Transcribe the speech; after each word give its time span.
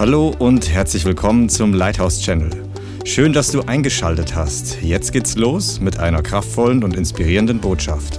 Hallo 0.00 0.34
und 0.38 0.70
herzlich 0.70 1.04
willkommen 1.04 1.50
zum 1.50 1.74
Lighthouse 1.74 2.22
Channel. 2.22 2.50
Schön, 3.04 3.34
dass 3.34 3.52
du 3.52 3.60
eingeschaltet 3.60 4.34
hast. 4.34 4.80
Jetzt 4.80 5.12
geht's 5.12 5.36
los 5.36 5.78
mit 5.78 5.98
einer 5.98 6.22
kraftvollen 6.22 6.82
und 6.82 6.96
inspirierenden 6.96 7.60
Botschaft. 7.60 8.18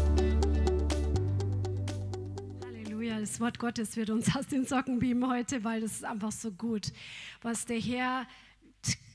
Halleluja, 2.63 3.19
das 3.19 3.39
Wort 3.39 3.57
Gottes 3.57 3.97
wird 3.97 4.11
uns 4.11 4.35
aus 4.35 4.45
den 4.45 4.67
Socken 4.67 4.99
beamen 4.99 5.27
heute, 5.27 5.63
weil 5.63 5.81
das 5.81 5.93
ist 5.93 6.05
einfach 6.05 6.31
so 6.31 6.51
gut, 6.51 6.93
was 7.41 7.65
der 7.65 7.79
Herr 7.79 8.27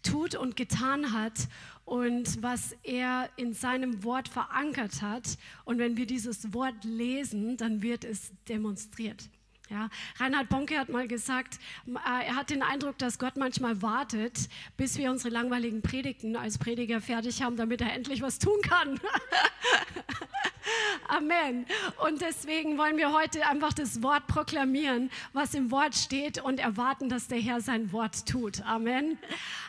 tut 0.03 0.35
und 0.35 0.57
getan 0.57 1.13
hat 1.13 1.47
und 1.85 2.43
was 2.43 2.75
er 2.83 3.29
in 3.37 3.55
seinem 3.55 4.03
Wort 4.03 4.27
verankert 4.27 5.03
hat. 5.03 5.39
Und 5.65 5.79
wenn 5.79 5.97
wir 5.97 6.07
dieses 6.07 6.53
Wort 6.53 6.83
lesen, 6.83 7.57
dann 7.59 7.81
wird 7.83 8.05
es 8.05 8.33
demonstriert. 8.49 9.29
Ja, 9.69 9.89
Reinhard 10.19 10.49
Bonke 10.49 10.79
hat 10.79 10.91
mal 10.91 11.09
gesagt, 11.09 11.59
äh, 11.89 12.27
er 12.27 12.37
hat 12.37 12.51
den 12.51 12.63
Eindruck, 12.63 12.99
dass 12.99 13.19
Gott 13.19 13.37
manchmal 13.37 13.83
wartet, 13.83 14.49
bis 14.77 14.97
wir 14.97 15.11
unsere 15.11 15.31
langweiligen 15.31 15.83
Predigten 15.83 16.37
als 16.37 16.59
Prediger 16.59 17.01
fertig 17.01 17.43
haben, 17.43 17.57
damit 17.57 17.81
er 17.81 17.93
endlich 17.93 18.23
was 18.23 18.39
tun 18.39 18.61
kann. 18.63 19.01
Amen. 21.09 21.67
Und 22.05 22.21
deswegen 22.21 22.79
wollen 22.79 22.97
wir 22.97 23.13
heute 23.13 23.47
einfach 23.47 23.73
das 23.73 24.03
Wort 24.03 24.27
proklamieren, 24.27 25.11
was 25.33 25.55
im 25.55 25.71
Wort 25.71 25.95
steht 25.95 26.43
und 26.43 26.59
erwarten, 26.59 27.09
dass 27.09 27.29
der 27.29 27.39
Herr 27.39 27.61
sein 27.61 27.93
Wort 27.93 28.27
tut. 28.27 28.63
Amen. 28.63 29.19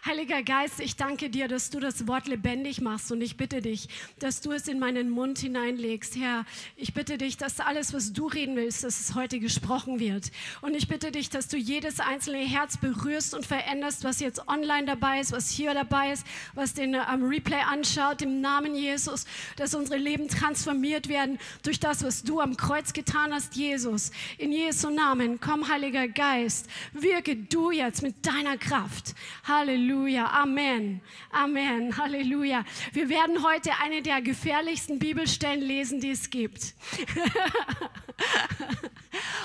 Heiliger 0.06 0.42
Geist, 0.42 0.80
ich 0.80 0.96
danke 0.96 1.30
dir, 1.30 1.48
dass 1.48 1.70
du 1.70 1.80
das 1.80 2.08
Wort 2.08 2.28
lebendig 2.28 2.82
machst 2.82 3.12
und 3.12 3.22
ich 3.22 3.38
bitte 3.38 3.62
dich, 3.62 3.88
dass 4.20 4.42
du 4.42 4.52
es 4.52 4.68
in 4.68 4.80
meinen 4.80 5.10
Mund 5.10 5.40
hineinlegst. 5.40 6.16
Herr, 6.16 6.46
ich 6.76 6.94
bitte 6.94 7.18
dich, 7.18 7.38
dass 7.38 7.60
alles, 7.60 7.94
was 7.94 8.14
du 8.14 8.28
reden 8.28 8.56
willst, 8.56 8.84
dass 8.84 9.00
es 9.00 9.16
heute 9.16 9.40
gesprochen 9.40 9.87
wird. 10.00 10.32
Und 10.62 10.76
ich 10.76 10.88
bitte 10.88 11.12
dich, 11.12 11.30
dass 11.30 11.48
du 11.48 11.58
jedes 11.58 12.00
einzelne 12.00 12.40
Herz 12.40 12.78
berührst 12.78 13.34
und 13.34 13.46
veränderst, 13.46 14.04
was 14.04 14.20
jetzt 14.20 14.48
online 14.48 14.86
dabei 14.86 15.20
ist, 15.20 15.32
was 15.32 15.50
hier 15.50 15.74
dabei 15.74 16.12
ist, 16.12 16.26
was 16.54 16.74
den 16.74 16.96
um, 16.96 17.24
Replay 17.24 17.62
anschaut, 17.62 18.22
im 18.22 18.42
Namen 18.42 18.76
Jesus, 18.76 19.26
dass 19.56 19.74
unsere 19.74 19.98
Leben 19.98 20.28
transformiert 20.28 21.08
werden 21.08 21.40
durch 21.64 21.80
das, 21.80 22.04
was 22.04 22.24
du 22.24 22.42
am 22.42 22.58
Kreuz 22.58 22.94
getan 22.94 23.34
hast, 23.34 23.56
Jesus. 23.56 24.12
In 24.38 24.52
Jesu 24.52 24.90
Namen, 24.90 25.40
komm, 25.40 25.68
Heiliger 25.68 26.08
Geist, 26.08 26.68
wirke 26.94 27.36
du 27.36 27.72
jetzt 27.72 28.04
mit 28.04 28.26
deiner 28.26 28.58
Kraft. 28.58 29.16
Halleluja, 29.48 30.28
Amen, 30.28 31.02
Amen, 31.32 31.98
Halleluja. 31.98 32.66
Wir 32.92 33.10
werden 33.10 33.44
heute 33.44 33.72
eine 33.82 34.02
der 34.02 34.22
gefährlichsten 34.22 35.00
Bibelstellen 35.00 35.62
lesen, 35.62 36.02
die 36.02 36.12
es 36.12 36.30
gibt. 36.30 36.74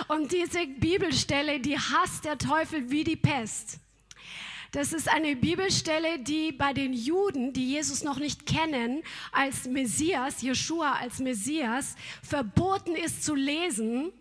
Und 0.08 0.31
diese 0.32 0.66
Bibelstelle, 0.66 1.60
die 1.60 1.78
hasst 1.78 2.24
der 2.24 2.38
Teufel 2.38 2.90
wie 2.90 3.04
die 3.04 3.16
Pest. 3.16 3.78
Das 4.72 4.94
ist 4.94 5.06
eine 5.06 5.36
Bibelstelle, 5.36 6.18
die 6.18 6.50
bei 6.50 6.72
den 6.72 6.94
Juden, 6.94 7.52
die 7.52 7.72
Jesus 7.72 8.02
noch 8.02 8.18
nicht 8.18 8.46
kennen, 8.46 9.02
als 9.30 9.66
Messias, 9.66 10.40
Jeshua 10.40 10.94
als 10.94 11.18
Messias, 11.18 11.94
verboten 12.22 12.94
ist 12.96 13.22
zu 13.22 13.34
lesen. 13.34 14.12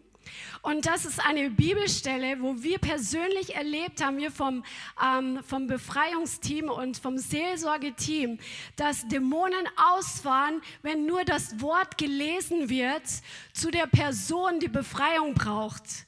Und 0.61 0.85
das 0.85 1.05
ist 1.05 1.19
eine 1.25 1.49
Bibelstelle, 1.49 2.39
wo 2.39 2.61
wir 2.61 2.77
persönlich 2.77 3.55
erlebt 3.55 4.03
haben, 4.03 4.17
wir 4.17 4.31
vom, 4.31 4.63
ähm, 5.03 5.39
vom 5.43 5.67
Befreiungsteam 5.67 6.69
und 6.69 6.97
vom 6.97 7.17
Seelsorgeteam, 7.17 8.37
dass 8.75 9.07
Dämonen 9.07 9.67
ausfahren, 9.75 10.61
wenn 10.83 11.05
nur 11.05 11.25
das 11.25 11.59
Wort 11.61 11.97
gelesen 11.97 12.69
wird 12.69 13.03
zu 13.53 13.71
der 13.71 13.87
Person, 13.87 14.59
die 14.59 14.67
Befreiung 14.67 15.33
braucht. 15.33 16.05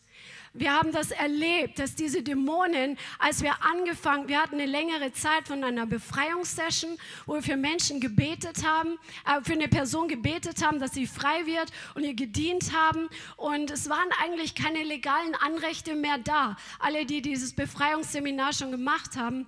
Wir 0.55 0.71
haben 0.71 0.91
das 0.91 1.09
erlebt, 1.09 1.79
dass 1.79 1.95
diese 1.95 2.21
Dämonen, 2.21 2.95
als 3.17 3.41
wir 3.41 3.55
angefangen, 3.63 4.27
wir 4.27 4.39
hatten 4.39 4.53
eine 4.53 4.67
längere 4.67 5.11
Zeit 5.11 5.47
von 5.47 5.63
einer 5.63 5.87
Befreiungssession, 5.87 6.95
wo 7.25 7.33
wir 7.33 7.41
für 7.41 7.57
Menschen 7.57 7.99
gebetet 7.99 8.63
haben, 8.63 8.99
äh, 9.25 9.41
für 9.41 9.53
eine 9.53 9.67
Person 9.67 10.07
gebetet 10.07 10.63
haben, 10.63 10.79
dass 10.79 10.91
sie 10.91 11.07
frei 11.07 11.47
wird 11.47 11.71
und 11.95 12.03
ihr 12.03 12.13
gedient 12.13 12.71
haben. 12.71 13.09
Und 13.35 13.71
es 13.71 13.89
waren 13.89 14.09
eigentlich 14.21 14.53
keine 14.53 14.83
legalen 14.83 15.33
Anrechte 15.33 15.95
mehr 15.95 16.19
da. 16.19 16.55
Alle, 16.77 17.07
die 17.07 17.23
dieses 17.23 17.53
Befreiungsseminar 17.53 18.53
schon 18.53 18.69
gemacht 18.69 19.17
haben, 19.17 19.47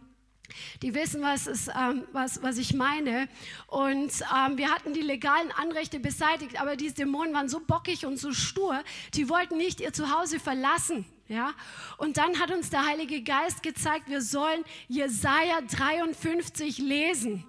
die 0.82 0.94
wissen, 0.94 1.22
was, 1.22 1.48
ist, 1.48 1.70
ähm, 1.70 2.04
was, 2.12 2.42
was 2.44 2.58
ich 2.58 2.74
meine. 2.74 3.28
Und 3.68 4.12
ähm, 4.36 4.58
wir 4.58 4.70
hatten 4.70 4.94
die 4.94 5.02
legalen 5.02 5.52
Anrechte 5.52 6.00
beseitigt, 6.00 6.60
aber 6.60 6.76
diese 6.76 6.96
Dämonen 6.96 7.34
waren 7.34 7.50
so 7.50 7.60
bockig 7.60 8.06
und 8.06 8.18
so 8.18 8.34
stur, 8.34 8.84
die 9.14 9.30
wollten 9.30 9.58
nicht 9.58 9.82
ihr 9.82 9.94
Zuhause 9.94 10.40
verlassen. 10.40 11.06
Ja? 11.28 11.54
Und 11.98 12.18
dann 12.18 12.40
hat 12.40 12.52
uns 12.52 12.70
der 12.70 12.86
Heilige 12.86 13.22
Geist 13.24 13.64
gezeigt, 13.64 14.10
wir 14.10 14.22
sollen 14.22 14.64
Jesaja 14.88 15.62
53 15.62 16.78
lesen 16.78 17.46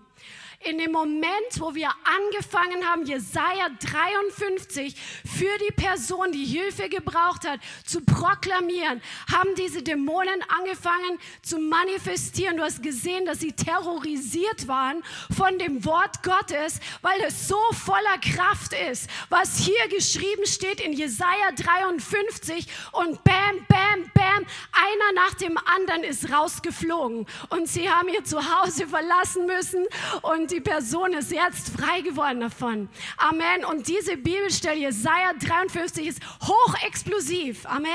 in 0.67 0.79
dem 0.79 0.93
Moment, 0.93 1.31
wo 1.59 1.75
wir 1.75 1.91
angefangen 2.05 2.85
haben, 2.85 3.07
Jesaja 3.07 3.69
53 3.81 4.97
für 5.25 5.59
die 5.59 5.73
Person, 5.73 6.33
die 6.33 6.45
Hilfe 6.45 6.89
gebraucht 6.89 7.49
hat, 7.49 7.61
zu 7.85 8.01
proklamieren, 8.01 9.01
haben 9.33 9.55
diese 9.57 9.83
Dämonen 9.83 10.43
angefangen 10.49 11.19
zu 11.43 11.59
manifestieren. 11.59 12.57
Du 12.57 12.65
hast 12.65 12.83
gesehen, 12.83 13.27
dass 13.27 13.41
sie 13.41 13.53
terrorisiert 13.53 14.67
waren 14.67 15.03
von 15.37 15.59
dem 15.59 15.85
Wort 15.85 16.23
Gottes, 16.23 16.81
weil 17.03 17.21
es 17.27 17.47
so 17.47 17.59
voller 17.73 18.19
Kraft 18.21 18.73
ist, 18.91 19.09
was 19.29 19.59
hier 19.59 19.89
geschrieben 19.89 20.47
steht 20.47 20.81
in 20.81 20.93
Jesaja 20.93 21.53
53 21.55 22.67
und 22.93 23.23
bam, 23.23 23.65
bam, 23.69 24.11
bam, 24.15 24.47
einer 24.73 25.13
nach 25.15 25.35
dem 25.35 25.59
anderen 25.59 26.03
ist 26.03 26.31
rausgeflogen. 26.33 27.27
Und 27.51 27.69
sie 27.69 27.89
haben 27.89 28.09
ihr 28.09 28.25
Zuhause 28.25 28.87
verlassen 28.89 29.47
müssen. 29.47 29.87
Und 30.23 30.56
die 30.57 30.63
Person 30.63 31.13
ist 31.13 31.31
jetzt 31.33 31.69
frei 31.69 32.01
geworden 32.01 32.41
davon. 32.41 32.89
Amen. 33.19 33.65
Und 33.71 33.89
diese 33.89 34.17
Bibelstelle, 34.17 34.79
Jesaja 34.79 35.35
53, 35.39 36.07
ist 36.07 36.21
hochexplosiv. 36.41 37.67
Amen. 37.67 37.91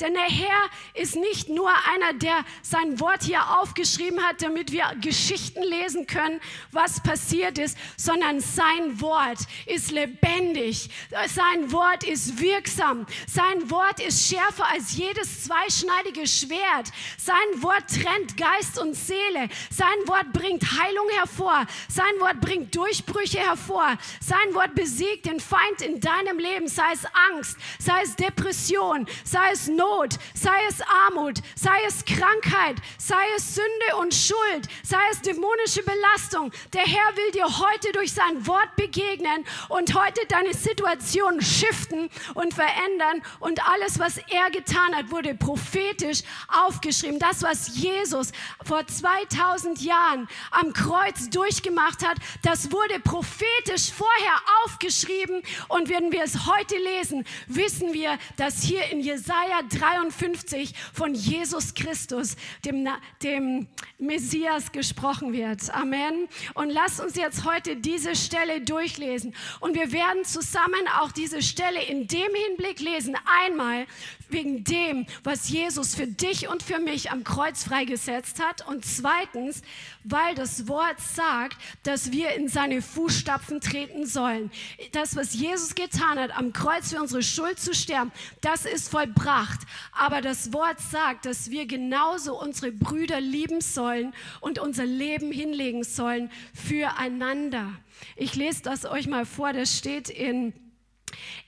Denn 0.00 0.14
der 0.14 0.22
Herr 0.22 0.70
ist 0.94 1.16
nicht 1.16 1.48
nur 1.48 1.70
einer, 1.92 2.18
der 2.18 2.44
sein 2.62 3.00
Wort 3.00 3.22
hier 3.22 3.58
aufgeschrieben 3.60 4.22
hat, 4.22 4.42
damit 4.42 4.72
wir 4.72 4.84
Geschichten 5.00 5.62
lesen 5.62 6.06
können, 6.06 6.40
was 6.72 7.02
passiert 7.02 7.58
ist, 7.58 7.76
sondern 7.96 8.40
sein 8.40 9.00
Wort 9.00 9.38
ist 9.66 9.90
lebendig. 9.90 10.90
Sein 11.28 11.72
Wort 11.72 12.04
ist 12.04 12.40
wirksam. 12.40 13.06
Sein 13.26 13.70
Wort 13.70 14.00
ist 14.00 14.28
schärfer 14.28 14.66
als 14.72 14.96
jedes 14.96 15.44
zweischneidige 15.44 16.26
Schwert. 16.26 16.92
Sein 17.18 17.62
Wort 17.62 17.84
trennt 17.88 18.36
Geist 18.36 18.78
und 18.78 18.94
Seele. 18.94 19.48
Sein 19.70 19.86
Wort 20.06 20.32
bringt 20.32 20.62
Heilung 20.62 21.08
hervor. 21.18 21.66
Sein 21.88 22.20
Wort 22.20 22.40
bringt 22.40 22.74
Durchbrüche 22.74 23.38
hervor. 23.38 23.96
Sein 24.20 24.54
Wort 24.54 24.74
besiegt 24.74 25.26
den 25.26 25.40
Feind 25.40 25.82
in 25.82 26.00
deinem 26.00 26.38
Leben, 26.38 26.68
sei 26.68 26.92
es 26.92 27.04
Angst, 27.30 27.56
sei 27.78 28.02
es 28.02 28.16
Depression, 28.16 29.06
sei 29.24 29.50
es 29.52 29.55
Not, 29.66 30.18
sei 30.34 30.58
es 30.68 30.80
Armut, 31.06 31.38
sei 31.54 31.76
es 31.86 32.04
Krankheit, 32.04 32.76
sei 32.98 33.24
es 33.36 33.54
Sünde 33.54 33.96
und 34.00 34.14
Schuld, 34.14 34.68
sei 34.82 34.98
es 35.10 35.22
dämonische 35.22 35.82
Belastung. 35.82 36.52
Der 36.72 36.82
Herr 36.82 37.16
will 37.16 37.30
dir 37.32 37.46
heute 37.46 37.92
durch 37.92 38.12
sein 38.12 38.46
Wort 38.46 38.76
begegnen 38.76 39.44
und 39.68 39.94
heute 39.94 40.20
deine 40.28 40.52
Situation 40.52 41.40
shiften 41.40 42.10
und 42.34 42.54
verändern. 42.54 43.22
Und 43.40 43.66
alles, 43.68 43.98
was 43.98 44.18
er 44.18 44.50
getan 44.50 44.94
hat, 44.94 45.10
wurde 45.10 45.34
prophetisch 45.34 46.22
aufgeschrieben. 46.48 47.18
Das, 47.18 47.42
was 47.42 47.76
Jesus 47.76 48.32
vor 48.64 48.86
2000 48.86 49.80
Jahren 49.80 50.28
am 50.50 50.72
Kreuz 50.72 51.30
durchgemacht 51.30 52.06
hat, 52.06 52.18
das 52.42 52.70
wurde 52.70 53.00
prophetisch 53.00 53.90
vorher 53.92 54.36
aufgeschrieben. 54.64 55.42
Und 55.68 55.88
wenn 55.88 56.12
wir 56.12 56.22
es 56.22 56.46
heute 56.46 56.76
lesen, 56.76 57.24
wissen 57.46 57.92
wir, 57.92 58.18
dass 58.36 58.62
hier 58.62 58.84
in 58.90 59.00
Jesaja 59.00 59.45
Jesaja 59.46 59.62
53 59.62 60.72
von 60.92 61.14
Jesus 61.14 61.74
Christus, 61.74 62.36
dem, 62.64 62.88
dem 63.22 63.68
Messias, 63.98 64.72
gesprochen 64.72 65.32
wird. 65.32 65.72
Amen. 65.74 66.28
Und 66.54 66.70
lasst 66.70 67.00
uns 67.00 67.16
jetzt 67.16 67.44
heute 67.44 67.76
diese 67.76 68.16
Stelle 68.16 68.60
durchlesen. 68.60 69.34
Und 69.60 69.74
wir 69.74 69.92
werden 69.92 70.24
zusammen 70.24 70.88
auch 71.00 71.12
diese 71.12 71.42
Stelle 71.42 71.82
in 71.82 72.08
dem 72.08 72.28
Hinblick 72.48 72.80
lesen. 72.80 73.16
Einmal 73.44 73.86
wegen 74.28 74.64
dem, 74.64 75.06
was 75.24 75.48
Jesus 75.48 75.94
für 75.94 76.06
dich 76.06 76.48
und 76.48 76.62
für 76.62 76.78
mich 76.78 77.10
am 77.10 77.24
Kreuz 77.24 77.64
freigesetzt 77.64 78.42
hat. 78.42 78.66
Und 78.66 78.84
zweitens, 78.84 79.62
weil 80.04 80.34
das 80.34 80.68
Wort 80.68 81.00
sagt, 81.00 81.56
dass 81.82 82.12
wir 82.12 82.34
in 82.34 82.48
seine 82.48 82.82
Fußstapfen 82.82 83.60
treten 83.60 84.06
sollen. 84.06 84.50
Das, 84.92 85.16
was 85.16 85.34
Jesus 85.34 85.74
getan 85.74 86.18
hat, 86.18 86.36
am 86.36 86.52
Kreuz 86.52 86.92
für 86.92 87.00
unsere 87.00 87.22
Schuld 87.22 87.58
zu 87.58 87.74
sterben, 87.74 88.12
das 88.40 88.64
ist 88.64 88.88
vollbracht. 88.88 89.60
Aber 89.92 90.20
das 90.20 90.52
Wort 90.52 90.80
sagt, 90.80 91.26
dass 91.26 91.50
wir 91.50 91.66
genauso 91.66 92.40
unsere 92.40 92.72
Brüder 92.72 93.20
lieben 93.20 93.60
sollen 93.60 94.14
und 94.40 94.58
unser 94.58 94.86
Leben 94.86 95.32
hinlegen 95.32 95.84
sollen 95.84 96.30
füreinander. 96.54 97.72
Ich 98.16 98.34
lese 98.34 98.62
das 98.62 98.84
euch 98.84 99.06
mal 99.06 99.26
vor, 99.26 99.52
das 99.52 99.76
steht 99.76 100.08
in 100.08 100.52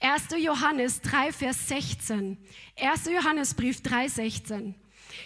1. 0.00 0.28
Johannes 0.38 1.00
3, 1.02 1.32
Vers 1.32 1.68
16. 1.68 2.36
1. 2.76 3.06
Johannesbrief 3.06 3.82
3, 3.82 4.08
16. 4.08 4.74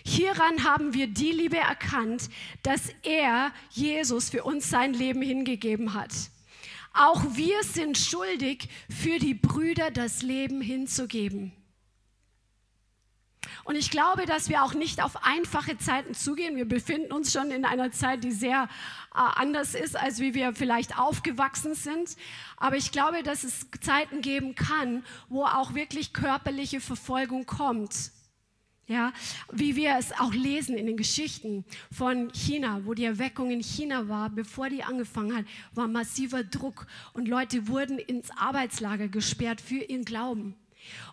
Hieran 0.04 0.64
haben 0.64 0.94
wir 0.94 1.06
die 1.06 1.32
Liebe 1.32 1.58
erkannt, 1.58 2.28
dass 2.62 2.88
er, 3.02 3.52
Jesus, 3.70 4.30
für 4.30 4.44
uns 4.44 4.70
sein 4.70 4.94
Leben 4.94 5.22
hingegeben 5.22 5.94
hat. 5.94 6.12
Auch 6.94 7.22
wir 7.34 7.62
sind 7.62 7.96
schuldig, 7.96 8.68
für 8.88 9.18
die 9.18 9.34
Brüder 9.34 9.90
das 9.90 10.22
Leben 10.22 10.60
hinzugeben. 10.60 11.52
Und 13.64 13.76
ich 13.76 13.90
glaube, 13.90 14.26
dass 14.26 14.48
wir 14.48 14.62
auch 14.62 14.74
nicht 14.74 15.02
auf 15.02 15.24
einfache 15.24 15.78
Zeiten 15.78 16.14
zugehen. 16.14 16.56
Wir 16.56 16.66
befinden 16.66 17.12
uns 17.12 17.32
schon 17.32 17.50
in 17.50 17.64
einer 17.64 17.90
Zeit, 17.92 18.24
die 18.24 18.32
sehr 18.32 18.68
äh, 19.14 19.18
anders 19.18 19.74
ist, 19.74 19.96
als 19.96 20.20
wie 20.20 20.34
wir 20.34 20.54
vielleicht 20.54 20.98
aufgewachsen 20.98 21.74
sind. 21.74 22.16
Aber 22.56 22.76
ich 22.76 22.92
glaube, 22.92 23.22
dass 23.22 23.44
es 23.44 23.66
Zeiten 23.80 24.20
geben 24.20 24.54
kann, 24.54 25.04
wo 25.28 25.44
auch 25.44 25.74
wirklich 25.74 26.12
körperliche 26.12 26.80
Verfolgung 26.80 27.46
kommt. 27.46 28.12
Ja, 28.88 29.12
wie 29.52 29.76
wir 29.76 29.96
es 29.96 30.12
auch 30.12 30.34
lesen 30.34 30.76
in 30.76 30.86
den 30.86 30.96
Geschichten 30.96 31.64
von 31.90 32.32
China, 32.32 32.80
wo 32.84 32.94
die 32.94 33.04
Erweckung 33.04 33.50
in 33.50 33.62
China 33.62 34.08
war, 34.08 34.28
bevor 34.28 34.68
die 34.68 34.82
angefangen 34.82 35.36
hat, 35.36 35.44
war 35.72 35.86
massiver 35.86 36.42
Druck 36.42 36.86
und 37.12 37.28
Leute 37.28 37.68
wurden 37.68 37.98
ins 37.98 38.30
Arbeitslager 38.36 39.08
gesperrt 39.08 39.60
für 39.60 39.76
ihren 39.76 40.04
Glauben. 40.04 40.56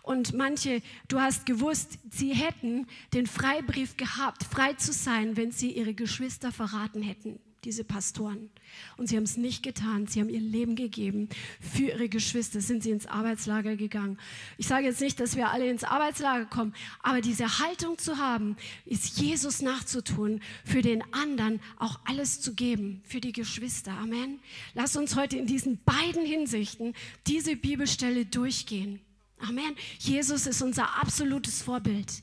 Und 0.02 0.32
manche, 0.32 0.82
du 1.08 1.20
hast 1.20 1.46
gewusst, 1.46 1.98
sie 2.10 2.34
hätten 2.34 2.86
den 3.14 3.26
Freibrief 3.26 3.96
gehabt, 3.96 4.44
frei 4.44 4.74
zu 4.74 4.92
sein, 4.92 5.36
wenn 5.36 5.52
sie 5.52 5.72
ihre 5.72 5.94
Geschwister 5.94 6.52
verraten 6.52 7.02
hätten, 7.02 7.38
diese 7.64 7.84
Pastoren. 7.84 8.50
Und 8.96 9.08
sie 9.08 9.16
haben 9.16 9.24
es 9.24 9.36
nicht 9.36 9.62
getan. 9.62 10.06
Sie 10.06 10.20
haben 10.20 10.30
ihr 10.30 10.40
Leben 10.40 10.76
gegeben. 10.76 11.28
Für 11.60 11.84
ihre 11.84 12.08
Geschwister 12.08 12.60
sind 12.60 12.82
sie 12.82 12.90
ins 12.90 13.06
Arbeitslager 13.06 13.76
gegangen. 13.76 14.18
Ich 14.56 14.66
sage 14.66 14.86
jetzt 14.86 15.00
nicht, 15.00 15.20
dass 15.20 15.36
wir 15.36 15.50
alle 15.50 15.68
ins 15.68 15.84
Arbeitslager 15.84 16.46
kommen, 16.46 16.74
aber 17.02 17.20
diese 17.20 17.58
Haltung 17.58 17.98
zu 17.98 18.16
haben, 18.18 18.56
ist 18.86 19.20
Jesus 19.20 19.60
nachzutun, 19.60 20.40
für 20.64 20.82
den 20.82 21.02
anderen 21.12 21.60
auch 21.78 22.00
alles 22.04 22.40
zu 22.40 22.54
geben, 22.54 23.02
für 23.04 23.20
die 23.20 23.32
Geschwister. 23.32 23.92
Amen. 23.92 24.40
Lass 24.74 24.96
uns 24.96 25.16
heute 25.16 25.36
in 25.36 25.46
diesen 25.46 25.82
beiden 25.84 26.24
Hinsichten 26.24 26.94
diese 27.26 27.56
Bibelstelle 27.56 28.24
durchgehen. 28.24 29.00
Amen. 29.48 29.74
Jesus 29.98 30.46
ist 30.46 30.62
unser 30.62 31.00
absolutes 31.00 31.62
Vorbild. 31.62 32.22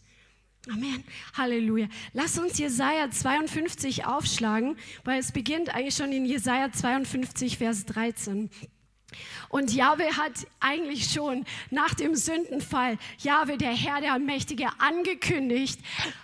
Amen. 0.69 1.03
Halleluja. 1.33 1.87
Lass 2.13 2.37
uns 2.37 2.57
Jesaja 2.57 3.09
52 3.09 4.05
aufschlagen, 4.05 4.77
weil 5.05 5.19
es 5.19 5.31
beginnt 5.31 5.73
eigentlich 5.73 5.95
schon 5.95 6.11
in 6.11 6.25
Jesaja 6.25 6.71
52, 6.71 7.57
Vers 7.57 7.85
13. 7.85 8.49
Und 9.49 9.73
Jahwe 9.73 10.17
hat 10.17 10.33
eigentlich 10.59 11.11
schon 11.11 11.45
nach 11.71 11.93
dem 11.93 12.15
Sündenfall, 12.15 12.97
Jahwe, 13.19 13.57
der 13.57 13.71
Herr, 13.71 14.01
der 14.01 14.17
Mächtige, 14.19 14.67
angekündigt, 14.79 15.79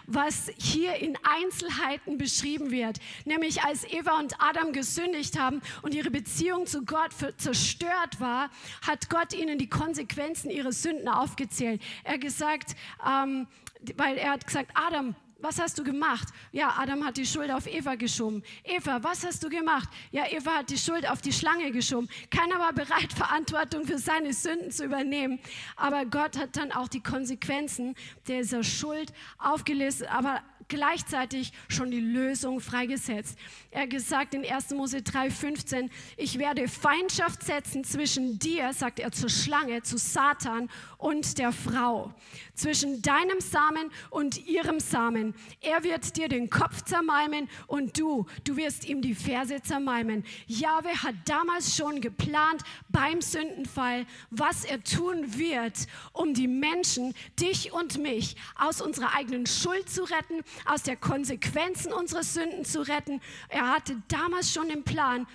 was 0.07 0.51
hier 0.57 0.95
in 0.95 1.17
Einzelheiten 1.23 2.17
beschrieben 2.17 2.71
wird. 2.71 2.99
Nämlich 3.25 3.63
als 3.63 3.85
Eva 3.85 4.19
und 4.19 4.35
Adam 4.39 4.73
gesündigt 4.73 5.39
haben 5.39 5.61
und 5.81 5.93
ihre 5.95 6.11
Beziehung 6.11 6.65
zu 6.65 6.83
Gott 6.83 7.11
zerstört 7.37 8.19
war, 8.19 8.49
hat 8.85 9.09
Gott 9.09 9.33
ihnen 9.33 9.57
die 9.57 9.69
Konsequenzen 9.69 10.49
ihrer 10.49 10.71
Sünden 10.71 11.07
aufgezählt. 11.07 11.81
Er 12.03 12.17
gesagt, 12.17 12.75
ähm, 13.07 13.47
weil 13.95 14.17
er 14.17 14.31
hat 14.31 14.45
gesagt, 14.45 14.71
Adam, 14.73 15.15
was 15.43 15.59
hast 15.59 15.77
du 15.77 15.83
gemacht? 15.83 16.29
Ja, 16.53 16.75
Adam 16.77 17.05
hat 17.05 17.17
die 17.17 17.25
Schuld 17.25 17.51
auf 17.51 17.67
Eva 17.67 17.95
geschoben. 17.95 18.43
Eva, 18.63 19.03
was 19.03 19.25
hast 19.25 19.43
du 19.43 19.49
gemacht? 19.49 19.89
Ja, 20.11 20.25
Eva 20.31 20.59
hat 20.59 20.69
die 20.69 20.77
Schuld 20.77 21.07
auf 21.07 21.21
die 21.21 21.33
Schlange 21.33 21.71
geschoben. 21.71 22.07
Keiner 22.31 22.59
war 22.59 22.71
bereit, 22.71 23.11
Verantwortung 23.15 23.85
für 23.85 23.99
seine 23.99 24.33
Sünden 24.33 24.71
zu 24.71 24.85
übernehmen. 24.85 25.39
Aber 25.75 26.05
Gott 26.05 26.37
hat 26.37 26.55
dann 26.55 26.71
auch 26.71 26.87
die 26.87 27.03
Konsequenzen 27.03 27.95
dieser 28.25 28.63
Schuld 28.63 29.11
aufgelistet. 29.37 30.09
Aber 30.09 30.41
gleichzeitig 30.67 31.51
schon 31.67 31.91
die 31.91 31.99
Lösung 31.99 32.59
freigesetzt. 32.59 33.37
Er 33.71 33.87
gesagt 33.87 34.33
in 34.33 34.45
1. 34.45 34.71
Mose 34.71 34.97
3,15, 34.99 35.89
ich 36.17 36.39
werde 36.39 36.67
Feindschaft 36.67 37.43
setzen 37.43 37.83
zwischen 37.83 38.39
dir, 38.39 38.73
sagt 38.73 38.99
er 38.99 39.11
zur 39.11 39.29
Schlange, 39.29 39.83
zu 39.83 39.97
Satan 39.97 40.69
und 41.03 41.37
der 41.37 41.51
Frau, 41.51 42.13
zwischen 42.55 43.01
deinem 43.01 43.41
Samen 43.41 43.91
und 44.09 44.47
ihrem 44.47 44.79
Samen. 44.79 45.35
Er 45.59 45.83
wird 45.83 46.15
dir 46.15 46.29
den 46.29 46.49
Kopf 46.49 46.83
zermalmen 46.83 47.49
und 47.67 47.99
du, 47.99 48.25
du 48.45 48.55
wirst 48.55 48.87
ihm 48.87 49.01
die 49.01 49.13
Ferse 49.13 49.61
zermalmen. 49.61 50.23
Jahwe 50.47 50.89
hat 51.03 51.15
damals 51.25 51.75
schon 51.75 51.99
geplant 51.99 52.63
beim 52.89 53.21
Sündenfall, 53.21 54.05
was 54.29 54.63
er 54.63 54.81
tun 54.81 55.37
wird, 55.37 55.87
um 56.13 56.33
die 56.33 56.47
Menschen, 56.47 57.13
dich 57.39 57.73
und 57.73 57.97
mich, 57.97 58.37
aus 58.55 58.79
unserer 58.79 59.13
eigenen 59.13 59.45
Schuld 59.45 59.89
zu 59.89 60.03
retten, 60.03 60.41
aus 60.65 60.83
der 60.83 60.95
Konsequenzen 60.95 61.91
unserer 61.91 62.23
Sünden 62.23 62.63
zu 62.63 62.81
retten. 62.81 63.19
Er 63.49 63.69
hatte 63.69 64.01
damals 64.07 64.53
schon 64.53 64.69
den 64.69 64.83
Plan, 64.83 65.27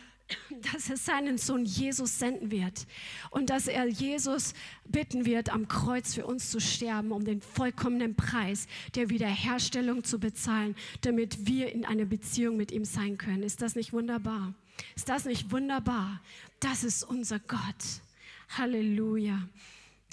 dass 0.72 0.90
er 0.90 0.96
seinen 0.96 1.38
Sohn 1.38 1.64
Jesus 1.64 2.18
senden 2.18 2.50
wird 2.50 2.86
und 3.30 3.50
dass 3.50 3.66
er 3.66 3.86
Jesus 3.86 4.54
bitten 4.86 5.24
wird, 5.24 5.50
am 5.50 5.68
Kreuz 5.68 6.14
für 6.14 6.26
uns 6.26 6.50
zu 6.50 6.60
sterben, 6.60 7.12
um 7.12 7.24
den 7.24 7.40
vollkommenen 7.40 8.14
Preis 8.14 8.66
der 8.94 9.10
Wiederherstellung 9.10 10.04
zu 10.04 10.18
bezahlen, 10.18 10.74
damit 11.02 11.46
wir 11.46 11.72
in 11.72 11.84
einer 11.84 12.04
Beziehung 12.04 12.56
mit 12.56 12.72
ihm 12.72 12.84
sein 12.84 13.18
können. 13.18 13.42
Ist 13.42 13.62
das 13.62 13.74
nicht 13.74 13.92
wunderbar? 13.92 14.54
Ist 14.94 15.08
das 15.08 15.24
nicht 15.24 15.50
wunderbar? 15.50 16.20
Das 16.60 16.84
ist 16.84 17.04
unser 17.04 17.38
Gott. 17.38 18.02
Halleluja. 18.50 19.48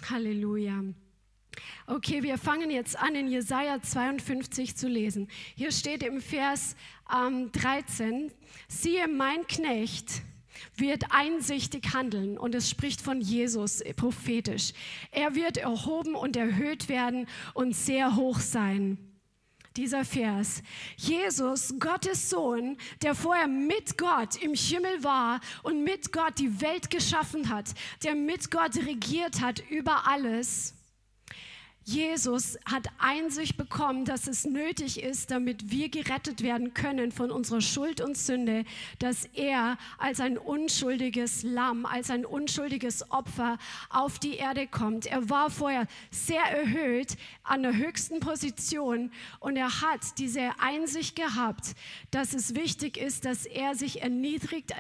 Halleluja. 0.09 0.83
Okay, 1.87 2.23
wir 2.23 2.37
fangen 2.37 2.71
jetzt 2.71 2.97
an, 2.97 3.15
in 3.15 3.27
Jesaja 3.27 3.81
52 3.81 4.75
zu 4.75 4.87
lesen. 4.87 5.27
Hier 5.55 5.71
steht 5.71 6.03
im 6.03 6.21
Vers 6.21 6.75
ähm, 7.13 7.51
13: 7.51 8.31
Siehe, 8.67 9.07
mein 9.07 9.45
Knecht 9.47 10.23
wird 10.75 11.05
einsichtig 11.11 11.93
handeln 11.93 12.37
und 12.37 12.55
es 12.55 12.69
spricht 12.69 13.01
von 13.01 13.21
Jesus 13.21 13.83
prophetisch. 13.95 14.73
Er 15.11 15.35
wird 15.35 15.57
erhoben 15.57 16.15
und 16.15 16.35
erhöht 16.35 16.89
werden 16.89 17.27
und 17.53 17.75
sehr 17.75 18.15
hoch 18.15 18.39
sein. 18.39 18.97
Dieser 19.77 20.05
Vers. 20.05 20.63
Jesus, 20.95 21.75
Gottes 21.79 22.29
Sohn, 22.29 22.77
der 23.01 23.13
vorher 23.13 23.49
mit 23.49 23.97
Gott 23.97 24.41
im 24.41 24.53
Himmel 24.53 25.03
war 25.03 25.41
und 25.63 25.83
mit 25.83 26.13
Gott 26.13 26.39
die 26.39 26.61
Welt 26.61 26.89
geschaffen 26.89 27.49
hat, 27.49 27.73
der 28.03 28.15
mit 28.15 28.51
Gott 28.51 28.77
regiert 28.77 29.41
hat 29.41 29.61
über 29.69 30.07
alles 30.07 30.74
Jesus 31.87 32.57
hat 32.65 32.87
Einsicht 32.97 33.57
bekommen, 33.57 34.05
dass 34.05 34.25
es 34.25 34.43
nötig 34.43 35.03
ist, 35.03 35.29
damit 35.29 35.69
wir 35.69 35.89
gerettet 35.89 36.41
werden 36.41 36.73
können 36.73 37.11
von 37.11 37.29
unserer 37.29 37.61
Schuld 37.61 38.01
und 38.01 38.17
Sünde, 38.17 38.65
dass 38.97 39.25
er 39.33 39.77
als 39.99 40.19
ein 40.19 40.39
unschuldiges 40.39 41.43
Lamm, 41.43 41.85
als 41.85 42.09
ein 42.09 42.25
unschuldiges 42.25 43.11
Opfer 43.11 43.59
auf 43.91 44.17
die 44.17 44.33
Erde 44.33 44.65
kommt. 44.65 45.05
Er 45.05 45.29
war 45.29 45.51
vorher 45.51 45.85
sehr 46.09 46.41
erhöht 46.41 47.17
an 47.43 47.61
der 47.61 47.75
höchsten 47.75 48.19
Position 48.19 49.11
und 49.39 49.55
er 49.55 49.81
hat 49.81 50.17
diese 50.17 50.59
Einsicht 50.59 51.15
gehabt, 51.15 51.75
dass 52.09 52.33
es 52.33 52.55
wichtig 52.55 52.97
ist, 52.97 53.25
dass 53.25 53.45
er 53.45 53.75
sich 53.75 54.01
erniedrigt, 54.01 54.73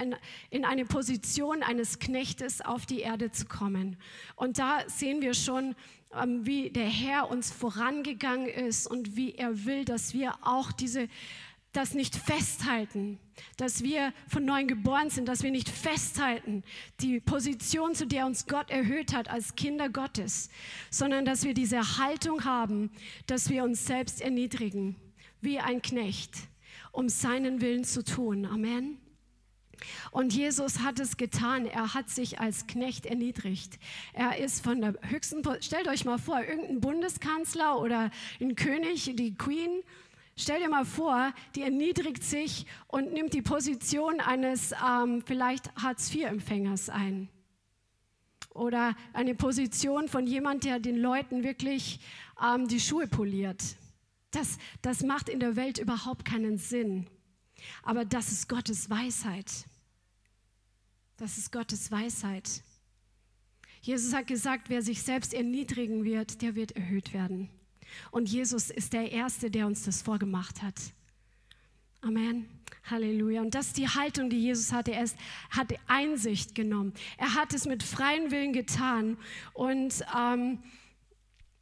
in 0.49 0.65
eine 0.65 0.85
Position 0.85 1.61
eines 1.61 1.99
Knechtes 1.99 2.61
auf 2.61 2.87
die 2.87 3.01
Erde 3.01 3.31
zu 3.31 3.45
kommen. 3.45 3.97
Und 4.35 4.57
da 4.57 4.79
sehen 4.87 5.21
wir 5.21 5.35
schon, 5.35 5.75
wie 6.41 6.69
der 6.69 6.87
Herr 6.87 7.29
uns 7.29 7.51
vorangegangen 7.51 8.47
ist 8.47 8.87
und 8.87 9.15
wie 9.15 9.35
er 9.35 9.65
will, 9.65 9.85
dass 9.85 10.13
wir 10.13 10.35
auch 10.41 10.71
diese, 10.71 11.07
das 11.73 11.93
nicht 11.93 12.15
festhalten, 12.15 13.19
dass 13.57 13.83
wir 13.83 14.13
von 14.27 14.45
neuem 14.45 14.67
geboren 14.67 15.09
sind, 15.09 15.27
dass 15.27 15.43
wir 15.43 15.51
nicht 15.51 15.69
festhalten, 15.69 16.63
die 17.01 17.19
Position, 17.19 17.95
zu 17.95 18.07
der 18.07 18.25
uns 18.25 18.47
Gott 18.47 18.69
erhöht 18.69 19.13
hat 19.13 19.29
als 19.29 19.55
Kinder 19.55 19.89
Gottes, 19.89 20.49
sondern 20.89 21.25
dass 21.25 21.43
wir 21.43 21.53
diese 21.53 21.97
Haltung 21.97 22.45
haben, 22.45 22.91
dass 23.27 23.49
wir 23.49 23.63
uns 23.63 23.85
selbst 23.85 24.21
erniedrigen, 24.21 24.95
wie 25.41 25.59
ein 25.59 25.81
Knecht, 25.81 26.31
um 26.91 27.09
seinen 27.09 27.61
Willen 27.61 27.83
zu 27.83 28.03
tun. 28.03 28.45
Amen. 28.45 29.04
Und 30.11 30.33
Jesus 30.33 30.79
hat 30.79 30.99
es 30.99 31.17
getan. 31.17 31.65
Er 31.65 31.93
hat 31.93 32.09
sich 32.09 32.39
als 32.39 32.67
Knecht 32.67 33.05
erniedrigt. 33.05 33.79
Er 34.13 34.37
ist 34.37 34.63
von 34.63 34.81
der 34.81 34.95
höchsten, 35.01 35.43
stellt 35.61 35.87
euch 35.87 36.05
mal 36.05 36.17
vor, 36.17 36.41
irgendein 36.41 36.81
Bundeskanzler 36.81 37.79
oder 37.79 38.11
ein 38.39 38.55
König, 38.55 39.11
die 39.15 39.35
Queen, 39.35 39.83
Stell 40.37 40.59
dir 40.59 40.67
mal 40.69 40.83
vor, 40.83 41.33
die 41.55 41.61
erniedrigt 41.61 42.21
sich 42.21 42.65
und 42.87 43.13
nimmt 43.13 43.33
die 43.33 43.41
Position 43.41 44.19
eines 44.19 44.73
ähm, 44.85 45.23
vielleicht 45.25 45.73
Hartz-IV-Empfängers 45.81 46.89
ein. 46.89 47.29
Oder 48.49 48.95
eine 49.13 49.33
Position 49.33 50.09
von 50.09 50.27
jemand, 50.27 50.65
der 50.65 50.79
den 50.79 50.97
Leuten 50.97 51.43
wirklich 51.43 52.01
ähm, 52.43 52.67
die 52.67 52.81
Schuhe 52.81 53.07
poliert. 53.07 53.63
Das, 54.31 54.57
das 54.81 55.03
macht 55.03 55.29
in 55.29 55.39
der 55.39 55.55
Welt 55.55 55.77
überhaupt 55.77 56.25
keinen 56.25 56.57
Sinn. 56.57 57.07
Aber 57.83 58.05
das 58.05 58.31
ist 58.31 58.49
Gottes 58.49 58.89
Weisheit. 58.89 59.65
Das 61.17 61.37
ist 61.37 61.51
Gottes 61.51 61.91
Weisheit. 61.91 62.61
Jesus 63.81 64.13
hat 64.13 64.27
gesagt, 64.27 64.69
wer 64.69 64.81
sich 64.81 65.03
selbst 65.03 65.33
erniedrigen 65.33 66.03
wird, 66.03 66.41
der 66.41 66.55
wird 66.55 66.71
erhöht 66.71 67.13
werden. 67.13 67.49
Und 68.11 68.29
Jesus 68.29 68.69
ist 68.69 68.93
der 68.93 69.11
Erste, 69.11 69.51
der 69.51 69.67
uns 69.67 69.83
das 69.83 70.01
vorgemacht 70.01 70.61
hat. 70.61 70.75
Amen. 72.01 72.47
Halleluja. 72.89 73.41
Und 73.41 73.55
das 73.55 73.67
ist 73.67 73.77
die 73.77 73.87
Haltung, 73.87 74.29
die 74.29 74.39
Jesus 74.39 74.71
hatte. 74.71 74.91
Er 74.91 75.03
ist, 75.03 75.17
hat 75.49 75.73
Einsicht 75.87 76.53
genommen. 76.53 76.93
Er 77.17 77.33
hat 77.33 77.53
es 77.53 77.65
mit 77.65 77.81
freiem 77.81 78.31
Willen 78.31 78.53
getan. 78.53 79.17
Und 79.53 80.03
ähm, 80.15 80.59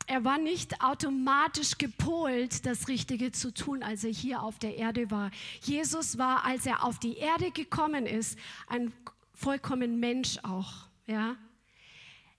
er 0.06 0.24
war 0.24 0.38
nicht 0.38 0.82
automatisch 0.82 1.78
gepolt, 1.78 2.66
das 2.66 2.88
Richtige 2.88 3.32
zu 3.32 3.54
tun, 3.54 3.84
als 3.84 4.04
er 4.04 4.12
hier 4.12 4.42
auf 4.42 4.60
der 4.60 4.78
Erde 4.78 5.10
war. 5.12 5.32
Jesus 5.62 6.18
war, 6.18 6.46
als 6.46 6.66
er 6.66 6.84
auf 6.84 7.00
die 7.00 7.18
Erde 7.18 7.52
gekommen 7.52 8.06
ist, 8.06 8.38
ein 8.68 8.92
vollkommen 9.34 10.00
Mensch 10.00 10.38
auch. 10.44 10.72
Ja? 11.08 11.36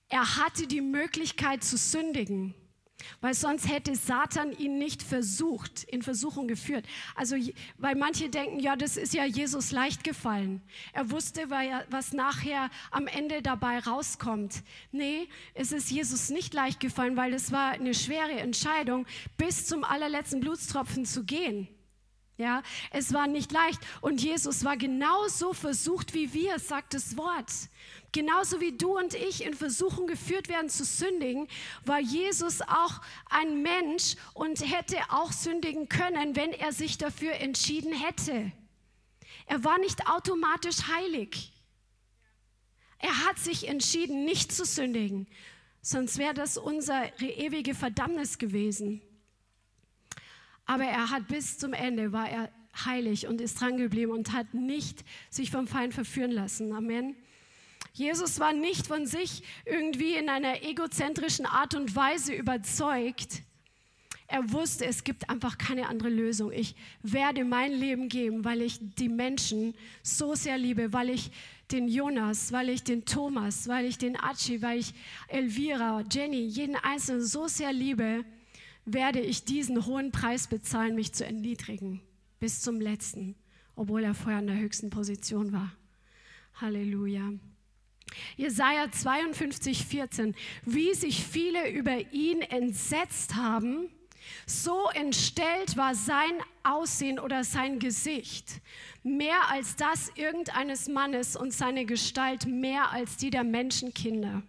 Er 0.09 0.37
hatte 0.37 0.67
die 0.67 0.81
Möglichkeit 0.81 1.65
zu 1.65 1.77
sündigen. 1.77 2.55
Weil 3.21 3.35
sonst 3.35 3.69
hätte 3.69 3.95
Satan 3.97 4.53
ihn 4.53 4.79
nicht 4.79 5.03
versucht, 5.03 5.85
in 5.85 6.03
Versuchung 6.03 6.49
geführt. 6.49 6.85
Also, 7.15 7.37
weil 7.79 7.95
manche 7.95 8.29
denken, 8.29 8.61
ja, 8.61 8.77
das 8.77 8.97
ist 8.97 9.15
ja 9.15 9.25
Jesus 9.25 9.71
leicht 9.71 10.05
gefallen. 10.05 10.63
Er 10.93 11.11
wusste, 11.11 11.51
was 11.91 12.13
nachher 12.13 12.71
am 12.91 13.07
Ende 13.07 13.43
dabei 13.43 13.79
rauskommt. 13.79 14.63
Nee, 14.93 15.29
es 15.55 15.73
ist 15.73 15.91
Jesus 15.91 16.31
nicht 16.31 16.55
leicht 16.55 16.81
gefallen, 16.81 17.17
weil 17.17 17.35
es 17.35 17.53
war 17.53 17.73
eine 17.73 17.95
schwere 17.95 18.33
Entscheidung, 18.33 19.07
bis 19.37 19.67
zum 19.67 19.85
allerletzten 19.85 20.41
Blutstropfen 20.41 21.07
zu 21.07 21.25
gehen. 21.25 21.69
Ja, 22.37 22.65
es 22.91 23.13
war 23.13 23.29
nicht 23.29 23.53
leicht. 23.53 23.81
Und 24.01 24.21
Jesus 24.21 24.65
war 24.65 24.77
genauso 24.77 25.53
versucht 25.53 26.15
wie 26.15 26.33
wir, 26.33 26.59
sagt 26.59 26.95
das 26.95 27.17
Wort. 27.17 27.53
Genauso 28.15 28.61
wie 28.61 28.71
du 28.71 28.97
und 28.97 29.15
ich 29.15 29.45
in 29.45 29.55
Versuchung 29.55 30.07
geführt 30.07 30.49
werden 30.49 30.69
zu 30.69 30.85
sündigen, 30.85 31.49
war 31.85 31.99
Jesus 31.99 32.63
auch 32.63 33.01
ein 33.29 33.61
Mensch 33.61 34.15
und 34.35 34.61
hätte 34.61 34.99
auch 35.09 35.33
sündigen 35.33 35.89
können, 35.89 36.37
wenn 36.37 36.53
er 36.53 36.73
sich 36.73 36.97
dafür 36.97 37.33
entschieden 37.33 37.93
hätte. 37.93 38.53
Er 39.47 39.65
war 39.65 39.79
nicht 39.79 40.07
automatisch 40.07 40.87
heilig. 40.95 41.53
Er 42.99 43.27
hat 43.27 43.37
sich 43.41 43.67
entschieden, 43.67 44.25
nicht 44.25 44.53
zu 44.53 44.65
sündigen, 44.65 45.27
sonst 45.83 46.17
wäre 46.17 46.35
das 46.35 46.57
unsere 46.57 47.11
ewige 47.19 47.75
Verdammnis 47.75 48.39
gewesen. 48.39 49.03
Aber 50.67 50.85
er 50.85 51.11
hat 51.11 51.27
bis 51.27 51.59
zum 51.59 51.73
Ende 51.73 52.13
war 52.13 52.29
er 52.29 52.53
heilig 52.85 53.27
und 53.27 53.41
ist 53.41 53.61
dran 53.61 53.77
geblieben 53.77 54.13
und 54.13 54.33
hat 54.33 54.55
nicht 54.55 55.05
sich 55.31 55.51
vom 55.51 55.67
Feind 55.67 55.95
verführen 55.95 56.31
lassen. 56.31 56.73
Amen. 56.73 57.17
Jesus 57.95 58.41
war 58.41 58.53
nicht 58.53 58.89
von 58.89 59.07
sich 59.07 59.43
irgendwie 59.65 60.15
in 60.15 60.29
einer 60.29 60.65
egozentrischen 60.65 61.47
Art 61.47 61.75
und 61.75 61.95
Weise 61.95 62.35
überzeugt. 62.35 63.43
Er 64.27 64.53
wusste, 64.53 64.85
es 64.85 65.05
gibt 65.05 65.31
einfach 65.31 65.59
keine 65.59 65.87
andere 65.87 66.09
Lösung. 66.09 66.51
Ich 66.51 66.75
werde 67.03 67.45
mein 67.45 67.73
Leben 67.73 68.09
geben, 68.09 68.45
weil 68.45 68.63
ich 68.63 68.79
die 68.81 69.09
Menschen 69.09 69.75
so 70.03 70.35
sehr 70.35 70.59
liebe, 70.59 70.93
weil 70.93 71.11
ich 71.11 71.31
den 71.71 71.87
Jonas, 71.87 72.51
weil 72.51 72.69
ich 72.69 72.83
den 72.83 73.05
Thomas, 73.05 73.69
weil 73.69 73.85
ich 73.85 73.97
den 73.97 74.17
Achi, 74.17 74.61
weil 74.61 74.81
ich 74.81 74.93
Elvira, 75.29 76.03
Jenny, 76.11 76.45
jeden 76.47 76.75
Einzelnen 76.75 77.25
so 77.25 77.47
sehr 77.47 77.73
liebe, 77.73 78.25
werde 78.85 79.21
ich 79.21 79.45
diesen 79.45 79.87
hohen 79.87 80.11
Preis 80.11 80.49
bezahlen, 80.49 80.97
mich 80.97 81.13
zu 81.13 81.25
erniedrigen 81.25 82.01
bis 82.41 82.61
zum 82.61 82.81
letzten, 82.81 83.37
obwohl 83.77 84.03
er 84.03 84.15
vorher 84.15 84.41
in 84.41 84.49
der 84.49 84.59
höchsten 84.59 84.91
Position 84.91 85.53
war. 85.53 85.73
Halleluja. 86.61 87.33
Jesaja 88.37 88.91
52, 88.91 89.85
14. 89.85 90.35
Wie 90.65 90.95
sich 90.95 91.25
viele 91.25 91.71
über 91.71 92.13
ihn 92.13 92.43
entsetzt 92.43 93.35
haben, 93.35 93.89
so 94.47 94.89
entstellt 94.95 95.77
war 95.77 95.95
sein 95.95 96.33
Aussehen 96.63 97.19
oder 97.19 97.45
sein 97.45 97.79
Gesicht, 97.79 98.61
mehr 99.03 99.51
als 99.51 99.77
das 99.77 100.11
irgendeines 100.15 100.89
Mannes 100.89 101.37
und 101.37 101.53
seine 101.53 101.85
Gestalt 101.85 102.47
mehr 102.47 102.91
als 102.91 103.17
die 103.17 103.31
der 103.31 103.45
Menschenkinder. 103.45 104.43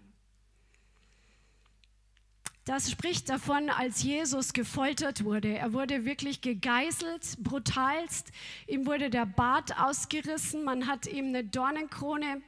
Das 2.66 2.90
spricht 2.90 3.30
davon, 3.30 3.70
als 3.70 4.02
Jesus 4.02 4.52
gefoltert 4.52 5.24
wurde. 5.24 5.56
Er 5.56 5.74
wurde 5.74 6.04
wirklich 6.04 6.42
gegeißelt, 6.42 7.38
brutalst. 7.44 8.32
Ihm 8.66 8.88
wurde 8.88 9.12
der 9.12 9.28
Bart 9.28 9.80
ausgerissen. 9.80 10.64
Man 10.64 10.88
hat 10.88 11.06
ihm 11.06 11.28
eine 11.28 11.44
Dornenkrone 11.44 12.42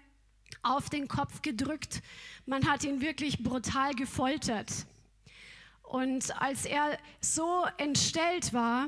auf 0.63 0.89
den 0.89 1.07
Kopf 1.07 1.41
gedrückt. 1.41 2.01
Man 2.45 2.69
hat 2.69 2.83
ihn 2.83 3.01
wirklich 3.01 3.43
brutal 3.43 3.93
gefoltert. 3.93 4.71
Und 5.83 6.39
als 6.41 6.65
er 6.65 6.97
so 7.21 7.65
entstellt 7.77 8.53
war, 8.53 8.87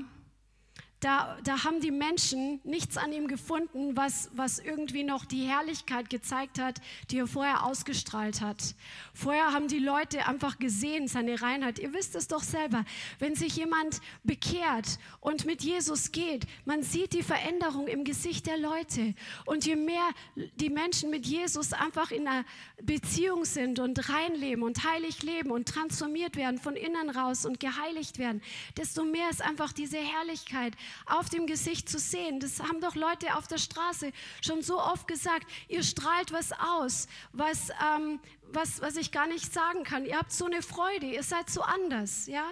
da, 1.00 1.38
da 1.44 1.64
haben 1.64 1.80
die 1.80 1.92
Menschen 1.92 2.60
nichts 2.64 2.98
an 2.98 3.14
ihm 3.14 3.28
gefunden, 3.28 3.96
was, 3.96 4.30
was 4.34 4.60
irgendwie 4.60 5.04
noch 5.04 5.24
die 5.24 5.44
Herrlichkeit 5.44 6.10
gezeigt 6.10 6.60
hat, 6.60 6.82
die 7.10 7.20
er 7.20 7.28
vorher 7.28 7.66
ausgestrahlt 7.66 8.42
hat. 8.42 8.76
Vorher 9.14 9.54
haben 9.54 9.70
die 9.70 9.80
Leute 9.80 10.28
einfach 10.28 10.60
gesehen, 10.60 11.08
seine 11.08 11.42
Reinheit. 11.42 11.80
Ihr 11.80 11.94
wisst 11.94 12.16
es 12.16 12.28
doch 12.28 12.44
selber, 12.44 12.84
wenn 13.20 13.36
sich 13.36 13.56
jemand 13.56 14.02
bekehrt 14.24 15.00
und 15.22 15.46
mit 15.46 15.64
Jesus 15.64 16.12
geht, 16.12 16.46
man 16.66 16.84
sieht 16.84 17.14
die 17.14 17.24
Veränderung 17.24 17.88
im 17.88 18.04
Gesicht 18.04 18.48
der 18.48 18.58
Leute. 18.58 19.16
Und 19.46 19.66
je 19.66 19.78
mehr 19.78 20.10
die 20.56 20.70
Menschen 20.70 21.10
mit 21.10 21.26
Jesus 21.26 21.72
einfach 21.72 22.12
in 22.12 22.28
einer 22.28 22.46
Beziehung 22.82 23.46
sind 23.46 23.80
und 23.80 24.10
reinleben 24.10 24.64
und 24.64 24.84
heilig 24.84 25.24
leben 25.24 25.52
und 25.52 25.68
transformiert 25.68 26.36
werden, 26.36 26.60
von 26.60 26.76
innen 26.76 27.10
raus 27.10 27.46
und 27.46 27.60
geheiligt 27.60 28.20
werden, 28.20 28.42
desto 28.78 29.04
mehr 29.04 29.30
ist 29.30 29.42
einfach 29.42 29.74
diese 29.74 29.98
Herrlichkeit 29.98 30.74
auf 31.06 31.30
dem 31.30 31.46
Gesicht 31.46 31.90
zu 31.90 32.00
sehen. 32.00 32.40
Das 32.40 32.62
haben 32.62 32.82
doch 32.82 32.96
Leute 32.96 33.36
auf 33.36 33.48
der 33.48 33.58
Straße 33.58 34.12
schon 34.42 34.62
so 34.62 34.80
oft 34.80 35.08
gesagt. 35.08 35.48
Ihr 35.68 35.84
strahlt 35.84 36.32
was 36.32 36.52
aus, 36.52 37.08
was, 37.34 37.70
ähm, 37.96 38.20
was, 38.52 38.82
was 38.82 38.96
ich 38.96 39.12
gar 39.12 39.28
nicht 39.28 39.54
sagen 39.54 39.84
kann. 39.84 40.06
Ihr 40.06 40.18
habt 40.18 40.32
so 40.32 40.46
eine 40.46 40.62
Freude, 40.62 41.08
ihr 41.08 41.24
seid 41.24 41.50
so 41.50 41.62
anders, 41.62 42.28
ja? 42.28 42.46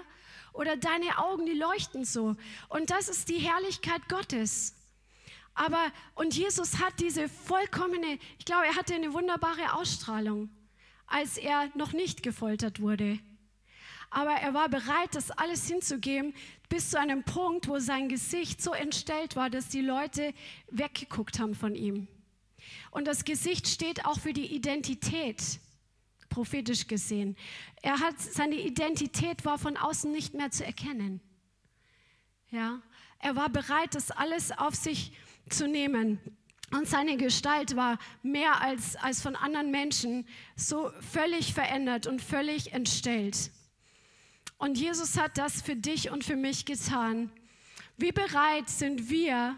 Oder 0.53 0.75
deine 0.75 1.19
Augen, 1.19 1.45
die 1.45 1.53
leuchten 1.53 2.03
so. 2.03 2.35
Und 2.69 2.89
das 2.89 3.09
ist 3.09 3.29
die 3.29 3.37
Herrlichkeit 3.37 4.09
Gottes. 4.09 4.76
Aber, 5.57 5.91
und 6.13 6.35
Jesus 6.35 6.79
hat 6.79 6.99
diese 6.99 7.27
vollkommene, 7.27 8.19
ich 8.37 8.45
glaube, 8.45 8.67
er 8.67 8.75
hatte 8.75 8.93
eine 8.93 9.11
wunderbare 9.11 9.73
Ausstrahlung, 9.73 10.51
als 11.07 11.37
er 11.37 11.71
noch 11.73 11.93
nicht 11.93 12.21
gefoltert 12.21 12.79
wurde. 12.79 13.17
Aber 14.11 14.33
er 14.33 14.53
war 14.53 14.69
bereit, 14.69 15.15
das 15.15 15.31
alles 15.31 15.67
hinzugeben, 15.67 16.35
bis 16.69 16.91
zu 16.91 16.99
einem 16.99 17.23
Punkt, 17.23 17.67
wo 17.67 17.79
sein 17.79 18.07
Gesicht 18.07 18.61
so 18.61 18.71
entstellt 18.71 19.35
war, 19.35 19.49
dass 19.49 19.67
die 19.67 19.81
Leute 19.81 20.31
weggeguckt 20.69 21.39
haben 21.39 21.55
von 21.55 21.73
ihm. 21.73 22.07
Und 22.91 23.07
das 23.07 23.25
Gesicht 23.25 23.67
steht 23.67 24.05
auch 24.05 24.19
für 24.19 24.33
die 24.33 24.53
Identität, 24.53 25.41
prophetisch 26.29 26.85
gesehen. 26.85 27.35
Er 27.81 27.99
hat, 27.99 28.19
seine 28.19 28.55
Identität 28.55 29.43
war 29.43 29.57
von 29.57 29.75
außen 29.75 30.11
nicht 30.11 30.35
mehr 30.35 30.51
zu 30.51 30.63
erkennen. 30.63 31.19
Ja, 32.51 32.79
er 33.17 33.35
war 33.35 33.49
bereit, 33.49 33.95
das 33.95 34.11
alles 34.11 34.51
auf 34.51 34.75
sich 34.75 35.11
zu 35.11 35.26
nehmen. 35.67 36.19
Und 36.71 36.87
seine 36.87 37.15
Gestalt 37.15 37.75
war 37.75 37.97
mehr 38.23 38.61
als, 38.61 38.97
als 38.97 39.21
von 39.21 39.35
anderen 39.35 39.71
Menschen 39.71 40.27
so 40.55 40.91
völlig 40.99 41.53
verändert 41.53 42.07
und 42.07 42.21
völlig 42.21 42.73
entstellt. 42.73 43.51
Und 44.57 44.77
Jesus 44.77 45.17
hat 45.17 45.37
das 45.37 45.61
für 45.61 45.75
dich 45.75 46.11
und 46.11 46.23
für 46.23 46.35
mich 46.35 46.65
getan. 46.65 47.31
Wie 47.95 48.11
bereit 48.11 48.69
sind 48.69 49.09
wir, 49.09 49.55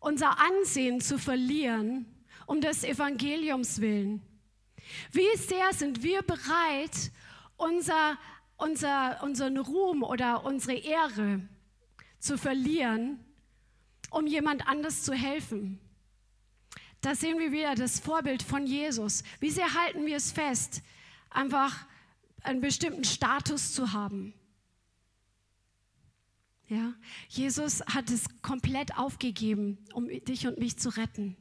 unser 0.00 0.38
Ansehen 0.40 1.00
zu 1.00 1.18
verlieren, 1.18 2.06
um 2.46 2.60
des 2.60 2.82
Evangeliums 2.82 3.80
willen? 3.80 4.20
Wie 5.12 5.36
sehr 5.36 5.72
sind 5.72 6.02
wir 6.02 6.22
bereit, 6.22 7.12
unser, 7.56 8.18
unser, 8.56 9.22
unseren 9.22 9.58
Ruhm 9.58 10.02
oder 10.02 10.44
unsere 10.44 10.76
Ehre 10.76 11.40
zu 12.18 12.36
verlieren, 12.36 13.20
um 14.12 14.26
jemand 14.26 14.66
anders 14.66 15.02
zu 15.02 15.14
helfen? 15.14 15.80
Da 17.00 17.14
sehen 17.14 17.38
wir 17.38 17.50
wieder 17.50 17.74
das 17.74 17.98
Vorbild 17.98 18.42
von 18.42 18.66
Jesus. 18.66 19.24
Wie 19.40 19.50
sehr 19.50 19.74
halten 19.74 20.06
wir 20.06 20.16
es 20.16 20.30
fest, 20.30 20.82
einfach 21.30 21.86
einen 22.42 22.60
bestimmten 22.60 23.04
Status 23.04 23.72
zu 23.72 23.92
haben. 23.92 24.34
Ja, 26.68 26.94
Jesus 27.28 27.82
hat 27.86 28.08
es 28.10 28.24
komplett 28.40 28.96
aufgegeben, 28.96 29.78
um 29.92 30.08
dich 30.08 30.46
und 30.46 30.58
mich 30.58 30.78
zu 30.78 30.88
retten. 30.90 31.36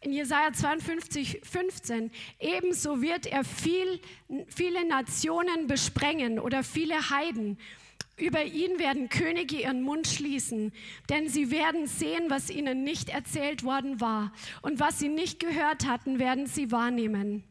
In 0.00 0.12
Jesaja 0.12 0.52
52, 0.52 1.40
15, 1.42 2.10
ebenso 2.38 3.02
wird 3.02 3.26
er 3.26 3.44
viel, 3.44 4.00
viele 4.46 4.88
Nationen 4.88 5.66
besprengen 5.66 6.38
oder 6.38 6.64
viele 6.64 7.10
Heiden. 7.10 7.58
Über 8.20 8.44
ihn 8.44 8.78
werden 8.78 9.08
Könige 9.08 9.56
ihren 9.56 9.82
Mund 9.82 10.06
schließen, 10.06 10.72
denn 11.08 11.28
sie 11.28 11.50
werden 11.50 11.86
sehen, 11.86 12.24
was 12.28 12.50
ihnen 12.50 12.84
nicht 12.84 13.08
erzählt 13.08 13.64
worden 13.64 14.00
war. 14.00 14.32
Und 14.62 14.78
was 14.78 14.98
sie 14.98 15.08
nicht 15.08 15.40
gehört 15.40 15.86
hatten, 15.86 16.18
werden 16.18 16.46
sie 16.46 16.70
wahrnehmen. 16.70 17.44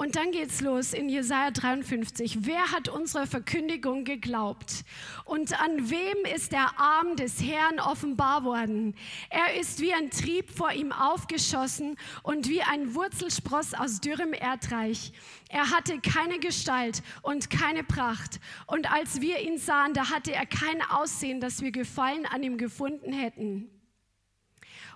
Und 0.00 0.16
dann 0.16 0.30
geht's 0.30 0.62
los 0.62 0.94
in 0.94 1.10
Jesaja 1.10 1.50
53. 1.50 2.46
Wer 2.46 2.72
hat 2.72 2.88
unserer 2.88 3.26
Verkündigung 3.26 4.04
geglaubt? 4.04 4.86
Und 5.26 5.60
an 5.60 5.90
wem 5.90 6.24
ist 6.34 6.52
der 6.52 6.80
Arm 6.80 7.16
des 7.16 7.42
Herrn 7.42 7.78
offenbar 7.80 8.44
worden? 8.44 8.94
Er 9.28 9.60
ist 9.60 9.78
wie 9.82 9.92
ein 9.92 10.08
Trieb 10.08 10.50
vor 10.52 10.72
ihm 10.72 10.90
aufgeschossen 10.92 11.98
und 12.22 12.48
wie 12.48 12.62
ein 12.62 12.94
Wurzelspross 12.94 13.74
aus 13.74 14.00
dürrem 14.00 14.32
Erdreich. 14.32 15.12
Er 15.50 15.70
hatte 15.70 16.00
keine 16.00 16.38
Gestalt 16.38 17.02
und 17.20 17.50
keine 17.50 17.84
Pracht. 17.84 18.40
Und 18.66 18.90
als 18.90 19.20
wir 19.20 19.40
ihn 19.40 19.58
sahen, 19.58 19.92
da 19.92 20.08
hatte 20.08 20.32
er 20.32 20.46
kein 20.46 20.80
Aussehen, 20.80 21.40
dass 21.40 21.60
wir 21.60 21.72
Gefallen 21.72 22.24
an 22.24 22.42
ihm 22.42 22.56
gefunden 22.56 23.12
hätten 23.12 23.68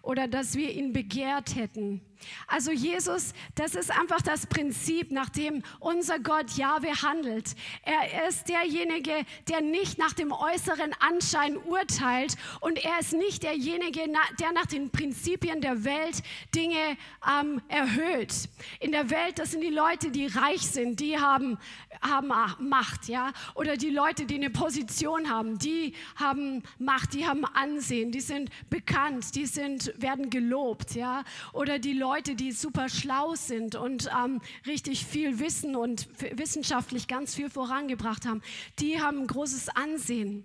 oder 0.04 0.28
dass 0.28 0.54
wir 0.54 0.70
ihn 0.72 0.92
begehrt 0.92 1.56
hätten. 1.56 2.00
Also 2.46 2.70
Jesus, 2.70 3.32
das 3.54 3.74
ist 3.74 3.90
einfach 3.90 4.22
das 4.22 4.46
Prinzip, 4.46 5.10
nach 5.10 5.28
dem 5.28 5.62
unser 5.80 6.18
Gott 6.18 6.56
Jahwe 6.56 6.90
handelt. 7.02 7.54
Er 7.82 8.28
ist 8.28 8.48
derjenige, 8.48 9.24
der 9.48 9.60
nicht 9.60 9.98
nach 9.98 10.12
dem 10.12 10.32
äußeren 10.32 10.92
Anschein 11.00 11.56
urteilt 11.56 12.36
und 12.60 12.84
er 12.84 13.00
ist 13.00 13.12
nicht 13.12 13.42
derjenige, 13.42 14.02
der 14.40 14.52
nach 14.52 14.66
den 14.66 14.90
Prinzipien 14.90 15.60
der 15.60 15.84
Welt 15.84 16.22
Dinge 16.54 16.96
ähm, 17.28 17.60
erhöht. 17.68 18.48
In 18.80 18.92
der 18.92 19.10
Welt, 19.10 19.38
das 19.38 19.52
sind 19.52 19.62
die 19.62 19.70
Leute, 19.70 20.10
die 20.10 20.26
reich 20.26 20.62
sind, 20.62 21.00
die 21.00 21.18
haben, 21.18 21.58
haben 22.00 22.28
Macht, 22.58 23.08
ja, 23.08 23.32
oder 23.54 23.76
die 23.76 23.90
Leute, 23.90 24.26
die 24.26 24.36
eine 24.36 24.50
Position 24.50 25.30
haben, 25.30 25.58
die 25.58 25.94
haben 26.16 26.62
Macht, 26.78 27.14
die 27.14 27.26
haben 27.26 27.44
Ansehen, 27.44 28.10
die 28.12 28.20
sind 28.20 28.50
bekannt, 28.70 29.34
die 29.34 29.46
sind, 29.46 29.92
werden 30.00 30.30
gelobt, 30.30 30.94
ja, 30.94 31.24
oder 31.52 31.78
die 31.78 31.92
Leute, 31.92 32.13
Leute, 32.14 32.36
die 32.36 32.52
super 32.52 32.88
schlau 32.88 33.34
sind 33.34 33.74
und 33.74 34.08
ähm, 34.16 34.40
richtig 34.66 35.04
viel 35.04 35.40
wissen 35.40 35.74
und 35.74 36.06
wissenschaftlich 36.38 37.08
ganz 37.08 37.34
viel 37.34 37.50
vorangebracht 37.50 38.24
haben, 38.24 38.40
die 38.78 39.00
haben 39.00 39.22
ein 39.22 39.26
großes 39.26 39.70
Ansehen. 39.70 40.44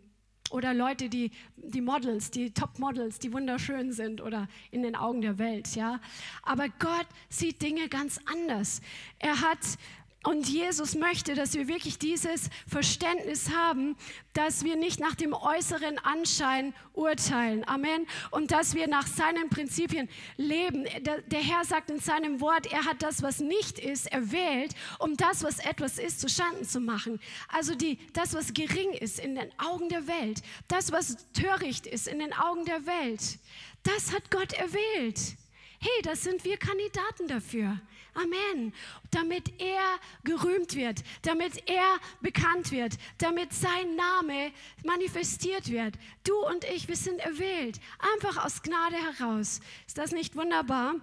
Oder 0.49 0.73
Leute, 0.73 1.09
die, 1.09 1.29
die 1.57 1.81
Models, 1.81 2.31
die 2.31 2.51
Top-Models, 2.55 3.19
die 3.19 3.31
wunderschön 3.33 3.91
sind 3.91 4.19
oder 4.19 4.47
in 4.71 4.81
den 4.81 4.95
Augen 4.95 5.21
der 5.21 5.38
Welt, 5.38 5.75
ja. 5.75 5.99
Aber 6.41 6.69
Gott 6.79 7.05
sieht 7.29 7.61
Dinge 7.61 7.88
ganz 7.88 8.19
anders. 8.25 8.81
Er 9.19 9.39
hat 9.39 9.59
und 10.23 10.49
Jesus 10.49 10.95
möchte, 10.95 11.33
dass 11.33 11.53
wir 11.53 11.69
wirklich 11.69 11.97
dieses 11.97 12.49
Verständnis 12.67 13.51
haben, 13.51 13.95
dass 14.33 14.65
wir 14.65 14.75
nicht 14.75 14.99
nach 14.99 15.15
dem 15.15 15.31
äußeren 15.33 15.97
Anschein 15.99 16.73
urteilen. 16.91 17.65
Amen. 17.65 18.05
Und 18.29 18.51
dass 18.51 18.75
wir 18.75 18.89
nach 18.89 19.07
seinen 19.07 19.47
Prinzipien 19.49 20.09
leben. 20.35 20.85
Der, 21.27 21.39
Herr 21.39 21.63
sagt 21.63 21.89
in 21.89 21.99
seinem 21.99 22.41
Wort, 22.41 22.67
er 22.69 22.83
hat 22.83 23.01
das, 23.01 23.23
was 23.23 23.39
nicht 23.39 23.79
ist, 23.79 24.11
erwählt, 24.11 24.75
um 24.99 25.15
das, 25.15 25.41
was 25.43 25.59
etwas 25.59 25.97
ist, 25.97 26.19
zu 26.19 26.27
Schanden 26.27 26.65
zu 26.65 26.81
machen. 26.81 27.21
Also 27.47 27.73
die, 27.73 27.97
das, 28.11 28.33
was 28.33 28.53
gering 28.53 28.91
ist 28.91 29.19
in 29.19 29.35
den 29.35 29.49
Augen 29.57 29.88
der 29.88 30.05
Welt, 30.05 30.41
das, 30.67 30.91
was 30.91 31.31
töricht 31.31 31.88
ist 31.88 32.09
in 32.09 32.19
den 32.19 32.33
Augen 32.33 32.65
der 32.65 32.85
Welt, 32.85 33.39
das 33.83 34.13
hat 34.13 34.29
Gott 34.29 34.51
erwählt. 34.51 35.38
Hey, 35.79 36.01
das 36.03 36.23
sind 36.23 36.43
wir 36.43 36.57
Kandidaten 36.57 37.29
dafür. 37.29 37.79
Amen. 38.13 38.73
Damit 39.11 39.59
er 39.59 39.99
gerühmt 40.23 40.75
wird, 40.75 41.03
damit 41.21 41.69
er 41.69 41.99
bekannt 42.21 42.71
wird, 42.71 42.93
damit 43.17 43.53
sein 43.53 43.95
Name 43.95 44.51
manifestiert 44.83 45.69
wird. 45.69 45.95
Du 46.23 46.35
und 46.47 46.63
ich, 46.65 46.87
wir 46.87 46.95
sind 46.95 47.19
erwählt. 47.19 47.79
Einfach 48.15 48.43
aus 48.43 48.61
Gnade 48.61 48.95
heraus. 48.95 49.59
Ist 49.87 49.97
das 49.97 50.11
nicht 50.11 50.35
wunderbar? 50.35 50.95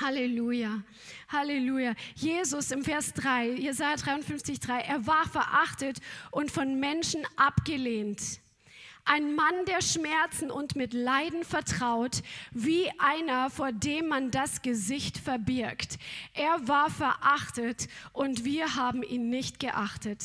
Halleluja, 0.00 0.82
Halleluja. 1.28 1.94
Jesus 2.16 2.70
im 2.70 2.84
Vers 2.84 3.14
3, 3.14 3.50
Jesaja 3.50 3.96
53, 3.96 4.60
3, 4.60 4.80
er 4.80 5.06
war 5.06 5.26
verachtet 5.28 5.98
und 6.32 6.50
von 6.50 6.78
Menschen 6.80 7.24
abgelehnt 7.36 8.40
ein 9.06 9.34
Mann 9.34 9.64
der 9.66 9.80
Schmerzen 9.80 10.50
und 10.50 10.76
mit 10.76 10.92
Leiden 10.92 11.44
vertraut, 11.44 12.22
wie 12.50 12.90
einer, 12.98 13.50
vor 13.50 13.72
dem 13.72 14.08
man 14.08 14.30
das 14.30 14.62
Gesicht 14.62 15.16
verbirgt. 15.18 15.98
Er 16.34 16.68
war 16.68 16.90
verachtet 16.90 17.88
und 18.12 18.44
wir 18.44 18.74
haben 18.74 19.02
ihn 19.02 19.30
nicht 19.30 19.60
geachtet. 19.60 20.22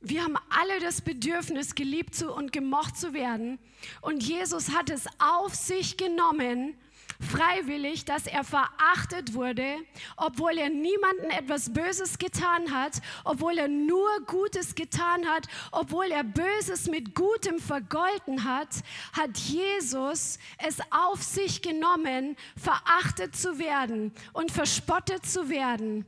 Wir 0.00 0.22
haben 0.22 0.36
alle 0.50 0.80
das 0.80 1.00
Bedürfnis, 1.00 1.74
geliebt 1.74 2.22
und 2.22 2.52
gemocht 2.52 2.96
zu 2.96 3.14
werden. 3.14 3.58
Und 4.00 4.22
Jesus 4.22 4.70
hat 4.74 4.90
es 4.90 5.06
auf 5.18 5.54
sich 5.54 5.96
genommen, 5.96 6.76
freiwillig, 7.20 8.04
dass 8.04 8.26
er 8.26 8.44
verachtet 8.44 9.34
wurde, 9.34 9.76
obwohl 10.16 10.56
er 10.56 10.70
niemandem 10.70 11.30
etwas 11.30 11.72
Böses 11.72 12.18
getan 12.18 12.72
hat, 12.72 13.00
obwohl 13.24 13.58
er 13.58 13.68
nur 13.68 14.08
Gutes 14.26 14.74
getan 14.74 15.26
hat, 15.26 15.46
obwohl 15.72 16.06
er 16.06 16.24
Böses 16.24 16.88
mit 16.88 17.14
Gutem 17.14 17.58
vergolten 17.58 18.44
hat, 18.44 18.68
hat 19.12 19.36
Jesus 19.36 20.38
es 20.58 20.78
auf 20.90 21.22
sich 21.22 21.60
genommen, 21.62 22.36
verachtet 22.56 23.34
zu 23.34 23.58
werden 23.58 24.12
und 24.32 24.52
verspottet 24.52 25.26
zu 25.26 25.48
werden 25.48 26.06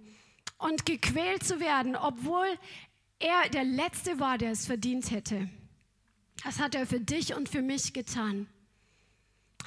und 0.59 0.87
gequält 0.87 1.43
zu 1.43 1.59
werden, 1.59 1.97
obwohl 1.97 2.47
er 3.19 3.49
der 3.51 3.65
Letzte 3.65 4.21
war, 4.21 4.39
der 4.39 4.53
es 4.53 4.67
verdient 4.67 5.11
hätte. 5.11 5.49
Das 6.45 6.59
hat 6.59 6.75
er 6.75 6.87
für 6.87 7.01
dich 7.01 7.35
und 7.35 7.49
für 7.49 7.63
mich 7.63 7.93
getan. 7.93 8.47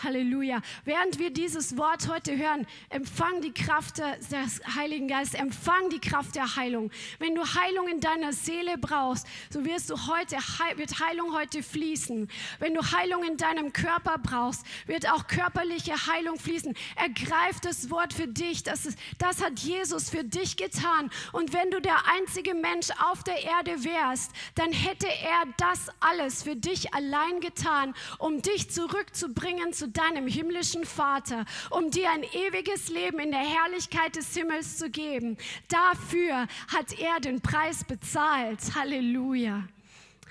Halleluja. 0.01 0.62
Während 0.86 1.19
wir 1.19 1.29
dieses 1.29 1.77
Wort 1.77 2.08
heute 2.08 2.38
hören, 2.38 2.65
empfang 2.89 3.41
die 3.41 3.53
Kraft 3.53 3.99
des 3.99 4.62
Heiligen 4.75 5.08
Geistes, 5.08 5.39
empfang 5.39 5.89
die 5.89 5.99
Kraft 5.99 6.36
der 6.36 6.56
Heilung. 6.56 6.91
Wenn 7.19 7.36
du 7.36 7.43
Heilung 7.43 7.88
in 7.88 7.99
deiner 7.99 8.34
Seele 8.34 8.77
brauchst, 8.77 9.27
so 9.49 9.65
wirst 9.65 9.89
du 9.89 9.95
heute, 10.08 10.38
wird 10.77 10.99
Heilung 10.99 11.34
heute 11.34 11.63
fließen. 11.63 12.29
Wenn 12.60 12.73
du 12.73 12.82
Heilung 12.82 13.23
in 13.23 13.38
deinem 13.38 13.73
Körper 13.73 14.17
brauchst, 14.17 14.65
wird 14.88 15.10
auch 15.12 15.27
körperliche 15.27 15.93
Heilung 16.08 16.39
fließen. 16.39 16.73
Ergreif 16.95 17.60
das 17.62 17.89
Wort 17.89 18.13
für 18.13 18.27
dich. 18.27 18.63
Das, 18.63 18.86
ist, 18.86 18.97
das 19.17 19.43
hat 19.43 19.60
Jesus 19.60 20.10
für 20.10 20.23
dich 20.23 20.58
getan. 20.58 21.10
Und 21.32 21.53
wenn 21.53 21.71
du 21.71 21.82
der 21.82 22.08
einzige 22.08 22.53
Mensch 22.53 22.89
auf 23.12 23.23
der 23.23 23.43
Erde 23.43 23.84
wärst, 23.84 24.32
dann 24.56 24.71
hätte 24.71 25.08
er 25.08 25.43
das 25.58 25.88
alles 25.99 26.43
für 26.43 26.56
dich 26.56 26.93
allein 26.93 27.39
getan, 27.39 27.93
um 28.19 28.41
dich 28.41 28.69
zurückzubringen 28.69 29.73
zu 29.73 29.83
zu 29.84 29.89
deinem 29.89 30.28
himmlischen 30.28 30.86
Vater, 30.86 31.43
um 31.69 31.91
dir 31.91 32.10
ein 32.10 32.24
ewiges 32.24 32.88
Leben 32.88 33.19
in 33.19 33.32
der 33.32 33.41
Herrlichkeit 33.41 34.15
des 34.15 34.34
Himmels 34.34 34.78
zu 34.78 34.89
geben. 34.89 35.36
Dafür 35.67 36.48
hat 36.74 36.98
er 36.98 37.19
den 37.19 37.41
Preis 37.41 37.84
bezahlt. 37.84 38.60
Halleluja. 38.76 39.67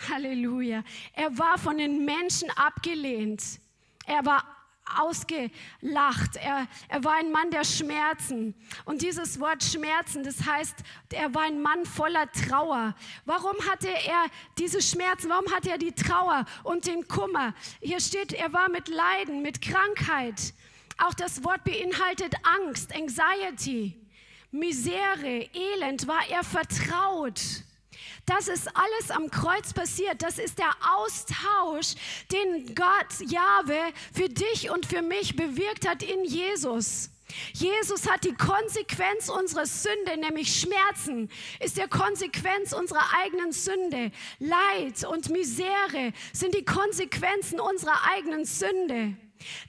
Halleluja. 0.08 0.82
Er 1.12 1.36
war 1.36 1.58
von 1.58 1.76
den 1.76 2.02
Menschen 2.06 2.48
abgelehnt. 2.52 3.42
Er 4.06 4.24
war 4.24 4.42
ausgelacht. 5.00 6.36
Er, 6.36 6.66
er 6.88 7.04
war 7.04 7.14
ein 7.14 7.30
Mann 7.30 7.50
der 7.50 7.64
Schmerzen. 7.64 8.54
Und 8.84 9.02
dieses 9.02 9.40
Wort 9.40 9.62
Schmerzen, 9.62 10.22
das 10.22 10.44
heißt, 10.46 10.76
er 11.12 11.34
war 11.34 11.42
ein 11.42 11.60
Mann 11.60 11.84
voller 11.84 12.30
Trauer. 12.32 12.94
Warum 13.24 13.56
hatte 13.70 13.88
er 13.88 14.26
diese 14.58 14.82
Schmerzen? 14.82 15.28
Warum 15.30 15.50
hatte 15.52 15.70
er 15.70 15.78
die 15.78 15.92
Trauer 15.92 16.44
und 16.64 16.86
den 16.86 17.06
Kummer? 17.08 17.54
Hier 17.80 18.00
steht, 18.00 18.32
er 18.32 18.52
war 18.52 18.68
mit 18.68 18.88
Leiden, 18.88 19.42
mit 19.42 19.60
Krankheit. 19.60 20.54
Auch 20.98 21.14
das 21.14 21.42
Wort 21.44 21.64
beinhaltet 21.64 22.34
Angst, 22.42 22.94
Anxiety, 22.94 23.98
Misere, 24.50 25.48
Elend. 25.54 26.06
War 26.06 26.22
er 26.28 26.44
vertraut? 26.44 27.40
Das 28.26 28.48
ist 28.48 28.68
alles 28.68 29.10
am 29.10 29.30
Kreuz 29.30 29.72
passiert. 29.72 30.22
Das 30.22 30.38
ist 30.38 30.58
der 30.58 30.70
Austausch, 30.96 31.94
den 32.30 32.74
Gott, 32.74 33.28
Jahwe, 33.28 33.92
für 34.12 34.28
dich 34.28 34.70
und 34.70 34.86
für 34.86 35.02
mich 35.02 35.34
bewirkt 35.34 35.88
hat 35.88 36.02
in 36.02 36.24
Jesus. 36.24 37.10
Jesus 37.54 38.08
hat 38.08 38.24
die 38.24 38.34
Konsequenz 38.34 39.28
unserer 39.28 39.66
Sünde, 39.66 40.16
nämlich 40.18 40.54
Schmerzen, 40.54 41.30
ist 41.60 41.78
der 41.78 41.88
Konsequenz 41.88 42.72
unserer 42.72 43.04
eigenen 43.22 43.52
Sünde. 43.52 44.12
Leid 44.38 45.04
und 45.04 45.30
Misere 45.30 46.12
sind 46.32 46.54
die 46.54 46.64
Konsequenzen 46.64 47.60
unserer 47.60 47.98
eigenen 48.14 48.44
Sünde. 48.44 49.16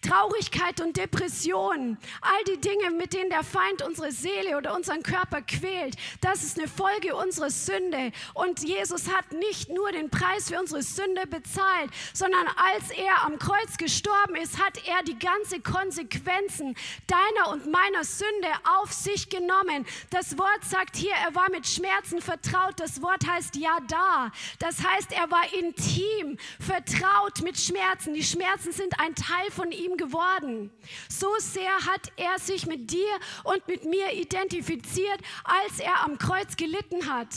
Traurigkeit 0.01 0.81
und 0.81 0.97
Depression, 0.97 1.97
all 2.21 2.43
die 2.45 2.59
Dinge, 2.59 2.91
mit 2.91 3.13
denen 3.13 3.29
der 3.29 3.43
Feind 3.43 3.81
unsere 3.81 4.11
Seele 4.11 4.57
oder 4.57 4.75
unseren 4.75 5.03
Körper 5.03 5.41
quält, 5.41 5.95
das 6.21 6.43
ist 6.43 6.57
eine 6.57 6.67
Folge 6.67 7.15
unserer 7.15 7.49
Sünde. 7.49 8.11
Und 8.33 8.63
Jesus 8.63 9.09
hat 9.09 9.31
nicht 9.31 9.69
nur 9.69 9.91
den 9.91 10.09
Preis 10.09 10.49
für 10.49 10.59
unsere 10.59 10.81
Sünde 10.81 11.27
bezahlt, 11.27 11.91
sondern 12.13 12.47
als 12.47 12.91
er 12.91 13.23
am 13.25 13.37
Kreuz 13.39 13.77
gestorben 13.77 14.35
ist, 14.35 14.63
hat 14.63 14.79
er 14.87 15.03
die 15.03 15.17
ganze 15.17 15.59
Konsequenzen 15.59 16.75
deiner 17.07 17.51
und 17.51 17.71
meiner 17.71 18.03
Sünde 18.03 18.47
auf 18.81 18.91
sich 18.91 19.29
genommen. 19.29 19.85
Das 20.09 20.37
Wort 20.37 20.63
sagt 20.63 20.95
hier, 20.95 21.13
er 21.25 21.35
war 21.35 21.49
mit 21.49 21.67
Schmerzen 21.67 22.21
vertraut. 22.21 22.79
Das 22.79 23.01
Wort 23.01 23.27
heißt 23.27 23.55
ja 23.55 23.77
da. 23.87 24.31
Das 24.59 24.83
heißt, 24.83 25.11
er 25.11 25.29
war 25.31 25.43
intim 25.53 26.37
vertraut 26.59 27.41
mit 27.43 27.57
Schmerzen. 27.59 28.13
Die 28.13 28.23
Schmerzen 28.23 28.71
sind 28.71 28.99
ein 28.99 29.15
Teil 29.15 29.51
von 29.51 29.62
von 29.63 29.71
ihm 29.71 29.95
geworden. 29.95 30.71
So 31.07 31.33
sehr 31.39 31.73
hat 31.85 32.11
er 32.17 32.37
sich 32.37 32.65
mit 32.65 32.91
dir 32.91 33.17
und 33.45 33.65
mit 33.65 33.85
mir 33.85 34.11
identifiziert, 34.11 35.21
als 35.45 35.79
er 35.79 36.03
am 36.03 36.17
Kreuz 36.17 36.57
gelitten 36.57 37.09
hat. 37.09 37.33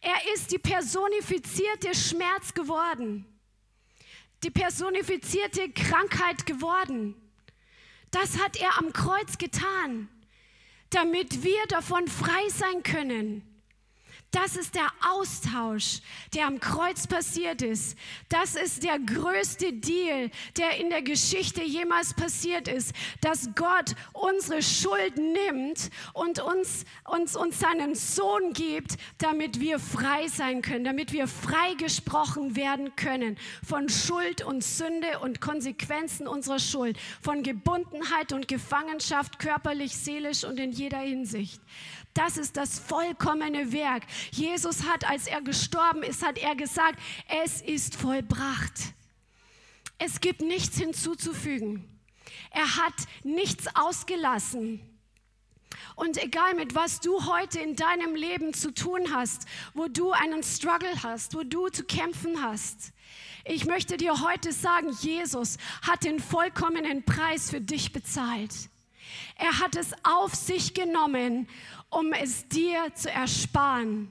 Er 0.00 0.34
ist 0.34 0.50
die 0.50 0.58
personifizierte 0.58 1.94
Schmerz 1.94 2.52
geworden, 2.54 3.24
die 4.42 4.50
personifizierte 4.50 5.70
Krankheit 5.70 6.44
geworden. 6.44 7.14
Das 8.10 8.38
hat 8.42 8.56
er 8.56 8.76
am 8.78 8.92
Kreuz 8.92 9.38
getan, 9.38 10.08
damit 10.90 11.44
wir 11.44 11.66
davon 11.68 12.08
frei 12.08 12.48
sein 12.48 12.82
können. 12.82 13.42
Das 14.32 14.56
ist 14.56 14.74
der 14.74 14.88
Austausch, 15.12 16.00
der 16.34 16.46
am 16.46 16.60
Kreuz 16.60 17.06
passiert 17.06 17.62
ist. 17.62 17.96
Das 18.28 18.54
ist 18.54 18.82
der 18.82 18.98
größte 18.98 19.72
Deal, 19.72 20.30
der 20.58 20.78
in 20.78 20.90
der 20.90 21.02
Geschichte 21.02 21.62
jemals 21.62 22.12
passiert 22.12 22.68
ist, 22.68 22.92
dass 23.20 23.48
Gott 23.54 23.94
unsere 24.12 24.62
Schuld 24.62 25.16
nimmt 25.16 25.90
und 26.12 26.40
uns, 26.40 26.84
uns, 27.04 27.36
uns 27.36 27.60
seinen 27.60 27.94
Sohn 27.94 28.52
gibt, 28.52 28.96
damit 29.18 29.60
wir 29.60 29.78
frei 29.78 30.28
sein 30.28 30.60
können, 30.60 30.84
damit 30.84 31.12
wir 31.12 31.28
frei 31.28 31.74
gesprochen 31.78 32.56
werden 32.56 32.94
können 32.96 33.38
von 33.64 33.88
Schuld 33.88 34.42
und 34.42 34.62
Sünde 34.62 35.20
und 35.20 35.40
Konsequenzen 35.40 36.26
unserer 36.26 36.58
Schuld, 36.58 36.98
von 37.22 37.42
Gebundenheit 37.42 38.32
und 38.32 38.48
Gefangenschaft, 38.48 39.38
körperlich, 39.38 39.96
seelisch 39.96 40.44
und 40.44 40.58
in 40.58 40.72
jeder 40.72 40.98
Hinsicht. 40.98 41.60
Das 42.16 42.38
ist 42.38 42.56
das 42.56 42.78
vollkommene 42.78 43.72
Werk. 43.72 44.04
Jesus 44.30 44.84
hat, 44.84 45.06
als 45.08 45.26
er 45.26 45.42
gestorben 45.42 46.02
ist, 46.02 46.24
hat 46.24 46.38
er 46.38 46.56
gesagt, 46.56 46.98
es 47.44 47.60
ist 47.60 47.94
vollbracht. 47.94 48.72
Es 49.98 50.20
gibt 50.20 50.40
nichts 50.40 50.78
hinzuzufügen. 50.78 51.84
Er 52.50 52.76
hat 52.76 52.94
nichts 53.22 53.66
ausgelassen. 53.74 54.80
Und 55.94 56.22
egal 56.22 56.54
mit 56.54 56.74
was 56.74 57.00
du 57.00 57.26
heute 57.26 57.60
in 57.60 57.76
deinem 57.76 58.14
Leben 58.14 58.54
zu 58.54 58.72
tun 58.72 59.14
hast, 59.14 59.46
wo 59.74 59.88
du 59.88 60.12
einen 60.12 60.42
Struggle 60.42 61.02
hast, 61.02 61.34
wo 61.34 61.42
du 61.42 61.68
zu 61.68 61.84
kämpfen 61.84 62.42
hast, 62.42 62.92
ich 63.44 63.66
möchte 63.66 63.98
dir 63.98 64.22
heute 64.22 64.52
sagen, 64.52 64.90
Jesus 65.00 65.58
hat 65.82 66.04
den 66.04 66.18
vollkommenen 66.18 67.04
Preis 67.04 67.50
für 67.50 67.60
dich 67.60 67.92
bezahlt. 67.92 68.52
Er 69.36 69.60
hat 69.60 69.76
es 69.76 69.92
auf 70.02 70.34
sich 70.34 70.74
genommen 70.74 71.48
um 71.90 72.12
es 72.12 72.48
dir 72.48 72.92
zu 72.94 73.10
ersparen. 73.10 74.08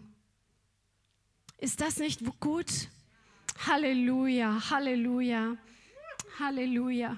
Ist 1.57 1.81
das 1.81 1.97
nicht 1.97 2.21
gut? 2.39 2.89
Halleluja, 3.65 4.69
Halleluja, 4.69 5.57
Halleluja. 6.39 7.17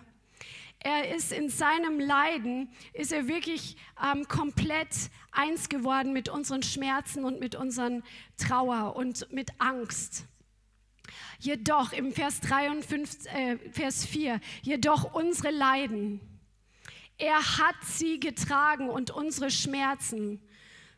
Er 0.80 1.16
ist 1.16 1.32
in 1.32 1.50
seinem 1.50 2.00
Leiden, 2.00 2.70
ist 2.94 3.12
er 3.12 3.28
wirklich 3.28 3.76
ähm, 4.02 4.28
komplett 4.28 5.10
eins 5.32 5.70
geworden 5.70 6.14
mit 6.14 6.30
unseren 6.30 6.62
Schmerzen 6.62 7.26
und 7.26 7.40
mit 7.40 7.56
unseren 7.56 8.04
Trauer 8.38 8.96
und 8.96 9.32
mit 9.32 9.50
Angst. 9.60 10.26
Jedoch 11.40 11.94
im 11.94 12.14
Vers 12.14 12.40
3 12.42 12.72
und 12.72 12.86
5, 12.86 13.26
äh, 13.26 13.58
Vers 13.72 14.06
4, 14.06 14.40
jedoch 14.62 15.14
unsere 15.14 15.52
Leiden, 15.52 16.22
er 17.18 17.58
hat 17.58 17.76
sie 17.84 18.20
getragen 18.20 18.90
und 18.90 19.10
unsere 19.10 19.50
Schmerzen 19.50 20.40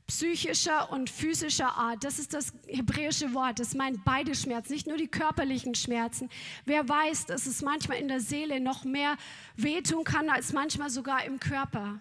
psychischer 0.10 0.92
und 0.92 1.08
physischer 1.08 1.76
Art. 1.76 2.04
Das 2.04 2.18
ist 2.18 2.34
das 2.34 2.52
hebräische 2.66 3.36
Wort. 3.36 3.60
Das 3.60 3.76
meint 3.76 4.04
beide 4.04 4.34
Schmerzen, 4.34 4.74
nicht 4.74 4.88
nur 4.88 4.98
die 4.98 5.08
körperlichen 5.08 5.76
Schmerzen. 5.76 6.30
Wer 6.66 6.90
weiß, 6.90 7.28
dass 7.28 7.46
es 7.46 7.62
manchmal 7.62 8.00
in 8.00 8.08
der 8.08 8.20
Seele 8.20 8.60
noch 8.60 8.84
mehr 8.84 9.18
wehtun 9.56 10.04
kann 10.04 10.30
als 10.30 10.52
manchmal 10.52 10.90
sogar 10.90 11.24
im 11.26 11.40
Körper, 11.40 12.00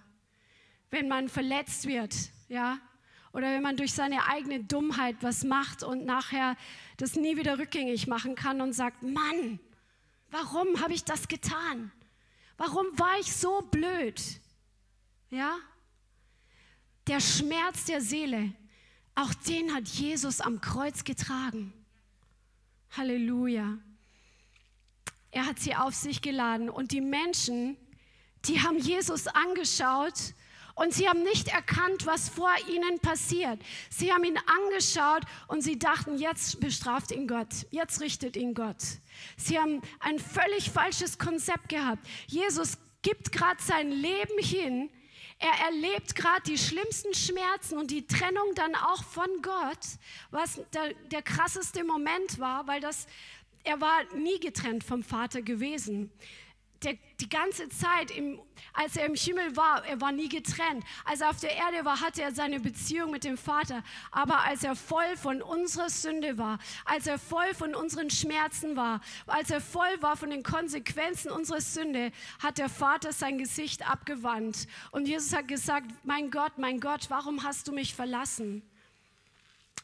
wenn 0.90 1.06
man 1.06 1.28
verletzt 1.28 1.86
wird, 1.86 2.14
ja? 2.48 2.78
Oder 3.34 3.50
wenn 3.52 3.62
man 3.62 3.76
durch 3.76 3.92
seine 3.92 4.26
eigene 4.26 4.64
Dummheit 4.64 5.16
was 5.20 5.44
macht 5.44 5.82
und 5.82 6.06
nachher 6.06 6.56
das 6.96 7.14
nie 7.14 7.36
wieder 7.36 7.58
rückgängig 7.58 8.06
machen 8.06 8.34
kann 8.34 8.62
und 8.62 8.72
sagt, 8.72 9.02
Mann, 9.02 9.60
warum 10.30 10.80
habe 10.80 10.94
ich 10.94 11.04
das 11.04 11.28
getan? 11.28 11.92
Warum 12.56 12.86
war 12.98 13.18
ich 13.20 13.36
so 13.36 13.60
blöd? 13.70 14.18
Ja? 15.28 15.58
Der 17.08 17.20
Schmerz 17.20 17.86
der 17.86 18.02
Seele, 18.02 18.52
auch 19.14 19.32
den 19.32 19.74
hat 19.74 19.88
Jesus 19.88 20.42
am 20.42 20.60
Kreuz 20.60 21.04
getragen. 21.04 21.72
Halleluja. 22.96 23.78
Er 25.30 25.46
hat 25.46 25.58
sie 25.58 25.74
auf 25.74 25.94
sich 25.94 26.20
geladen 26.20 26.68
und 26.68 26.92
die 26.92 27.00
Menschen, 27.00 27.78
die 28.44 28.60
haben 28.60 28.78
Jesus 28.78 29.26
angeschaut 29.26 30.34
und 30.74 30.92
sie 30.92 31.08
haben 31.08 31.22
nicht 31.22 31.48
erkannt, 31.48 32.04
was 32.04 32.28
vor 32.28 32.52
ihnen 32.68 32.98
passiert. 33.00 33.58
Sie 33.88 34.12
haben 34.12 34.24
ihn 34.24 34.38
angeschaut 34.46 35.22
und 35.48 35.62
sie 35.62 35.78
dachten, 35.78 36.18
jetzt 36.18 36.60
bestraft 36.60 37.10
ihn 37.10 37.26
Gott, 37.26 37.66
jetzt 37.70 38.02
richtet 38.02 38.36
ihn 38.36 38.52
Gott. 38.52 38.82
Sie 39.38 39.58
haben 39.58 39.80
ein 40.00 40.18
völlig 40.18 40.70
falsches 40.70 41.18
Konzept 41.18 41.70
gehabt. 41.70 42.06
Jesus 42.26 42.76
gibt 43.00 43.32
gerade 43.32 43.62
sein 43.62 43.90
Leben 43.90 44.38
hin 44.42 44.90
er 45.38 45.66
erlebt 45.66 46.14
gerade 46.16 46.42
die 46.42 46.58
schlimmsten 46.58 47.14
Schmerzen 47.14 47.78
und 47.78 47.90
die 47.90 48.06
Trennung 48.06 48.54
dann 48.54 48.74
auch 48.74 49.04
von 49.04 49.28
Gott, 49.42 49.78
was 50.30 50.60
der, 50.72 50.94
der 51.10 51.22
krasseste 51.22 51.84
Moment 51.84 52.38
war, 52.38 52.66
weil 52.66 52.80
das, 52.80 53.06
er 53.62 53.80
war 53.80 54.02
nie 54.14 54.40
getrennt 54.40 54.82
vom 54.82 55.02
Vater 55.02 55.42
gewesen 55.42 56.10
der, 56.82 56.96
die 57.20 57.28
ganze 57.28 57.68
Zeit, 57.68 58.10
im, 58.10 58.40
als 58.72 58.96
er 58.96 59.06
im 59.06 59.14
Himmel 59.14 59.56
war, 59.56 59.84
er 59.84 60.00
war 60.00 60.12
nie 60.12 60.28
getrennt. 60.28 60.84
Als 61.04 61.20
er 61.20 61.30
auf 61.30 61.40
der 61.40 61.56
Erde 61.56 61.84
war, 61.84 62.00
hatte 62.00 62.22
er 62.22 62.32
seine 62.32 62.60
Beziehung 62.60 63.10
mit 63.10 63.24
dem 63.24 63.36
Vater. 63.36 63.82
Aber 64.10 64.44
als 64.44 64.62
er 64.62 64.76
voll 64.76 65.16
von 65.16 65.42
unserer 65.42 65.90
Sünde 65.90 66.38
war, 66.38 66.58
als 66.84 67.06
er 67.06 67.18
voll 67.18 67.52
von 67.54 67.74
unseren 67.74 68.10
Schmerzen 68.10 68.76
war, 68.76 69.00
als 69.26 69.50
er 69.50 69.60
voll 69.60 70.00
war 70.00 70.16
von 70.16 70.30
den 70.30 70.42
Konsequenzen 70.42 71.30
unserer 71.30 71.60
Sünde, 71.60 72.12
hat 72.40 72.58
der 72.58 72.68
Vater 72.68 73.12
sein 73.12 73.38
Gesicht 73.38 73.88
abgewandt. 73.88 74.68
Und 74.92 75.08
Jesus 75.08 75.32
hat 75.32 75.48
gesagt, 75.48 75.90
mein 76.04 76.30
Gott, 76.30 76.58
mein 76.58 76.80
Gott, 76.80 77.06
warum 77.08 77.42
hast 77.42 77.66
du 77.66 77.72
mich 77.72 77.94
verlassen? 77.94 78.62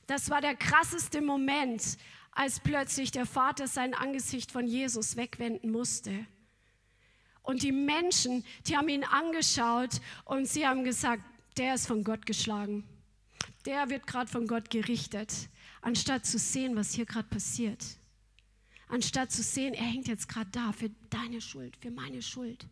Das 0.07 0.31
war 0.31 0.41
der 0.41 0.55
krasseste 0.55 1.23
Moment, 1.23 1.97
als 2.33 2.61
plötzlich 2.61 3.11
der 3.11 3.27
Vater 3.27 3.67
sein 3.67 3.95
Angesicht 3.95 4.53
von 4.53 4.67
Jesus 4.67 5.17
wegwenden 5.17 5.71
musste. 5.71 6.27
Und 7.45 7.63
die 7.63 7.73
Menschen, 7.73 8.43
die 8.67 8.77
haben 8.77 8.89
ihn 8.89 9.05
angeschaut 9.05 10.01
und 10.25 10.49
sie 10.49 10.67
haben 10.67 10.83
gesagt, 10.83 11.23
der 11.59 11.75
ist 11.75 11.87
von 11.87 12.03
Gott 12.03 12.27
geschlagen. 12.27 12.85
Der 13.67 13.91
wird 13.91 14.07
gerade 14.07 14.31
von 14.31 14.47
Gott 14.47 14.71
gerichtet, 14.71 15.33
anstatt 15.83 16.27
zu 16.27 16.39
sehen, 16.39 16.75
was 16.75 16.95
hier 16.95 17.05
gerade 17.05 17.29
passiert. 17.29 17.85
Anstatt 18.89 19.31
zu 19.31 19.43
sehen, 19.43 19.75
er 19.75 19.85
hängt 19.85 20.09
jetzt 20.09 20.29
gerade 20.29 20.51
da 20.51 20.73
für 20.73 20.91
deine 21.11 21.41
Schuld, 21.41 21.77
für 21.77 21.91
meine 21.91 22.23
Schuld. 22.23 22.67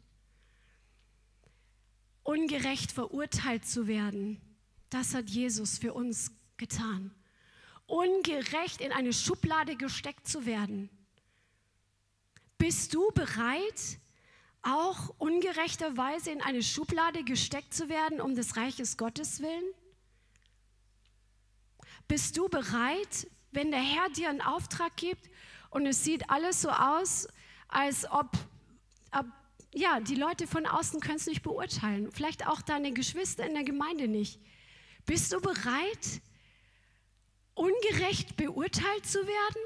Ungerecht 2.22 2.92
verurteilt 2.92 3.66
zu 3.66 3.86
werden, 3.86 4.40
das 4.88 5.14
hat 5.14 5.28
Jesus 5.28 5.78
für 5.78 5.92
uns 5.92 6.32
getan. 6.56 7.10
Ungerecht 7.86 8.80
in 8.80 8.92
eine 8.92 9.12
Schublade 9.12 9.76
gesteckt 9.76 10.26
zu 10.26 10.46
werden. 10.46 10.88
Bist 12.56 12.94
du 12.94 13.10
bereit, 13.12 13.98
auch 14.62 15.12
ungerechterweise 15.18 16.30
in 16.30 16.40
eine 16.40 16.62
Schublade 16.62 17.24
gesteckt 17.24 17.74
zu 17.74 17.88
werden, 17.88 18.20
um 18.20 18.34
des 18.34 18.56
Reiches 18.56 18.96
Gottes 18.96 19.40
willen? 19.40 19.64
Bist 22.08 22.36
du 22.36 22.48
bereit, 22.48 23.26
wenn 23.50 23.70
der 23.70 23.80
Herr 23.80 24.08
dir 24.10 24.30
einen 24.30 24.40
Auftrag 24.40 24.96
gibt 24.96 25.30
und 25.70 25.86
es 25.86 26.04
sieht 26.04 26.30
alles 26.30 26.62
so 26.62 26.70
aus, 26.70 27.28
als 27.68 28.10
ob, 28.10 28.30
ob 29.12 29.26
ja, 29.74 30.00
die 30.00 30.14
Leute 30.14 30.46
von 30.46 30.66
außen 30.66 31.00
können 31.00 31.16
es 31.16 31.26
nicht 31.26 31.42
beurteilen, 31.42 32.10
vielleicht 32.12 32.46
auch 32.46 32.62
deine 32.62 32.92
Geschwister 32.92 33.46
in 33.46 33.54
der 33.54 33.64
Gemeinde 33.64 34.08
nicht. 34.08 34.38
Bist 35.06 35.32
du 35.32 35.40
bereit, 35.40 36.20
ungerecht 37.54 38.36
beurteilt 38.36 39.06
zu 39.06 39.18
werden, 39.26 39.62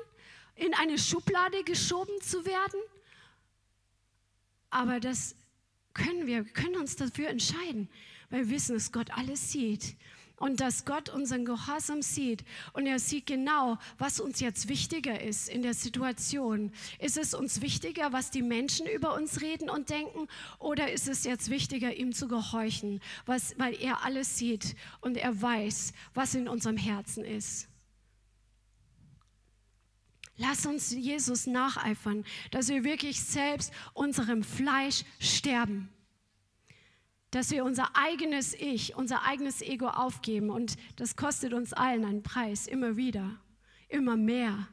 in 0.54 0.74
eine 0.74 0.98
Schublade 0.98 1.64
geschoben 1.64 2.20
zu 2.22 2.46
werden? 2.46 2.80
Aber 4.76 5.00
das 5.00 5.34
können 5.94 6.26
wir, 6.26 6.44
wir 6.44 6.52
können 6.52 6.76
uns 6.76 6.96
dafür 6.96 7.30
entscheiden, 7.30 7.88
weil 8.28 8.40
wir 8.40 8.50
wissen, 8.50 8.74
dass 8.74 8.92
Gott 8.92 9.10
alles 9.16 9.50
sieht 9.50 9.96
und 10.36 10.60
dass 10.60 10.84
Gott 10.84 11.08
unseren 11.08 11.46
Gehorsam 11.46 12.02
sieht 12.02 12.44
und 12.74 12.86
er 12.86 12.98
sieht 12.98 13.24
genau, 13.24 13.78
was 13.96 14.20
uns 14.20 14.38
jetzt 14.40 14.68
wichtiger 14.68 15.18
ist 15.18 15.48
in 15.48 15.62
der 15.62 15.72
Situation. 15.72 16.72
Ist 16.98 17.16
es 17.16 17.32
uns 17.32 17.62
wichtiger, 17.62 18.12
was 18.12 18.30
die 18.30 18.42
Menschen 18.42 18.86
über 18.86 19.14
uns 19.14 19.40
reden 19.40 19.70
und 19.70 19.88
denken 19.88 20.28
oder 20.58 20.92
ist 20.92 21.08
es 21.08 21.24
jetzt 21.24 21.48
wichtiger, 21.48 21.94
ihm 21.94 22.12
zu 22.12 22.28
gehorchen, 22.28 23.00
was, 23.24 23.58
weil 23.58 23.82
er 23.82 24.04
alles 24.04 24.36
sieht 24.36 24.76
und 25.00 25.16
er 25.16 25.40
weiß, 25.40 25.94
was 26.12 26.34
in 26.34 26.48
unserem 26.48 26.76
Herzen 26.76 27.24
ist? 27.24 27.70
Lass 30.38 30.66
uns 30.66 30.92
Jesus 30.92 31.46
nacheifern, 31.46 32.24
dass 32.50 32.68
wir 32.68 32.84
wirklich 32.84 33.22
selbst 33.22 33.72
unserem 33.94 34.42
Fleisch 34.42 35.04
sterben. 35.18 35.88
Dass 37.30 37.50
wir 37.50 37.64
unser 37.64 37.96
eigenes 37.96 38.54
Ich, 38.54 38.94
unser 38.96 39.24
eigenes 39.24 39.62
Ego 39.62 39.88
aufgeben. 39.88 40.50
Und 40.50 40.76
das 40.96 41.16
kostet 41.16 41.54
uns 41.54 41.72
allen 41.72 42.04
einen 42.04 42.22
Preis, 42.22 42.66
immer 42.66 42.96
wieder, 42.96 43.38
immer 43.88 44.16
mehr. 44.16 44.68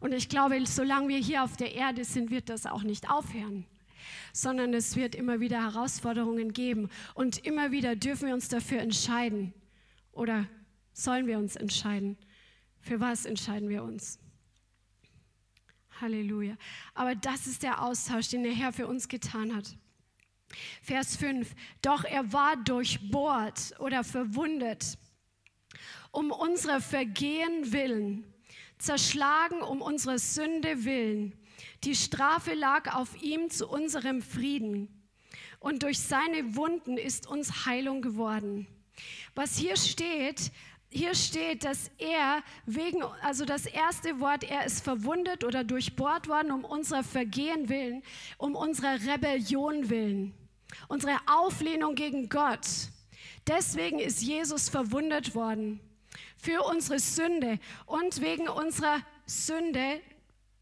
Und 0.00 0.12
ich 0.12 0.28
glaube, 0.28 0.60
solange 0.66 1.08
wir 1.08 1.18
hier 1.18 1.44
auf 1.44 1.56
der 1.56 1.74
Erde 1.74 2.04
sind, 2.04 2.30
wird 2.30 2.48
das 2.48 2.66
auch 2.66 2.82
nicht 2.82 3.08
aufhören, 3.08 3.64
sondern 4.32 4.74
es 4.74 4.96
wird 4.96 5.14
immer 5.14 5.40
wieder 5.40 5.62
Herausforderungen 5.62 6.52
geben. 6.52 6.90
Und 7.14 7.38
immer 7.46 7.70
wieder 7.70 7.96
dürfen 7.96 8.26
wir 8.26 8.34
uns 8.34 8.48
dafür 8.48 8.80
entscheiden. 8.80 9.54
Oder 10.12 10.46
sollen 10.92 11.26
wir 11.26 11.38
uns 11.38 11.56
entscheiden? 11.56 12.18
Für 12.80 13.00
was 13.00 13.24
entscheiden 13.24 13.68
wir 13.68 13.82
uns? 13.82 14.18
Halleluja. 16.00 16.56
Aber 16.94 17.14
das 17.14 17.46
ist 17.46 17.62
der 17.62 17.82
Austausch, 17.82 18.28
den 18.28 18.42
der 18.42 18.52
Herr 18.52 18.72
für 18.72 18.86
uns 18.86 19.08
getan 19.08 19.54
hat. 19.54 19.76
Vers 20.82 21.16
5. 21.16 21.54
Doch 21.82 22.04
er 22.04 22.32
war 22.32 22.56
durchbohrt 22.56 23.74
oder 23.78 24.04
verwundet 24.04 24.98
um 26.16 26.30
unserer 26.30 26.80
Vergehen 26.80 27.72
willen, 27.72 28.24
zerschlagen 28.78 29.60
um 29.60 29.82
unsere 29.82 30.18
Sünde 30.18 30.86
willen. 30.86 31.34
Die 31.84 31.94
Strafe 31.94 32.54
lag 32.54 32.94
auf 32.94 33.20
ihm 33.22 33.50
zu 33.50 33.68
unserem 33.68 34.22
Frieden. 34.22 34.88
Und 35.60 35.82
durch 35.82 36.00
seine 36.00 36.56
Wunden 36.56 36.96
ist 36.96 37.26
uns 37.26 37.66
Heilung 37.66 38.00
geworden. 38.00 38.66
Was 39.34 39.58
hier 39.58 39.76
steht, 39.76 40.52
hier 40.96 41.14
steht, 41.14 41.64
dass 41.64 41.90
er 41.98 42.42
wegen, 42.64 43.02
also 43.22 43.44
das 43.44 43.66
erste 43.66 44.18
Wort, 44.18 44.44
er 44.44 44.64
ist 44.64 44.82
verwundet 44.82 45.44
oder 45.44 45.62
durchbohrt 45.62 46.28
worden 46.28 46.50
um 46.50 46.64
unser 46.64 47.04
Vergehen 47.04 47.68
willen, 47.68 48.02
um 48.38 48.56
unsere 48.56 49.00
Rebellion 49.06 49.90
willen, 49.90 50.34
unsere 50.88 51.16
Auflehnung 51.26 51.94
gegen 51.94 52.28
Gott. 52.28 52.66
Deswegen 53.46 53.98
ist 53.98 54.22
Jesus 54.22 54.68
verwundet 54.68 55.34
worden 55.34 55.80
für 56.36 56.62
unsere 56.62 56.98
Sünde 56.98 57.58
und 57.86 58.20
wegen 58.20 58.48
unserer 58.48 59.00
Sünde 59.26 60.00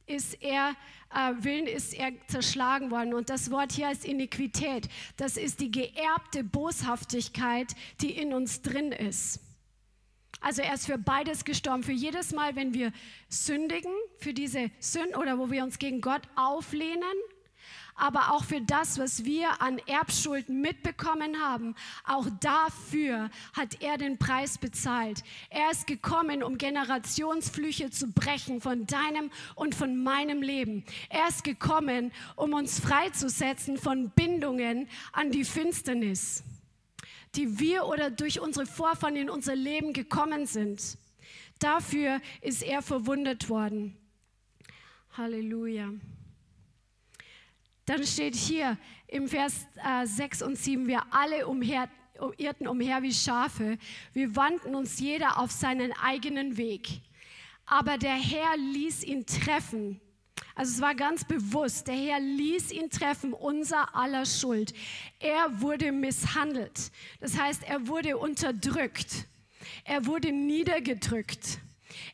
ist 0.07 0.42
er, 0.42 0.75
äh, 1.14 1.33
Willen 1.38 1.66
ist 1.66 1.94
er 1.94 2.12
zerschlagen 2.29 2.90
worden. 2.90 3.14
Und 3.14 3.31
das 3.31 3.51
Wort 3.51 3.73
hier 3.73 3.88
heißt 3.88 4.05
Iniquität. 4.05 4.88
Das 5.16 5.37
ist 5.37 5.61
die 5.61 5.70
geerbte 5.70 6.44
Boshaftigkeit, 6.44 7.75
die 8.01 8.11
in 8.11 8.35
uns 8.35 8.61
drin 8.61 8.92
ist. 8.92 9.40
Also 10.40 10.62
er 10.62 10.75
ist 10.75 10.87
für 10.87 10.99
beides 10.99 11.44
gestorben. 11.44 11.83
Für 11.83 11.92
jedes 11.92 12.33
Mal, 12.33 12.57
wenn 12.57 12.75
wir 12.75 12.92
sündigen, 13.29 13.92
für 14.18 14.35
diese 14.35 14.70
Sünden 14.79 15.16
oder 15.16 15.38
wo 15.38 15.51
wir 15.51 15.62
uns 15.62 15.79
gegen 15.79 16.01
Gott 16.01 16.23
auflehnen, 16.37 17.14
aber 17.97 18.33
auch 18.33 18.44
für 18.44 18.61
das, 18.61 18.99
was 18.99 19.25
wir 19.25 19.62
an 19.62 19.79
Erbschuld 19.87 20.49
mitbekommen 20.49 21.40
haben. 21.40 21.75
Auch 22.05 22.27
dafür 22.40 23.31
hat 23.53 23.83
er 23.83 23.99
den 23.99 24.18
Preis 24.18 24.59
bezahlt. 24.59 25.23
Er 25.51 25.70
ist 25.70 25.87
gekommen, 25.87 26.42
um 26.42 26.59
Generationsflüche 26.59 27.90
zu 27.90 28.09
brechen 28.09 28.61
von 28.61 28.87
deinem 28.87 29.31
und 29.55 29.75
von 29.75 30.03
meinem 30.03 30.42
Leben. 30.42 30.85
Er 31.09 31.29
ist 31.29 31.44
gekommen, 31.44 32.12
um 32.37 32.53
uns 32.53 32.81
freizusetzen 32.81 33.79
von 33.79 34.11
Bindungen 34.11 34.88
an 35.12 35.31
die 35.31 35.44
Finsternis 35.44 36.42
die 37.37 37.59
wir 37.59 37.87
oder 37.87 38.11
durch 38.11 38.40
unsere 38.40 38.66
Vorfahren 38.66 39.16
in 39.16 39.31
unser 39.31 39.55
Leben 39.55 39.92
gekommen 39.92 40.47
sind. 40.47 40.99
Dafür 41.59 42.20
ist 42.40 42.62
er 42.62 42.83
verwundet 42.83 43.49
worden. 43.49 43.97
Halleluja. 45.12 45.92
Dann 47.87 48.07
steht 48.07 48.35
hier 48.35 48.79
im 49.07 49.29
Vers 49.29 49.66
äh, 49.85 50.07
6 50.07 50.42
und 50.42 50.57
7, 50.57 50.87
wir 50.87 51.03
alle 51.11 51.47
umher, 51.47 51.88
irrten 52.38 52.66
umher 52.66 53.03
wie 53.03 53.12
Schafe, 53.12 53.79
wir 54.12 54.35
wandten 54.35 54.75
uns 54.75 54.99
jeder 54.99 55.38
auf 55.38 55.51
seinen 55.51 55.92
eigenen 55.92 56.57
Weg. 56.57 56.88
Aber 57.66 57.99
der 57.99 58.14
Herr 58.14 58.57
ließ 58.57 59.05
ihn 59.05 59.27
treffen 59.27 60.01
also 60.55 60.73
es 60.73 60.81
war 60.81 60.95
ganz 60.95 61.25
bewusst, 61.25 61.88
der 61.88 61.97
Herr 61.97 62.21
ließ 62.21 62.71
ihn 62.71 62.88
treffen, 62.88 63.33
unser 63.33 63.95
aller 63.95 64.25
Schuld. 64.25 64.73
Er 65.19 65.61
wurde 65.61 65.90
misshandelt. 65.90 66.93
Das 67.21 67.38
heißt, 67.38 67.64
er 67.64 67.88
wurde 67.88 68.17
unterdrückt. 68.17 69.27
Er 69.85 70.07
wurde 70.07 70.31
niedergedrückt. 70.31 71.59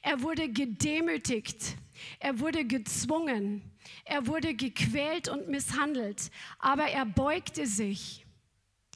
Er 0.03 0.23
wurde 0.23 0.49
gedemütigt. 0.49 1.77
Er 2.19 2.41
wurde 2.41 2.65
gezwungen. 2.65 3.63
Er 4.05 4.27
wurde 4.27 4.55
gequält 4.55 5.29
und 5.29 5.49
misshandelt. 5.49 6.31
Aber 6.59 6.85
er 6.85 7.05
beugte 7.05 7.67
sich. 7.67 8.25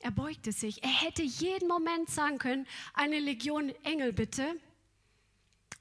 Er 0.01 0.11
beugte 0.11 0.53
sich. 0.53 0.83
Er 0.83 1.03
hätte 1.03 1.23
jeden 1.23 1.69
Moment 1.69 2.09
sagen 2.09 2.39
können, 2.39 2.67
eine 2.95 3.19
Legion 3.19 3.71
Engel 3.85 4.13
bitte 4.15 4.57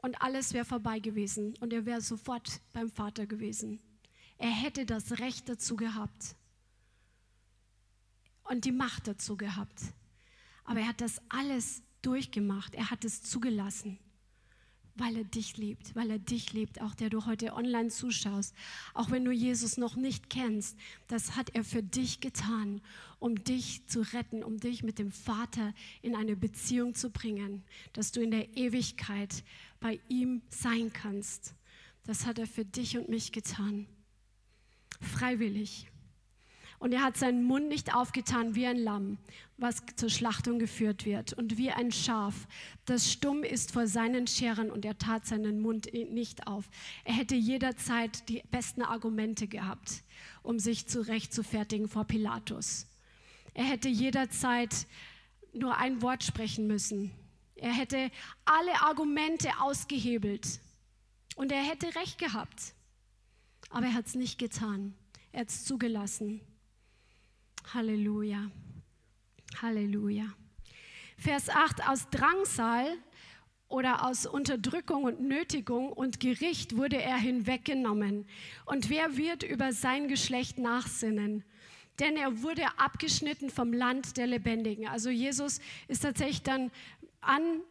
und 0.04 0.22
alles 0.22 0.54
wäre 0.54 0.66
vorbei 0.66 1.00
gewesen 1.00 1.56
und 1.62 1.74
er 1.74 1.86
wäre 1.86 2.02
sofort 2.02 2.62
beim 2.74 2.90
Vater 2.90 3.26
gewesen. 3.26 3.80
Er 4.38 4.52
hätte 4.52 4.86
das 4.86 5.20
Recht 5.20 5.48
dazu 5.48 5.76
gehabt 5.76 6.36
und 8.44 8.66
die 8.66 8.74
Macht 8.74 9.08
dazu 9.08 9.38
gehabt. 9.38 9.82
Aber 10.66 10.82
er 10.82 10.90
hat 10.90 11.02
das 11.02 11.22
alles 11.30 11.82
durchgemacht. 12.02 12.76
Er 12.76 12.92
hat 12.92 13.06
es 13.06 13.24
zugelassen 13.24 13.98
weil 14.96 15.18
er 15.18 15.24
dich 15.24 15.58
liebt, 15.58 15.96
weil 15.96 16.12
er 16.12 16.20
dich 16.20 16.54
liebt, 16.54 16.82
auch 16.82 16.94
der 16.94 17.10
du 17.10 17.26
heute 17.26 17.54
online 17.54 17.90
zuschaust. 17.90 18.54
Auch 18.94 19.10
wenn 19.10 19.26
du 19.26 19.32
Jesus 19.32 19.78
noch 19.78 19.96
nicht 19.96 20.30
kennst, 20.30 20.78
das 21.08 21.36
hat 21.36 21.50
er 21.56 21.64
für 21.64 21.82
dich 21.82 22.20
getan, 22.20 22.82
um 23.20 23.44
dich 23.44 23.88
zu 23.88 24.02
retten, 24.14 24.44
um 24.44 24.60
dich 24.60 24.84
mit 24.84 25.00
dem 25.00 25.12
Vater 25.12 25.74
in 26.02 26.16
eine 26.16 26.36
Beziehung 26.36 26.94
zu 26.94 27.10
bringen, 27.10 27.64
dass 27.94 28.12
du 28.12 28.22
in 28.22 28.32
der 28.32 28.56
Ewigkeit 28.56 29.44
bei 29.80 30.00
ihm 30.10 30.42
sein 30.50 30.94
kannst. 30.94 31.56
Das 32.06 32.26
hat 32.26 32.38
er 32.38 32.48
für 32.48 32.66
dich 32.66 32.98
und 32.98 33.10
mich 33.10 33.32
getan. 33.32 33.88
Freiwillig. 35.02 35.88
Und 36.80 36.94
er 36.94 37.04
hat 37.04 37.18
seinen 37.18 37.44
Mund 37.44 37.68
nicht 37.68 37.96
aufgetan 37.96 38.56
wie 38.56 38.66
ein 38.66 38.78
Lamm, 38.78 39.18
was 39.58 39.84
zur 39.96 40.10
Schlachtung 40.10 40.60
geführt 40.60 41.06
wird, 41.06 41.34
und 41.34 41.58
wie 41.58 41.72
ein 41.72 41.92
Schaf, 41.92 42.48
das 42.86 43.12
stumm 43.12 43.44
ist 43.44 43.72
vor 43.72 43.88
seinen 43.88 44.28
Scheren, 44.28 44.72
und 44.72 44.84
er 44.86 44.98
tat 44.98 45.26
seinen 45.26 45.62
Mund 45.62 45.94
nicht 45.94 46.48
auf. 46.48 46.70
Er 47.06 47.14
hätte 47.14 47.36
jederzeit 47.36 48.28
die 48.30 48.44
besten 48.52 48.82
Argumente 48.82 49.48
gehabt, 49.48 50.04
um 50.42 50.60
sich 50.60 50.88
zurechtzufertigen 50.88 51.88
vor 51.88 52.06
Pilatus. 52.06 52.88
Er 53.54 53.66
hätte 53.66 53.88
jederzeit 53.90 54.88
nur 55.54 55.78
ein 55.78 56.02
Wort 56.02 56.24
sprechen 56.24 56.68
müssen. 56.68 57.12
Er 57.56 57.72
hätte 57.72 58.12
alle 58.46 58.82
Argumente 58.82 59.50
ausgehebelt 59.62 60.60
und 61.36 61.52
er 61.52 61.64
hätte 61.64 61.96
recht 61.96 62.18
gehabt. 62.18 62.74
Aber 63.70 63.86
er 63.86 63.94
hat 63.94 64.08
es 64.08 64.16
nicht 64.16 64.38
getan. 64.38 64.96
Er 65.32 65.42
hat 65.42 65.50
es 65.50 65.66
zugelassen. 65.66 66.42
Halleluja. 67.72 68.52
Halleluja. 69.62 70.26
Vers 71.18 71.50
8, 71.50 71.88
aus 71.88 72.10
Drangsal 72.10 72.98
oder 73.68 74.06
aus 74.06 74.26
Unterdrückung 74.26 75.06
und 75.06 75.22
Nötigung 75.22 75.92
und 75.92 76.20
Gericht 76.20 76.78
wurde 76.78 77.02
er 77.02 77.18
hinweggenommen. 77.18 78.28
Und 78.66 78.90
wer 78.90 79.18
wird 79.18 79.44
über 79.44 79.72
sein 79.72 80.08
Geschlecht 80.08 80.60
nachsinnen? 80.60 81.44
Denn 82.00 82.18
er 82.18 82.42
wurde 82.42 82.66
abgeschnitten 82.78 83.50
vom 83.50 83.74
Land 83.74 84.18
der 84.18 84.28
Lebendigen. 84.28 84.88
Also 84.88 85.10
Jesus 85.10 85.60
ist 85.88 86.04
tatsächlich 86.04 86.44
dann 86.44 86.72
an 87.22 87.62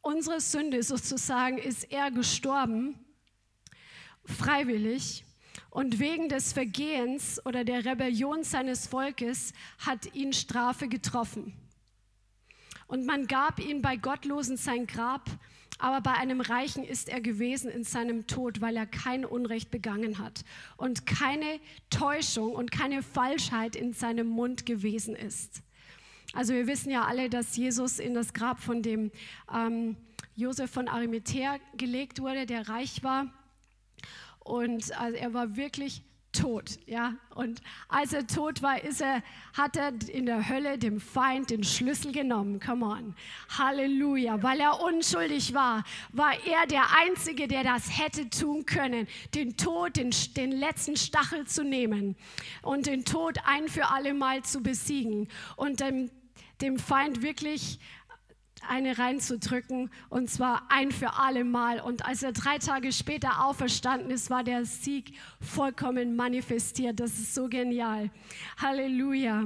unsere 0.00 0.40
Sünde 0.40 0.82
sozusagen, 0.82 1.58
ist 1.58 1.90
er 1.90 2.10
gestorben, 2.10 2.98
freiwillig. 4.24 5.24
Und 5.72 6.00
wegen 6.00 6.28
des 6.28 6.52
Vergehens 6.52 7.40
oder 7.46 7.64
der 7.64 7.86
Rebellion 7.86 8.44
seines 8.44 8.86
Volkes 8.86 9.54
hat 9.78 10.14
ihn 10.14 10.34
Strafe 10.34 10.86
getroffen. 10.86 11.54
Und 12.88 13.06
man 13.06 13.26
gab 13.26 13.58
ihm 13.58 13.80
bei 13.80 13.96
Gottlosen 13.96 14.58
sein 14.58 14.86
Grab, 14.86 15.30
aber 15.78 16.02
bei 16.02 16.12
einem 16.12 16.42
Reichen 16.42 16.84
ist 16.84 17.08
er 17.08 17.22
gewesen 17.22 17.70
in 17.70 17.84
seinem 17.84 18.26
Tod, 18.26 18.60
weil 18.60 18.76
er 18.76 18.84
kein 18.84 19.24
Unrecht 19.24 19.70
begangen 19.70 20.18
hat 20.18 20.44
und 20.76 21.06
keine 21.06 21.58
Täuschung 21.88 22.52
und 22.52 22.70
keine 22.70 23.02
Falschheit 23.02 23.74
in 23.74 23.94
seinem 23.94 24.26
Mund 24.26 24.66
gewesen 24.66 25.16
ist. 25.16 25.62
Also 26.34 26.52
wir 26.52 26.66
wissen 26.66 26.90
ja 26.90 27.06
alle, 27.06 27.30
dass 27.30 27.56
Jesus 27.56 27.98
in 27.98 28.12
das 28.12 28.34
Grab 28.34 28.60
von 28.60 28.82
dem 28.82 29.10
ähm, 29.50 29.96
Josef 30.36 30.70
von 30.70 30.86
Arimathea 30.88 31.56
gelegt 31.78 32.20
wurde, 32.20 32.44
der 32.44 32.68
reich 32.68 33.02
war 33.02 33.32
und 34.44 34.98
also 34.98 35.16
er 35.16 35.34
war 35.34 35.56
wirklich 35.56 36.02
tot, 36.32 36.78
ja. 36.86 37.14
Und 37.34 37.60
als 37.88 38.12
er 38.12 38.26
tot 38.26 38.62
war, 38.62 38.82
ist 38.82 39.00
er, 39.00 39.22
hat 39.54 39.76
er 39.76 39.92
in 40.08 40.26
der 40.26 40.48
Hölle 40.48 40.78
dem 40.78 41.00
Feind 41.00 41.50
den 41.50 41.62
Schlüssel 41.62 42.12
genommen. 42.12 42.58
Come 42.58 42.86
on. 42.86 43.14
Halleluja. 43.56 44.42
Weil 44.42 44.60
er 44.60 44.82
unschuldig 44.82 45.54
war, 45.54 45.84
war 46.12 46.32
er 46.46 46.66
der 46.66 46.84
Einzige, 46.98 47.48
der 47.48 47.62
das 47.64 47.98
hätte 47.98 48.28
tun 48.30 48.66
können, 48.66 49.06
den 49.34 49.56
Tod, 49.56 49.96
den, 49.96 50.10
den 50.36 50.52
letzten 50.52 50.96
Stachel 50.96 51.46
zu 51.46 51.64
nehmen 51.64 52.16
und 52.62 52.86
den 52.86 53.04
Tod 53.04 53.38
ein 53.44 53.68
für 53.68 53.88
alle 53.88 54.14
Mal 54.14 54.42
zu 54.42 54.62
besiegen 54.62 55.28
und 55.56 55.80
dem, 55.80 56.10
dem 56.60 56.78
Feind 56.78 57.22
wirklich 57.22 57.78
eine 58.68 58.98
reinzudrücken 58.98 59.90
und 60.08 60.30
zwar 60.30 60.62
ein 60.70 60.90
für 60.90 61.14
alle 61.18 61.44
Mal. 61.44 61.80
Und 61.80 62.04
als 62.06 62.22
er 62.22 62.32
drei 62.32 62.58
Tage 62.58 62.92
später 62.92 63.44
auferstanden 63.44 64.10
ist, 64.10 64.30
war 64.30 64.44
der 64.44 64.64
Sieg 64.64 65.14
vollkommen 65.40 66.16
manifestiert. 66.16 67.00
Das 67.00 67.12
ist 67.18 67.34
so 67.34 67.48
genial. 67.48 68.10
Halleluja. 68.58 69.44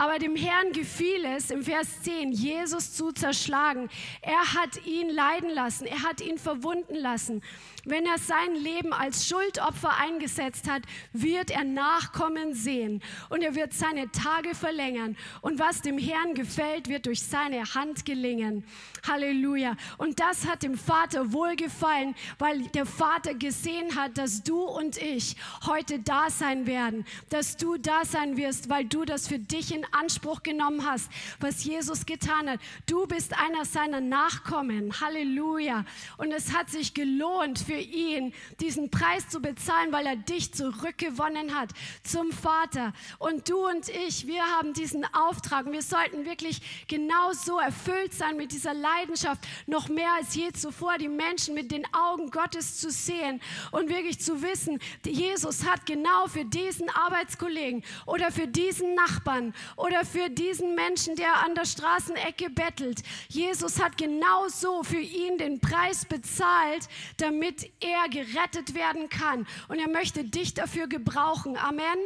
Aber 0.00 0.18
dem 0.18 0.34
Herrn 0.34 0.72
gefiel 0.72 1.26
es, 1.26 1.50
im 1.50 1.62
Vers 1.62 2.00
10, 2.04 2.32
Jesus 2.32 2.94
zu 2.94 3.12
zerschlagen. 3.12 3.90
Er 4.22 4.54
hat 4.54 4.86
ihn 4.86 5.10
leiden 5.10 5.50
lassen, 5.50 5.84
er 5.84 6.02
hat 6.02 6.22
ihn 6.22 6.38
verwunden 6.38 6.94
lassen. 6.94 7.42
Wenn 7.84 8.06
er 8.06 8.16
sein 8.16 8.54
Leben 8.54 8.94
als 8.94 9.28
Schuldopfer 9.28 9.98
eingesetzt 9.98 10.70
hat, 10.70 10.84
wird 11.12 11.50
er 11.50 11.64
Nachkommen 11.64 12.54
sehen 12.54 13.02
und 13.28 13.42
er 13.42 13.54
wird 13.54 13.74
seine 13.74 14.10
Tage 14.10 14.54
verlängern. 14.54 15.18
Und 15.42 15.58
was 15.58 15.82
dem 15.82 15.98
Herrn 15.98 16.32
gefällt, 16.32 16.88
wird 16.88 17.04
durch 17.04 17.22
seine 17.22 17.74
Hand 17.74 18.06
gelingen. 18.06 18.64
Halleluja. 19.06 19.76
Und 19.98 20.18
das 20.18 20.46
hat 20.46 20.62
dem 20.62 20.78
Vater 20.78 21.34
wohlgefallen, 21.34 22.14
weil 22.38 22.62
der 22.68 22.86
Vater 22.86 23.34
gesehen 23.34 23.96
hat, 23.96 24.16
dass 24.16 24.42
du 24.42 24.62
und 24.62 24.96
ich 24.96 25.36
heute 25.66 25.98
da 25.98 26.30
sein 26.30 26.66
werden, 26.66 27.04
dass 27.28 27.58
du 27.58 27.76
da 27.76 28.06
sein 28.06 28.38
wirst, 28.38 28.70
weil 28.70 28.86
du 28.86 29.04
das 29.04 29.28
für 29.28 29.38
dich 29.38 29.74
in 29.74 29.84
Anspruch 29.92 30.42
genommen 30.42 30.84
hast, 30.86 31.10
was 31.40 31.64
Jesus 31.64 32.06
getan 32.06 32.48
hat. 32.48 32.60
Du 32.86 33.06
bist 33.06 33.38
einer 33.38 33.64
seiner 33.64 34.00
Nachkommen. 34.00 35.00
Halleluja. 35.00 35.84
Und 36.16 36.32
es 36.32 36.52
hat 36.52 36.70
sich 36.70 36.94
gelohnt 36.94 37.58
für 37.58 37.78
ihn, 37.78 38.32
diesen 38.60 38.90
Preis 38.90 39.28
zu 39.28 39.40
bezahlen, 39.40 39.92
weil 39.92 40.06
er 40.06 40.16
dich 40.16 40.52
zurückgewonnen 40.52 41.54
hat 41.54 41.70
zum 42.02 42.32
Vater. 42.32 42.92
Und 43.18 43.48
du 43.48 43.68
und 43.68 43.88
ich, 43.88 44.26
wir 44.26 44.42
haben 44.42 44.72
diesen 44.72 45.04
Auftrag. 45.14 45.70
Wir 45.70 45.82
sollten 45.82 46.24
wirklich 46.24 46.86
genauso 46.88 47.58
erfüllt 47.58 48.12
sein 48.12 48.36
mit 48.36 48.52
dieser 48.52 48.74
Leidenschaft, 48.74 49.46
noch 49.66 49.88
mehr 49.88 50.12
als 50.18 50.34
je 50.34 50.52
zuvor, 50.52 50.98
die 50.98 51.08
Menschen 51.08 51.54
mit 51.54 51.70
den 51.70 51.86
Augen 51.92 52.30
Gottes 52.30 52.78
zu 52.78 52.90
sehen 52.90 53.40
und 53.70 53.88
wirklich 53.88 54.20
zu 54.20 54.42
wissen, 54.42 54.78
Jesus 55.04 55.66
hat 55.66 55.86
genau 55.86 56.26
für 56.26 56.44
diesen 56.44 56.88
Arbeitskollegen 56.90 57.82
oder 58.06 58.30
für 58.30 58.46
diesen 58.46 58.94
Nachbarn 58.94 59.54
oder 59.76 60.04
für 60.04 60.28
diesen 60.28 60.74
Menschen, 60.74 61.16
der 61.16 61.44
an 61.44 61.54
der 61.54 61.64
Straßenecke 61.64 62.50
bettelt, 62.50 63.02
Jesus 63.28 63.80
hat 63.82 63.96
genauso 63.96 64.82
für 64.82 65.00
ihn 65.00 65.38
den 65.38 65.60
Preis 65.60 66.04
bezahlt, 66.04 66.88
damit 67.16 67.70
er 67.80 68.08
gerettet 68.08 68.74
werden 68.74 69.08
kann. 69.08 69.46
Und 69.68 69.78
er 69.78 69.88
möchte 69.88 70.24
dich 70.24 70.54
dafür 70.54 70.86
gebrauchen. 70.86 71.56
Amen. 71.56 71.98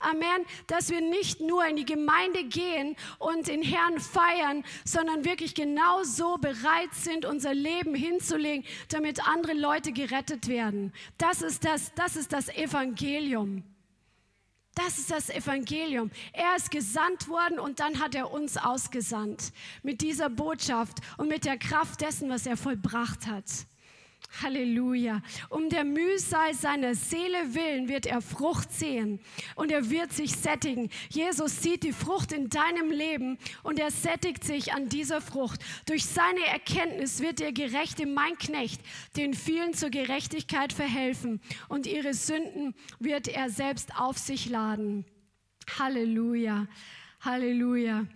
Amen, 0.00 0.44
dass 0.66 0.90
wir 0.90 1.00
nicht 1.00 1.40
nur 1.40 1.64
in 1.66 1.76
die 1.76 1.86
Gemeinde 1.86 2.44
gehen 2.44 2.94
und 3.18 3.48
den 3.48 3.62
Herrn 3.62 3.98
feiern, 3.98 4.62
sondern 4.84 5.24
wirklich 5.24 5.54
genauso 5.54 6.36
bereit 6.36 6.92
sind, 6.92 7.24
unser 7.24 7.54
Leben 7.54 7.94
hinzulegen, 7.94 8.66
damit 8.90 9.26
andere 9.26 9.54
Leute 9.54 9.92
gerettet 9.92 10.48
werden. 10.48 10.92
Das 11.16 11.40
ist 11.40 11.64
das, 11.64 11.92
das 11.94 12.16
ist 12.16 12.32
das 12.32 12.48
Evangelium. 12.50 13.64
Das 14.74 14.98
ist 14.98 15.10
das 15.10 15.30
Evangelium. 15.30 16.10
Er 16.32 16.56
ist 16.56 16.70
gesandt 16.70 17.28
worden 17.28 17.58
und 17.60 17.78
dann 17.78 18.00
hat 18.00 18.14
er 18.14 18.32
uns 18.32 18.56
ausgesandt 18.56 19.52
mit 19.82 20.00
dieser 20.00 20.28
Botschaft 20.28 20.98
und 21.16 21.28
mit 21.28 21.44
der 21.44 21.58
Kraft 21.58 22.00
dessen, 22.00 22.28
was 22.28 22.46
er 22.46 22.56
vollbracht 22.56 23.26
hat. 23.26 23.44
Halleluja. 24.42 25.22
Um 25.48 25.68
der 25.68 25.84
Mühsal 25.84 26.54
seiner 26.54 26.94
Seele 26.94 27.54
willen 27.54 27.88
wird 27.88 28.06
er 28.06 28.20
Frucht 28.20 28.72
sehen 28.72 29.20
und 29.54 29.70
er 29.70 29.90
wird 29.90 30.12
sich 30.12 30.32
sättigen. 30.32 30.90
Jesus 31.08 31.62
sieht 31.62 31.82
die 31.82 31.92
Frucht 31.92 32.32
in 32.32 32.48
deinem 32.48 32.90
Leben 32.90 33.38
und 33.62 33.78
er 33.78 33.90
sättigt 33.90 34.44
sich 34.44 34.72
an 34.72 34.88
dieser 34.88 35.20
Frucht. 35.20 35.60
Durch 35.86 36.04
seine 36.04 36.44
Erkenntnis 36.46 37.20
wird 37.20 37.38
der 37.40 37.52
gerechte 37.52 38.06
mein 38.06 38.36
Knecht 38.38 38.80
den 39.16 39.34
vielen 39.34 39.74
zur 39.74 39.90
Gerechtigkeit 39.90 40.72
verhelfen 40.72 41.40
und 41.68 41.86
ihre 41.86 42.14
Sünden 42.14 42.74
wird 42.98 43.28
er 43.28 43.50
selbst 43.50 43.96
auf 43.96 44.18
sich 44.18 44.48
laden. 44.48 45.04
Halleluja. 45.78 46.66
Halleluja. 47.20 48.06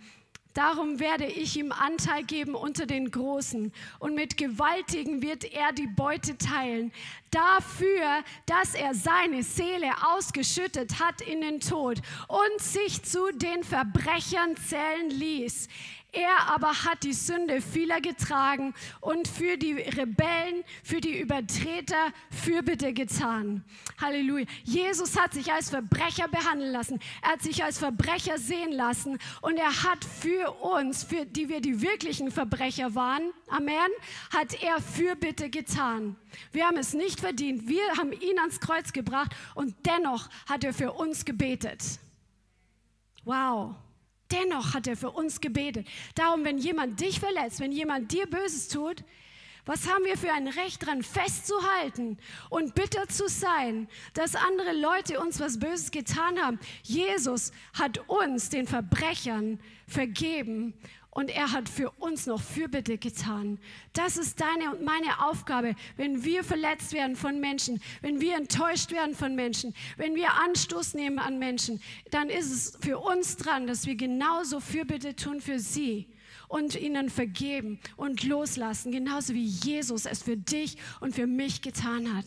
Darum 0.55 0.99
werde 0.99 1.25
ich 1.25 1.57
ihm 1.57 1.71
Anteil 1.71 2.23
geben 2.23 2.55
unter 2.55 2.87
den 2.87 3.11
Großen 3.11 3.71
und 3.99 4.15
mit 4.15 4.35
Gewaltigen 4.35 5.21
wird 5.21 5.43
er 5.43 5.71
die 5.73 5.85
Beute 5.85 6.37
teilen. 6.37 6.91
Dafür, 7.29 8.23
dass 8.47 8.73
er 8.73 8.95
seine 8.95 9.43
Seele 9.43 9.91
ausgeschüttet 10.11 10.99
hat 10.99 11.21
in 11.21 11.41
den 11.41 11.59
Tod 11.59 12.01
und 12.27 12.61
sich 12.61 13.03
zu 13.03 13.31
den 13.31 13.63
Verbrechern 13.63 14.57
zählen 14.57 15.11
ließ. 15.11 15.67
Er 16.11 16.47
aber 16.47 16.85
hat 16.85 17.03
die 17.03 17.13
Sünde 17.13 17.61
vieler 17.61 18.01
getragen 18.01 18.73
und 18.99 19.27
für 19.27 19.57
die 19.57 19.73
Rebellen, 19.73 20.63
für 20.83 21.01
die 21.01 21.19
Übertreter 21.19 22.11
Fürbitte 22.31 22.93
getan. 22.93 23.63
Halleluja. 24.01 24.45
Jesus 24.63 25.19
hat 25.19 25.35
sich 25.35 25.51
als 25.51 25.69
Verbrecher 25.69 26.27
behandeln 26.27 26.71
lassen. 26.71 26.99
Er 27.21 27.33
hat 27.33 27.43
sich 27.43 27.63
als 27.63 27.77
Verbrecher 27.77 28.39
sehen 28.39 28.71
lassen 28.71 29.19
und 29.41 29.57
er 29.57 29.83
hat 29.83 30.03
für 30.03 30.51
uns, 30.63 31.03
für 31.03 31.27
die 31.27 31.47
wir 31.47 31.61
die 31.61 31.81
wirklichen 31.81 32.31
Verbrecher 32.31 32.95
waren, 32.95 33.31
Amen, 33.47 33.91
hat 34.33 34.63
er 34.63 34.81
Fürbitte 34.81 35.51
getan. 35.51 36.15
Wir 36.51 36.65
haben 36.65 36.77
es 36.77 36.93
nicht 36.93 37.19
verdient. 37.19 37.67
Wir 37.67 37.83
haben 37.97 38.13
ihn 38.13 38.39
ans 38.39 38.59
Kreuz 38.59 38.93
gebracht 38.93 39.35
und 39.53 39.75
dennoch 39.85 40.27
hat 40.47 40.63
er 40.63 40.73
für 40.73 40.93
uns 40.93 41.23
gebetet. 41.23 41.83
Wow. 43.25 43.75
Dennoch 44.31 44.73
hat 44.73 44.87
er 44.87 44.95
für 44.95 45.11
uns 45.11 45.41
gebetet. 45.41 45.87
Darum, 46.15 46.43
wenn 46.43 46.57
jemand 46.57 46.99
dich 46.99 47.19
verletzt, 47.19 47.59
wenn 47.59 47.71
jemand 47.71 48.11
dir 48.11 48.27
Böses 48.27 48.67
tut, 48.67 49.03
was 49.65 49.87
haben 49.87 50.03
wir 50.05 50.17
für 50.17 50.31
ein 50.33 50.47
Recht 50.47 50.81
daran 50.81 51.03
festzuhalten 51.03 52.17
und 52.49 52.73
bitter 52.73 53.07
zu 53.07 53.27
sein, 53.27 53.87
dass 54.15 54.33
andere 54.35 54.73
Leute 54.73 55.19
uns 55.19 55.39
was 55.39 55.59
Böses 55.59 55.91
getan 55.91 56.39
haben? 56.39 56.59
Jesus 56.81 57.51
hat 57.73 57.99
uns, 58.09 58.49
den 58.49 58.65
Verbrechern, 58.65 59.59
vergeben 59.85 60.73
und 61.11 61.29
er 61.29 61.51
hat 61.51 61.67
für 61.67 61.89
uns 61.91 62.27
noch 62.27 62.41
Fürbitte 62.41 62.97
getan. 62.97 63.59
Das 63.93 64.17
ist 64.17 64.39
deine 64.39 64.71
und 64.71 64.83
meine 64.83 65.27
Aufgabe, 65.27 65.75
wenn 65.97 66.23
wir 66.23 66.43
verletzt 66.43 66.93
werden 66.93 67.15
von 67.15 67.39
Menschen, 67.39 67.81
wenn 68.01 68.21
wir 68.21 68.35
enttäuscht 68.35 68.91
werden 68.91 69.15
von 69.15 69.35
Menschen, 69.35 69.73
wenn 69.97 70.15
wir 70.15 70.33
Anstoß 70.33 70.93
nehmen 70.93 71.19
an 71.19 71.39
Menschen, 71.39 71.81
dann 72.11 72.29
ist 72.29 72.51
es 72.51 72.77
für 72.79 72.99
uns 72.99 73.37
dran, 73.37 73.65
dass 73.65 73.85
wir 73.85 73.95
genauso 73.95 74.59
Fürbitte 74.59 75.15
tun 75.15 75.41
für 75.41 75.59
sie 75.59 76.07
und 76.47 76.75
ihnen 76.75 77.09
vergeben 77.09 77.79
und 77.95 78.23
loslassen, 78.23 78.91
genauso 78.91 79.33
wie 79.33 79.45
Jesus 79.45 80.05
es 80.05 80.23
für 80.23 80.37
dich 80.37 80.77
und 80.99 81.15
für 81.15 81.27
mich 81.27 81.61
getan 81.61 82.15
hat. 82.15 82.25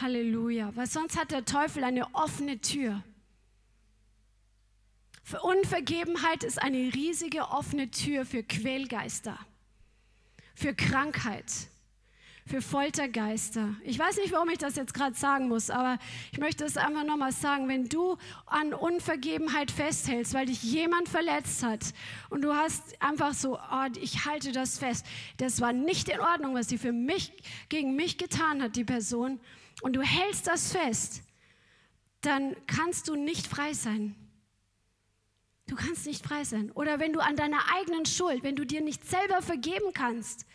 Halleluja, 0.00 0.72
weil 0.74 0.86
sonst 0.86 1.18
hat 1.18 1.30
der 1.30 1.44
Teufel 1.44 1.84
eine 1.84 2.12
offene 2.14 2.60
Tür. 2.60 3.02
Unvergebenheit 5.42 6.44
ist 6.44 6.60
eine 6.60 6.92
riesige 6.94 7.48
offene 7.48 7.90
Tür 7.90 8.26
für 8.26 8.42
Quälgeister, 8.42 9.38
für 10.54 10.74
Krankheit, 10.74 11.50
für 12.46 12.60
Foltergeister. 12.60 13.74
Ich 13.84 13.98
weiß 13.98 14.18
nicht, 14.18 14.32
warum 14.32 14.50
ich 14.50 14.58
das 14.58 14.76
jetzt 14.76 14.92
gerade 14.92 15.16
sagen 15.16 15.48
muss, 15.48 15.70
aber 15.70 15.98
ich 16.30 16.38
möchte 16.38 16.64
es 16.64 16.76
einfach 16.76 17.04
nochmal 17.04 17.32
sagen. 17.32 17.68
Wenn 17.68 17.88
du 17.88 18.18
an 18.44 18.74
Unvergebenheit 18.74 19.70
festhältst, 19.70 20.34
weil 20.34 20.46
dich 20.46 20.62
jemand 20.62 21.08
verletzt 21.08 21.62
hat 21.62 21.94
und 22.28 22.42
du 22.42 22.54
hast 22.54 23.00
einfach 23.00 23.32
so, 23.32 23.56
oh, 23.56 23.86
ich 23.98 24.26
halte 24.26 24.52
das 24.52 24.78
fest, 24.78 25.06
das 25.38 25.62
war 25.62 25.72
nicht 25.72 26.10
in 26.10 26.20
Ordnung, 26.20 26.54
was 26.54 26.68
sie 26.68 26.78
für 26.78 26.92
mich, 26.92 27.32
gegen 27.70 27.96
mich 27.96 28.18
getan 28.18 28.62
hat, 28.62 28.76
die 28.76 28.84
Person, 28.84 29.40
und 29.80 29.96
du 29.96 30.02
hältst 30.02 30.46
das 30.46 30.72
fest, 30.72 31.22
dann 32.20 32.54
kannst 32.66 33.08
du 33.08 33.16
nicht 33.16 33.46
frei 33.46 33.72
sein. 33.72 34.14
Du 35.66 35.76
kannst 35.76 36.06
nicht 36.06 36.24
frei 36.24 36.44
sein. 36.44 36.70
Oder 36.72 36.98
wenn 37.00 37.12
du 37.12 37.20
an 37.20 37.36
deiner 37.36 37.60
eigenen 37.74 38.06
Schuld, 38.06 38.42
wenn 38.42 38.56
du 38.56 38.66
dir 38.66 38.80
nicht 38.80 39.04
selber 39.08 39.40
vergeben 39.40 39.92
kannst, 39.94 40.46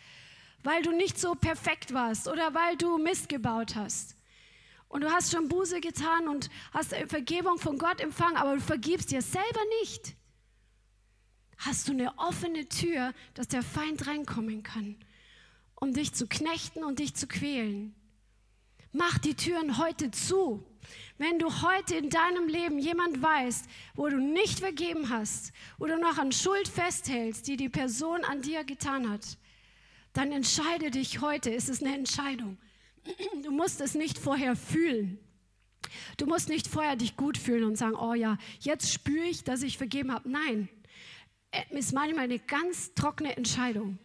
weil 0.64 0.82
du 0.82 0.92
nicht 0.92 1.20
so 1.20 1.36
perfekt 1.36 1.94
warst 1.94 2.28
oder 2.28 2.54
weil 2.54 2.76
du 2.78 2.98
Mist 2.98 3.30
gebaut 3.30 3.76
hast. 3.76 4.16
Und 4.88 5.02
du 5.02 5.12
hast 5.12 5.32
schon 5.32 5.48
Buße 5.48 5.82
getan 5.82 6.28
und 6.28 6.50
hast 6.74 6.96
Vergebung 7.08 7.60
von 7.60 7.78
Gott 7.78 8.02
empfangen, 8.02 8.38
aber 8.38 8.56
du 8.56 8.62
vergibst 8.62 9.12
dir 9.12 9.22
selber 9.22 9.62
nicht. 9.82 10.16
Hast 11.58 11.88
du 11.88 11.92
eine 11.92 12.18
offene 12.18 12.68
Tür, 12.68 13.14
dass 13.34 13.48
der 13.48 13.64
Feind 13.64 14.08
reinkommen 14.08 14.64
kann, 14.64 14.96
um 15.76 15.94
dich 15.94 16.14
zu 16.14 16.28
knechten 16.28 16.84
und 16.84 17.00
dich 17.00 17.16
zu 17.16 17.28
quälen. 17.28 17.94
Mach 18.92 19.20
die 19.20 19.36
Türen 19.36 19.78
heute 19.78 20.10
zu 20.10 20.66
Wenn 21.18 21.40
du 21.40 21.62
heute 21.62 21.96
in 21.96 22.10
deinem 22.10 22.48
Leben 22.48 22.80
jemand 22.80 23.22
weißt, 23.22 23.66
wo 23.96 24.08
du 24.10 24.18
nicht 24.20 24.60
vergeben 24.60 25.10
hast, 25.10 25.52
du 25.78 25.86
noch 25.98 26.18
an 26.18 26.32
Schuld 26.32 26.68
festhältst, 26.68 27.48
die 27.48 27.58
die 27.58 27.70
Person 27.70 28.24
an 28.24 28.42
dir 28.42 28.64
getan 28.64 29.10
hat, 29.10 29.38
dann 30.14 30.32
entscheide 30.32 30.92
dich 30.92 31.22
heute. 31.22 31.54
Es 31.54 31.70
ist 31.70 31.84
eine 31.84 31.96
Entscheidung. 31.96 32.58
Du 33.44 33.52
musst 33.52 33.82
es 33.82 33.96
nicht 33.96 34.18
vorher 34.18 34.56
fühlen. 34.56 35.20
Du 36.18 36.26
musst 36.26 36.50
nicht 36.50 36.68
vorher 36.68 36.96
dich 36.96 37.16
gut 37.16 37.38
fühlen 37.38 37.64
und 37.64 37.78
sagen, 37.78 37.96
oh 37.96 38.14
ja, 38.14 38.38
jetzt 38.60 38.92
spüre 38.92 39.26
ich, 39.26 39.44
dass 39.44 39.64
ich 39.64 39.78
vergeben 39.78 40.12
habe. 40.12 40.30
Nein, 40.30 40.70
es 41.52 41.88
ist 41.88 41.94
manchmal 41.94 42.26
eine 42.26 42.40
ganz 42.40 42.94
trockene 42.94 43.36
Entscheidung. 43.36 43.98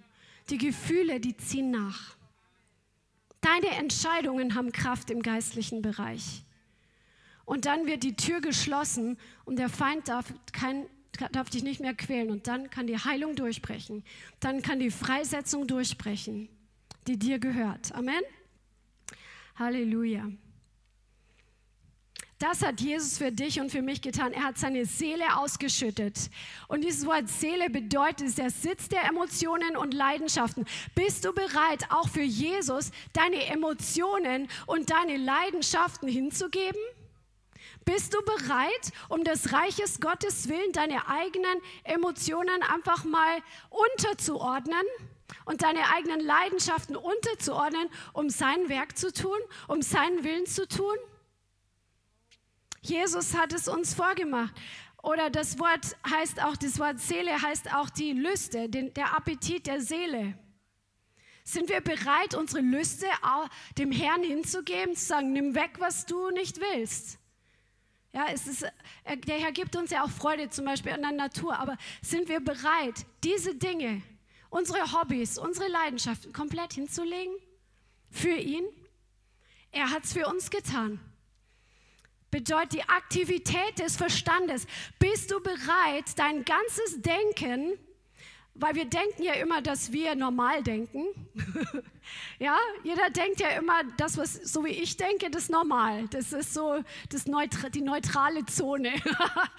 Die 0.51 0.59
Gefühle, 0.59 1.21
die 1.21 1.37
ziehen 1.37 1.71
nach. 1.71 2.17
Deine 3.41 3.77
Entscheidungen 3.77 4.55
haben 4.55 4.73
Kraft 4.73 5.11
im 5.11 5.23
geistlichen 5.23 5.83
Bereich. 5.83 6.44
Und 7.45 7.67
dann 7.67 7.87
wird 7.87 8.03
die 8.03 8.17
Tür 8.17 8.41
geschlossen 8.41 9.19
und 9.45 9.57
der 9.59 9.69
Feind 9.69 10.09
darf, 10.09 10.33
kein, 10.53 10.87
darf 11.33 11.51
dich 11.51 11.63
nicht 11.63 11.81
mehr 11.81 11.95
quälen. 11.95 12.31
Und 12.31 12.47
dann 12.47 12.71
kann 12.71 12.87
die 12.87 12.99
Heilung 12.99 13.37
durchbrechen. 13.37 14.05
Dann 14.41 14.63
kann 14.63 14.79
die 14.79 14.91
Freisetzung 14.91 15.67
durchbrechen, 15.67 16.49
die 17.07 17.19
dir 17.19 17.39
gehört. 17.39 17.95
Amen. 17.95 18.23
Halleluja. 19.57 20.31
Das 22.39 22.63
hat 22.63 22.81
Jesus 22.81 23.17
für 23.17 23.31
dich 23.31 23.61
und 23.61 23.71
für 23.71 23.81
mich 23.81 24.03
getan. 24.03 24.33
Er 24.33 24.43
hat 24.43 24.59
seine 24.59 24.85
Seele 24.85 25.37
ausgeschüttet. 25.37 26.31
Und 26.69 26.83
dieses 26.83 27.07
Wort 27.07 27.29
Seele 27.29 27.71
bedeutet 27.71 28.37
der 28.37 28.51
Sitz 28.51 28.89
der 28.89 29.05
Emotionen 29.05 29.77
und 29.77 29.95
Leidenschaften. 29.95 30.67
Bist 30.95 31.25
du 31.25 31.33
bereit, 31.33 31.87
auch 31.91 32.09
für 32.09 32.23
Jesus 32.23 32.91
deine 33.13 33.47
Emotionen 33.47 34.49
und 34.67 34.91
deine 34.91 35.17
Leidenschaften 35.17 36.09
hinzugeben? 36.09 36.81
Bist 37.85 38.15
du 38.15 38.23
bereit, 38.23 38.93
um 39.09 39.25
des 39.25 39.53
Reiches 39.53 40.01
Gottes 40.01 40.49
willen 40.49 40.73
deine 40.73 41.07
eigenen 41.09 41.61
Emotionen 41.85 42.63
einfach 42.63 43.05
mal 43.05 43.39
unterzuordnen 43.69 44.87
und 45.45 45.63
deine 45.63 45.93
eigenen 45.95 46.21
Leidenschaften 46.21 46.97
unterzuordnen, 46.97 47.89
um 48.13 48.31
sein 48.31 48.69
Werk 48.69 48.97
zu 48.97 49.13
tun, 49.13 49.39
um 49.69 49.83
seinen 49.83 50.25
Willen 50.25 50.47
zu 50.47 50.67
tun? 50.67 50.97
Jesus 52.81 53.35
hat 53.35 53.53
es 53.53 53.69
uns 53.69 53.95
vorgemacht. 53.95 54.55
Oder 55.03 55.29
das 55.29 55.59
Wort 55.59 55.97
heißt 56.09 56.43
auch, 56.43 56.57
das 56.57 56.79
Wort 56.79 56.99
Seele 56.99 57.43
heißt 57.43 57.75
auch 57.75 57.91
die 57.91 58.13
Lüste, 58.13 58.71
den, 58.71 58.95
der 58.95 59.15
Appetit 59.15 59.67
der 59.67 59.83
Seele. 59.83 60.39
Sind 61.45 61.69
wir 61.69 61.83
bereit, 61.83 62.35
unsere 62.35 62.63
Lüste 62.63 63.07
dem 63.77 63.93
Herrn 63.93 64.23
hinzugeben, 64.23 64.97
zu 64.97 65.05
sagen, 65.05 65.33
nimm 65.33 65.55
weg, 65.55 65.73
was 65.79 66.07
du 66.07 66.31
nicht 66.31 66.59
willst? 66.59 67.19
Ja, 68.15 68.27
es 68.33 68.47
ist, 68.47 68.63
äh, 68.63 69.17
der 69.17 69.39
Herr 69.39 69.53
gibt 69.53 69.77
uns 69.77 69.91
ja 69.91 70.05
auch 70.05 70.11
Freude, 70.11 70.49
zum 70.49 70.65
Beispiel 70.65 70.93
an 70.93 71.03
der 71.03 71.13
Natur, 71.13 71.59
aber 71.59 71.77
sind 72.01 72.29
wir 72.29 72.41
bereit, 72.41 73.05
diese 73.25 73.55
Dinge, 73.55 74.03
unsere 74.51 74.93
Hobbys, 74.93 75.37
unsere 75.37 75.69
Leidenschaften 75.69 76.33
komplett 76.33 76.73
hinzulegen? 76.75 77.35
Für 78.11 78.37
ihn? 78.37 78.65
Er 79.73 79.91
hat 79.91 80.05
es 80.05 80.13
für 80.13 80.27
uns 80.29 80.49
getan 80.51 81.01
bedeutet 82.35 82.73
die 82.73 82.83
Aktivität 82.89 83.79
des 83.79 83.97
Verstandes. 83.97 84.67
Bist 84.99 85.31
du 85.31 85.41
bereit, 85.41 86.05
dein 86.17 86.45
ganzes 86.45 87.01
Denken, 87.01 87.79
weil 88.55 88.75
wir 88.75 88.85
denken 88.85 89.23
ja 89.23 89.35
immer, 89.35 89.61
dass 89.61 89.93
wir 89.93 90.15
normal 90.15 90.63
denken. 90.63 91.07
ja, 92.39 92.57
jeder 92.85 93.11
denkt 93.11 93.41
ja 93.41 93.49
immer, 93.49 93.83
das, 93.97 94.17
was 94.17 94.35
so 94.35 94.65
wie 94.65 94.71
ich 94.71 94.97
denke, 94.97 95.29
das 95.31 95.45
ist 95.45 95.51
normal. 95.51 96.07
Das 96.09 96.33
ist 96.33 96.55
so 96.55 96.83
das 97.11 97.27
Neutra 97.27 97.69
die 97.69 97.81
neutrale 97.81 98.47
Zone. 98.47 98.93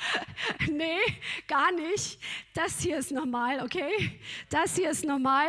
nee, 0.72 1.00
gar 1.48 1.72
nicht. 1.74 2.20
Das 2.54 2.80
hier 2.80 2.98
ist 2.98 3.12
normal, 3.12 3.62
okay? 3.64 4.20
Das 4.50 4.76
hier 4.76 4.90
ist 4.90 5.04
normal. 5.04 5.48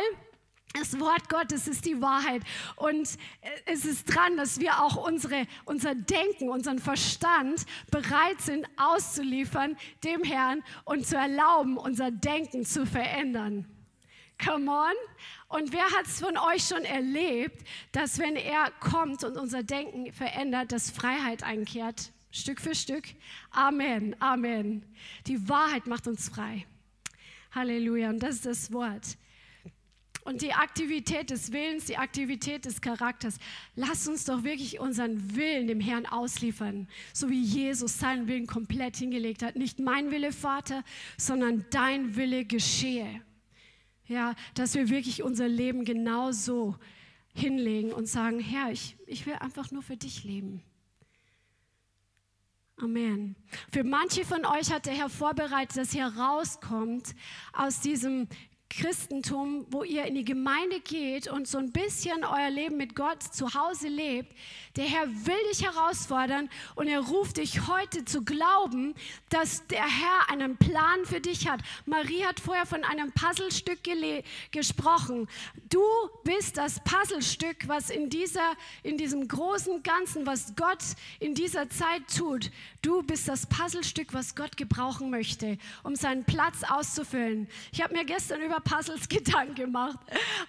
Das 0.73 0.99
Wort 0.99 1.29
Gottes 1.29 1.67
ist 1.67 1.85
die 1.85 2.01
Wahrheit. 2.01 2.43
Und 2.75 3.17
es 3.65 3.85
ist 3.85 4.05
dran, 4.05 4.37
dass 4.37 4.59
wir 4.59 4.83
auch 4.83 4.95
unsere, 4.95 5.47
unser 5.65 5.95
Denken, 5.95 6.49
unseren 6.49 6.79
Verstand 6.79 7.65
bereit 7.89 8.39
sind 8.41 8.67
auszuliefern 8.77 9.75
dem 10.03 10.23
Herrn 10.23 10.63
und 10.85 11.07
zu 11.07 11.15
erlauben, 11.15 11.77
unser 11.77 12.11
Denken 12.11 12.65
zu 12.65 12.85
verändern. 12.85 13.65
Come 14.43 14.69
on. 14.69 14.93
Und 15.47 15.73
wer 15.73 15.85
hat 15.85 16.05
es 16.05 16.19
von 16.19 16.37
euch 16.37 16.67
schon 16.67 16.83
erlebt, 16.83 17.65
dass 17.91 18.19
wenn 18.19 18.35
er 18.35 18.71
kommt 18.79 19.23
und 19.23 19.35
unser 19.35 19.63
Denken 19.63 20.13
verändert, 20.13 20.71
dass 20.71 20.91
Freiheit 20.91 21.43
einkehrt? 21.43 22.11
Stück 22.29 22.61
für 22.61 22.75
Stück. 22.75 23.05
Amen, 23.49 24.15
Amen. 24.21 24.85
Die 25.25 25.49
Wahrheit 25.49 25.87
macht 25.87 26.07
uns 26.07 26.29
frei. 26.29 26.67
Halleluja. 27.51 28.09
Und 28.09 28.19
das 28.19 28.35
ist 28.35 28.45
das 28.45 28.71
Wort 28.71 29.17
und 30.27 30.41
die 30.41 30.53
Aktivität 30.53 31.29
des 31.29 31.53
Willens, 31.53 31.85
die 31.85 31.95
Aktivität 31.95 32.65
des 32.65 32.81
Charakters. 32.81 33.37
Lass 33.75 34.09
uns 34.09 34.25
doch 34.25 34.43
wirklich 34.43 34.77
unseren 34.77 35.37
Willen 35.37 35.67
dem 35.67 35.79
Herrn 35.79 36.05
ausliefern, 36.05 36.89
so 37.13 37.29
wie 37.29 37.41
Jesus 37.41 37.97
seinen 37.97 38.27
Willen 38.27 38.45
komplett 38.45 38.97
hingelegt 38.97 39.41
hat. 39.41 39.55
Nicht 39.55 39.79
mein 39.79 40.11
Wille, 40.11 40.33
Vater, 40.33 40.83
sondern 41.17 41.65
dein 41.69 42.17
Wille 42.17 42.43
geschehe. 42.43 43.21
Ja, 44.07 44.35
dass 44.53 44.75
wir 44.75 44.89
wirklich 44.89 45.23
unser 45.23 45.47
Leben 45.47 45.85
genau 45.85 46.33
so 46.33 46.75
hinlegen 47.33 47.93
und 47.93 48.07
sagen, 48.07 48.41
Herr, 48.41 48.69
ich, 48.71 48.97
ich 49.05 49.25
will 49.25 49.35
einfach 49.35 49.71
nur 49.71 49.81
für 49.81 49.95
dich 49.95 50.25
leben. 50.25 50.61
Amen. 52.79 53.35
Für 53.71 53.83
manche 53.83 54.23
von 54.23 54.45
euch 54.45 54.71
hat 54.71 54.85
der 54.85 54.93
Herr 54.93 55.09
vorbereitet, 55.09 55.77
dass 55.77 55.95
ihr 55.95 56.05
rauskommt 56.05 57.15
aus 57.53 57.79
diesem 57.79 58.27
Christentum, 58.69 59.65
wo 59.69 59.83
ihr 59.83 60.05
in 60.05 60.15
die 60.15 60.25
Gemeinde 60.25 60.79
geht 60.81 61.27
und 61.27 61.47
so 61.47 61.57
ein 61.57 61.71
bisschen 61.71 62.23
euer 62.23 62.49
Leben 62.49 62.77
mit 62.77 62.95
Gott 62.95 63.23
zu 63.23 63.53
Hause 63.53 63.87
lebt, 63.87 64.35
der 64.75 64.85
Herr 64.85 65.07
will 65.07 65.35
dich 65.51 65.63
herausfordern 65.63 66.49
und 66.75 66.87
er 66.87 66.99
ruft 66.99 67.37
dich 67.37 67.67
heute 67.67 68.05
zu 68.05 68.23
glauben, 68.23 68.93
dass 69.29 69.65
der 69.67 69.85
Herr 69.85 70.29
einen 70.29 70.57
Plan 70.57 71.05
für 71.05 71.21
dich 71.21 71.47
hat. 71.47 71.61
Marie 71.85 72.23
hat 72.23 72.39
vorher 72.39 72.65
von 72.65 72.83
einem 72.83 73.11
Puzzlestück 73.11 73.79
gesprochen. 74.51 75.27
Du 75.69 75.81
bist 76.23 76.57
das 76.57 76.79
Puzzlestück, 76.83 77.67
was 77.67 77.89
in, 77.89 78.09
dieser, 78.09 78.53
in 78.83 78.97
diesem 78.97 79.27
großen 79.27 79.81
Ganzen, 79.81 80.25
was 80.25 80.55
Gott 80.55 80.83
in 81.19 81.33
dieser 81.33 81.69
Zeit 81.69 82.03
tut, 82.15 82.51
du 82.81 83.01
bist 83.01 83.27
das 83.27 83.47
Puzzlestück, 83.47 84.13
was 84.13 84.35
Gott 84.35 84.57
gebrauchen 84.57 85.09
möchte, 85.09 85.57
um 85.83 85.95
seinen 85.95 86.23
Platz 86.23 86.63
auszufüllen. 86.67 87.47
Ich 87.71 87.81
habe 87.81 87.95
mir 87.95 88.05
gestern 88.05 88.41
über 88.41 88.56
Puzzles 88.59 89.09
Gedanken 89.09 89.55
gemacht, 89.55 89.99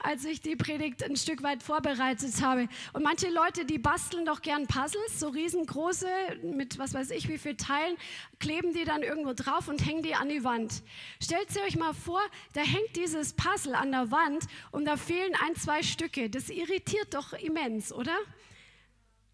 als 0.02 0.24
ich 0.24 0.40
die 0.40 0.56
Predigt 0.56 1.02
ein 1.02 1.16
Stück 1.16 1.42
weit 1.42 1.62
vorbereitet 1.62 2.42
habe. 2.42 2.68
Und 2.92 3.02
manche 3.02 3.30
Leute, 3.30 3.64
die 3.64 3.78
basteln 3.78 4.24
doch 4.24 4.42
gern 4.42 4.66
Puzzles, 4.66 5.18
so 5.18 5.28
riesengroße, 5.28 6.08
mit 6.42 6.78
was 6.78 6.94
weiß 6.94 7.10
ich 7.10 7.28
wie 7.28 7.38
viel 7.38 7.56
Teilen, 7.56 7.96
kleben 8.38 8.72
die 8.72 8.84
dann 8.84 9.02
irgendwo 9.02 9.32
drauf 9.32 9.68
und 9.68 9.84
hängen 9.84 10.02
die 10.02 10.14
an 10.14 10.28
die 10.28 10.44
Wand. 10.44 10.82
Stellt 11.22 11.50
sie 11.50 11.60
euch 11.60 11.76
mal 11.76 11.94
vor, 11.94 12.20
da 12.54 12.60
hängt 12.60 12.96
dieses 12.96 13.34
Puzzle 13.34 13.74
an 13.74 13.92
der 13.92 14.10
Wand 14.10 14.44
und 14.70 14.84
da 14.84 14.96
fehlen 14.96 15.32
ein, 15.46 15.54
zwei 15.56 15.82
Stücke. 15.82 16.30
Das 16.30 16.48
irritiert 16.48 17.14
doch 17.14 17.32
immens, 17.32 17.92
oder? 17.92 18.16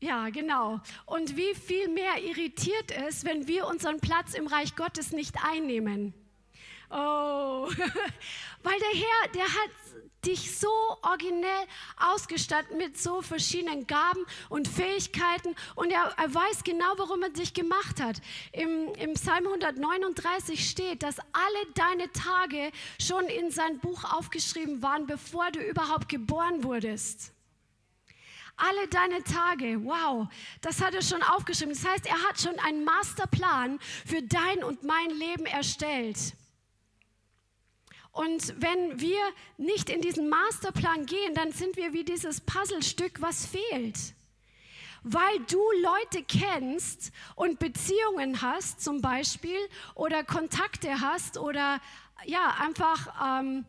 Ja, 0.01 0.29
genau. 0.29 0.81
Und 1.07 1.37
wie 1.37 1.55
viel 1.55 1.89
mehr 1.89 2.22
irritiert 2.22 2.91
es, 2.91 3.25
wenn 3.25 3.49
wir 3.49 3.66
unseren 3.66 4.01
Platz 4.01 4.35
im 4.35 4.47
Reich 4.47 4.77
Gottes 4.77 5.12
nicht 5.12 5.37
einnehmen? 5.43 6.12
Oh, 6.91 7.68
weil 8.62 8.78
der 8.78 9.01
Herr, 9.01 9.28
der 9.35 9.45
hat 9.45 9.70
dich 10.24 10.59
so 10.59 10.68
originell 11.03 11.66
ausgestattet 11.97 12.76
mit 12.76 12.99
so 13.01 13.22
verschiedenen 13.22 13.87
Gaben 13.87 14.24
und 14.49 14.68
Fähigkeiten 14.68 15.55
und 15.74 15.91
er, 15.91 16.14
er 16.16 16.35
weiß 16.35 16.64
genau, 16.64 16.95
warum 16.97 17.22
er 17.22 17.30
dich 17.30 17.55
gemacht 17.55 18.01
hat. 18.01 18.20
Im, 18.53 18.95
Im 18.95 19.14
Psalm 19.14 19.47
139 19.47 20.68
steht, 20.68 21.03
dass 21.03 21.18
alle 21.18 21.66
deine 21.74 22.11
Tage 22.12 22.70
schon 23.01 23.24
in 23.26 23.51
sein 23.51 23.78
Buch 23.80 24.05
aufgeschrieben 24.12 24.82
waren, 24.82 25.07
bevor 25.07 25.51
du 25.51 25.61
überhaupt 25.61 26.09
geboren 26.09 26.64
wurdest. 26.64 27.32
Alle 28.57 28.87
deine 28.87 29.22
Tage, 29.24 29.85
wow, 29.85 30.28
das 30.61 30.80
hat 30.80 30.95
er 30.95 31.03
schon 31.03 31.22
aufgeschrieben. 31.24 31.74
Das 31.74 31.85
heißt, 31.85 32.07
er 32.07 32.22
hat 32.28 32.41
schon 32.41 32.57
einen 32.61 32.85
Masterplan 32.85 33.80
für 34.07 34.22
dein 34.22 34.62
und 34.62 34.85
mein 34.85 35.11
Leben 35.11 35.45
erstellt. 35.45 36.35
Und 38.15 38.55
wenn 38.62 39.01
wir 39.01 39.19
nicht 39.57 39.91
in 39.91 40.01
diesen 40.01 40.29
Masterplan 40.29 41.05
gehen, 41.05 41.35
dann 41.35 41.51
sind 41.51 41.77
wir 41.77 41.93
wie 41.93 42.05
dieses 42.05 42.41
Puzzlestück, 42.41 43.21
was 43.21 43.45
fehlt. 43.45 43.99
Weil 45.03 45.41
du 45.51 45.61
Leute 45.83 46.23
kennst 46.23 47.11
und 47.35 47.59
Beziehungen 47.59 48.41
hast 48.41 48.81
zum 48.81 49.01
Beispiel 49.01 49.59
oder 49.97 50.23
Kontakte 50.23 51.01
hast 51.01 51.39
oder 51.39 51.81
ja, 52.25 52.55
einfach 52.61 53.43
ähm, 53.43 53.67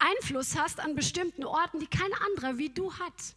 Einfluss 0.00 0.58
hast 0.58 0.80
an 0.80 0.96
bestimmten 0.96 1.44
Orten, 1.44 1.78
die 1.78 1.86
kein 1.86 2.12
anderer 2.26 2.58
wie 2.58 2.70
du 2.70 2.92
hat. 2.94 3.35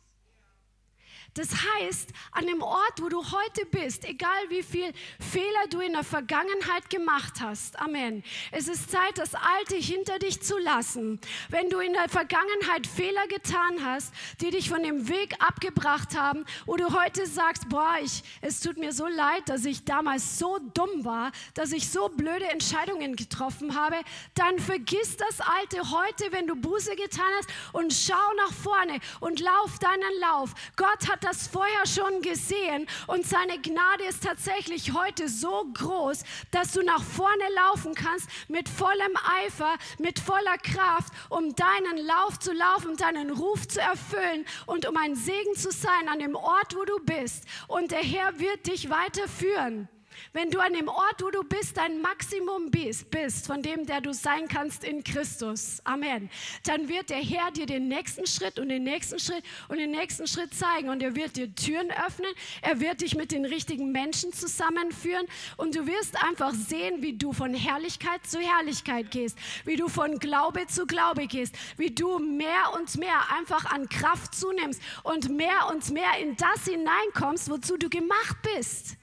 Das 1.40 1.52
heißt, 1.54 2.10
an 2.34 2.48
dem 2.48 2.62
Ort, 2.62 3.02
wo 3.02 3.08
du 3.08 3.24
heute 3.24 3.66
bist, 3.72 4.04
egal 4.04 4.50
wie 4.50 4.62
viel 4.62 4.92
Fehler 5.22 5.68
du 5.70 5.80
in 5.80 5.94
der 5.94 6.04
Vergangenheit 6.04 6.90
gemacht 6.90 7.36
hast, 7.40 7.80
Amen. 7.80 8.26
Es 8.52 8.68
ist 8.68 8.92
Zeit, 8.92 9.18
das 9.18 9.36
Alte 9.36 9.78
hinter 9.78 10.20
dich 10.20 10.42
zu 10.42 10.58
lassen. 10.58 11.18
Wenn 11.48 11.70
du 11.70 11.80
in 11.80 11.94
der 11.94 12.10
Vergangenheit 12.10 12.86
Fehler 12.86 13.26
getan 13.28 13.86
hast, 13.86 14.14
die 14.42 14.52
dich 14.52 14.68
von 14.68 14.84
dem 14.84 15.08
Weg 15.08 15.34
abgebracht 15.40 16.14
haben, 16.18 16.44
wo 16.66 16.76
du 16.76 16.94
heute 16.94 17.26
sagst, 17.26 17.70
boah, 17.70 17.96
ich, 18.04 18.22
es 18.42 18.60
tut 18.60 18.78
mir 18.78 18.92
so 18.92 19.08
leid, 19.08 19.48
dass 19.48 19.64
ich 19.64 19.86
damals 19.86 20.40
so 20.40 20.60
dumm 20.74 21.06
war, 21.06 21.32
dass 21.54 21.72
ich 21.72 21.90
so 21.90 22.10
blöde 22.10 22.50
Entscheidungen 22.50 23.16
getroffen 23.16 23.80
habe, 23.80 23.96
dann 24.34 24.60
vergiss 24.60 25.16
das 25.16 25.40
Alte 25.40 25.90
heute, 25.90 26.34
wenn 26.34 26.48
du 26.48 26.58
Buße 26.58 26.98
getan 26.98 27.32
hast 27.38 27.50
und 27.72 27.94
schau 27.94 28.34
nach 28.36 28.52
vorne 28.52 29.00
und 29.22 29.40
lauf 29.40 29.80
deinen 29.80 30.20
Lauf. 30.20 30.54
Gott 30.76 31.10
hat 31.10 31.29
das 31.30 31.48
vorher 31.48 31.86
schon 31.86 32.22
gesehen 32.22 32.88
und 33.06 33.26
seine 33.26 33.60
Gnade 33.60 34.06
ist 34.06 34.24
tatsächlich 34.24 34.94
heute 34.94 35.30
so 35.30 35.64
groß, 35.76 36.24
dass 36.50 36.72
du 36.72 36.82
nach 36.82 37.04
vorne 37.04 37.44
laufen 37.56 37.94
kannst 37.94 38.28
mit 38.48 38.68
vollem 38.68 39.16
Eifer, 39.44 39.76
mit 40.00 40.18
voller 40.18 40.58
Kraft, 40.58 41.14
um 41.30 41.54
deinen 41.56 41.98
Lauf 42.04 42.40
zu 42.40 42.52
laufen, 42.52 42.98
deinen 42.98 43.30
Ruf 43.30 43.68
zu 43.68 43.80
erfüllen 43.80 44.44
und 44.66 44.88
um 44.88 44.98
ein 44.98 45.16
Segen 45.16 45.54
zu 45.56 45.72
sein 45.72 46.10
an 46.12 46.18
dem 46.18 46.36
Ort, 46.36 46.76
wo 46.76 46.84
du 46.84 46.98
bist. 47.00 47.44
Und 47.68 47.92
der 47.92 48.00
Herr 48.00 48.40
wird 48.40 48.66
dich 48.66 48.90
weiterführen. 48.90 49.88
Wenn 50.34 50.52
du 50.52 50.60
an 50.60 50.74
dem 50.74 50.88
Ort, 50.88 51.22
wo 51.22 51.30
du 51.30 51.44
bist, 51.44 51.78
dein 51.78 52.02
Maximum 52.02 52.70
bist, 52.70 53.10
bist, 53.10 53.48
von 53.48 53.62
dem, 53.62 53.86
der 53.86 54.02
du 54.02 54.14
sein 54.14 54.48
kannst 54.48 54.84
in 54.84 55.04
Christus, 55.04 55.82
Amen, 55.86 56.30
dann 56.66 56.88
wird 56.88 57.10
der 57.10 57.18
Herr 57.18 57.52
dir 57.52 57.66
den 57.66 57.88
nächsten 57.88 58.28
Schritt 58.28 58.60
und 58.60 58.70
den 58.70 58.84
nächsten 58.84 59.20
Schritt 59.20 59.44
und 59.68 59.78
den 59.78 59.92
nächsten 59.92 60.28
Schritt 60.28 60.54
zeigen 60.54 60.90
und 60.90 61.02
er 61.02 61.16
wird 61.16 61.36
dir 61.36 61.54
Türen 61.56 61.92
öffnen, 61.92 62.32
er 62.62 62.80
wird 62.80 63.02
dich 63.02 63.16
mit 63.16 63.32
den 63.32 63.46
richtigen 63.46 63.92
Menschen 63.92 64.34
zusammenführen 64.34 65.26
und 65.58 65.76
du 65.76 65.88
wirst 65.88 66.22
einfach 66.24 66.54
sehen, 66.54 67.02
wie 67.02 67.18
du 67.18 67.34
von 67.34 67.54
Herrlichkeit 67.54 68.26
zu 68.26 68.40
Herrlichkeit 68.40 69.12
gehst, 69.12 69.38
wie 69.66 69.76
du 69.76 69.88
von 69.88 70.20
Glaube 70.20 70.68
zu 70.68 70.86
Glaube 70.86 71.28
gehst, 71.28 71.56
wie 71.78 71.92
du 71.92 72.20
mehr 72.20 72.74
und 72.78 72.98
mehr 72.98 73.32
einfach 73.38 73.66
an 73.66 73.90
Kraft 73.90 74.36
zunimmst 74.36 74.82
und 75.04 75.30
mehr 75.30 75.70
und 75.72 75.90
mehr 75.92 76.18
in 76.22 76.36
das 76.38 76.66
hineinkommst, 76.66 77.50
wozu 77.50 77.78
du 77.78 77.90
gemacht 77.90 78.38
bist 78.56 78.99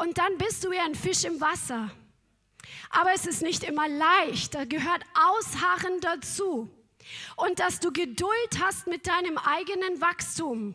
und 0.00 0.18
dann 0.18 0.38
bist 0.38 0.64
du 0.64 0.70
wie 0.70 0.78
ein 0.78 0.94
Fisch 0.94 1.24
im 1.24 1.40
Wasser. 1.40 1.90
Aber 2.90 3.12
es 3.14 3.26
ist 3.26 3.42
nicht 3.42 3.64
immer 3.64 3.88
leicht, 3.88 4.54
da 4.54 4.64
gehört 4.64 5.04
Ausharren 5.14 6.00
dazu. 6.00 6.68
Und 7.36 7.60
dass 7.60 7.80
du 7.80 7.92
Geduld 7.92 8.60
hast 8.62 8.86
mit 8.86 9.06
deinem 9.06 9.38
eigenen 9.38 10.00
Wachstum. 10.00 10.74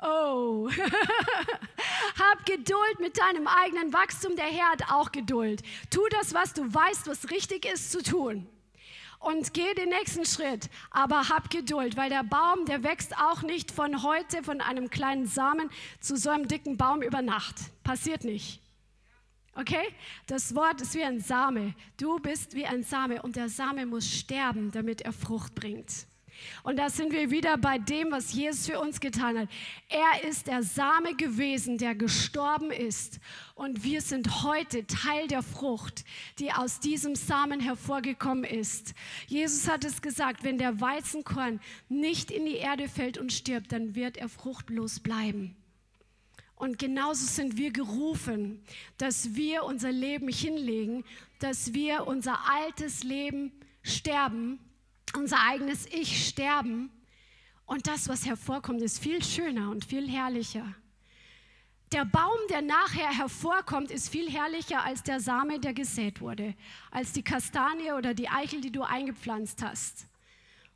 Oh, 0.00 0.68
hab 2.18 2.46
Geduld 2.46 3.00
mit 3.00 3.18
deinem 3.18 3.46
eigenen 3.46 3.92
Wachstum. 3.92 4.36
Der 4.36 4.46
Herr 4.46 4.70
hat 4.70 4.92
auch 4.92 5.10
Geduld. 5.10 5.62
Tu 5.90 6.00
das, 6.10 6.34
was 6.34 6.54
du 6.54 6.62
weißt, 6.62 7.08
was 7.08 7.30
richtig 7.30 7.64
ist 7.64 7.90
zu 7.90 8.02
tun 8.02 8.46
und 9.18 9.52
geh 9.54 9.74
den 9.74 9.88
nächsten 9.88 10.24
Schritt. 10.24 10.68
Aber 10.90 11.28
hab 11.28 11.50
Geduld, 11.50 11.96
weil 11.96 12.10
der 12.10 12.24
Baum, 12.24 12.64
der 12.66 12.82
wächst 12.82 13.16
auch 13.18 13.42
nicht 13.42 13.70
von 13.70 14.02
heute, 14.02 14.42
von 14.42 14.60
einem 14.60 14.90
kleinen 14.90 15.26
Samen 15.26 15.70
zu 16.00 16.16
so 16.16 16.30
einem 16.30 16.48
dicken 16.48 16.76
Baum 16.76 17.02
über 17.02 17.22
Nacht. 17.22 17.56
Passiert 17.82 18.24
nicht. 18.24 18.60
Okay? 19.54 19.88
Das 20.26 20.54
Wort 20.54 20.80
ist 20.80 20.94
wie 20.94 21.02
ein 21.02 21.20
Same. 21.20 21.74
Du 21.96 22.18
bist 22.20 22.54
wie 22.54 22.66
ein 22.66 22.84
Same 22.84 23.22
und 23.22 23.36
der 23.36 23.48
Same 23.48 23.86
muss 23.86 24.08
sterben, 24.08 24.70
damit 24.70 25.00
er 25.00 25.12
Frucht 25.12 25.54
bringt. 25.54 26.06
Und 26.62 26.78
da 26.78 26.90
sind 26.90 27.12
wir 27.12 27.30
wieder 27.30 27.56
bei 27.56 27.78
dem, 27.78 28.10
was 28.10 28.32
Jesus 28.32 28.66
für 28.66 28.80
uns 28.80 29.00
getan 29.00 29.38
hat. 29.38 29.48
Er 29.88 30.28
ist 30.28 30.46
der 30.46 30.62
Same 30.62 31.14
gewesen, 31.14 31.78
der 31.78 31.94
gestorben 31.94 32.70
ist. 32.70 33.20
Und 33.54 33.84
wir 33.84 34.00
sind 34.00 34.42
heute 34.44 34.86
Teil 34.86 35.28
der 35.28 35.42
Frucht, 35.42 36.04
die 36.38 36.52
aus 36.52 36.80
diesem 36.80 37.14
Samen 37.14 37.60
hervorgekommen 37.60 38.44
ist. 38.44 38.94
Jesus 39.26 39.68
hat 39.68 39.84
es 39.84 40.02
gesagt, 40.02 40.44
wenn 40.44 40.58
der 40.58 40.80
Weizenkorn 40.80 41.60
nicht 41.88 42.30
in 42.30 42.46
die 42.46 42.56
Erde 42.56 42.88
fällt 42.88 43.18
und 43.18 43.32
stirbt, 43.32 43.72
dann 43.72 43.94
wird 43.94 44.16
er 44.16 44.28
fruchtlos 44.28 45.00
bleiben. 45.00 45.56
Und 46.58 46.78
genauso 46.78 47.24
sind 47.24 47.56
wir 47.56 47.72
gerufen, 47.72 48.62
dass 48.96 49.36
wir 49.36 49.64
unser 49.64 49.92
Leben 49.92 50.28
hinlegen, 50.28 51.04
dass 51.38 51.72
wir 51.72 52.06
unser 52.06 52.38
altes 52.50 53.04
Leben 53.04 53.52
sterben 53.82 54.58
unser 55.16 55.40
eigenes 55.40 55.86
Ich 55.86 56.28
sterben 56.28 56.90
und 57.66 57.86
das, 57.86 58.08
was 58.08 58.26
hervorkommt, 58.26 58.82
ist 58.82 58.98
viel 58.98 59.22
schöner 59.22 59.70
und 59.70 59.84
viel 59.84 60.08
herrlicher. 60.08 60.74
Der 61.92 62.04
Baum, 62.04 62.38
der 62.50 62.60
nachher 62.60 63.16
hervorkommt, 63.16 63.90
ist 63.90 64.10
viel 64.10 64.30
herrlicher 64.30 64.84
als 64.84 65.02
der 65.02 65.20
Same, 65.20 65.58
der 65.58 65.72
gesät 65.72 66.20
wurde, 66.20 66.54
als 66.90 67.12
die 67.12 67.22
Kastanie 67.22 67.92
oder 67.92 68.12
die 68.12 68.28
Eichel, 68.28 68.60
die 68.60 68.72
du 68.72 68.82
eingepflanzt 68.82 69.62
hast, 69.62 70.06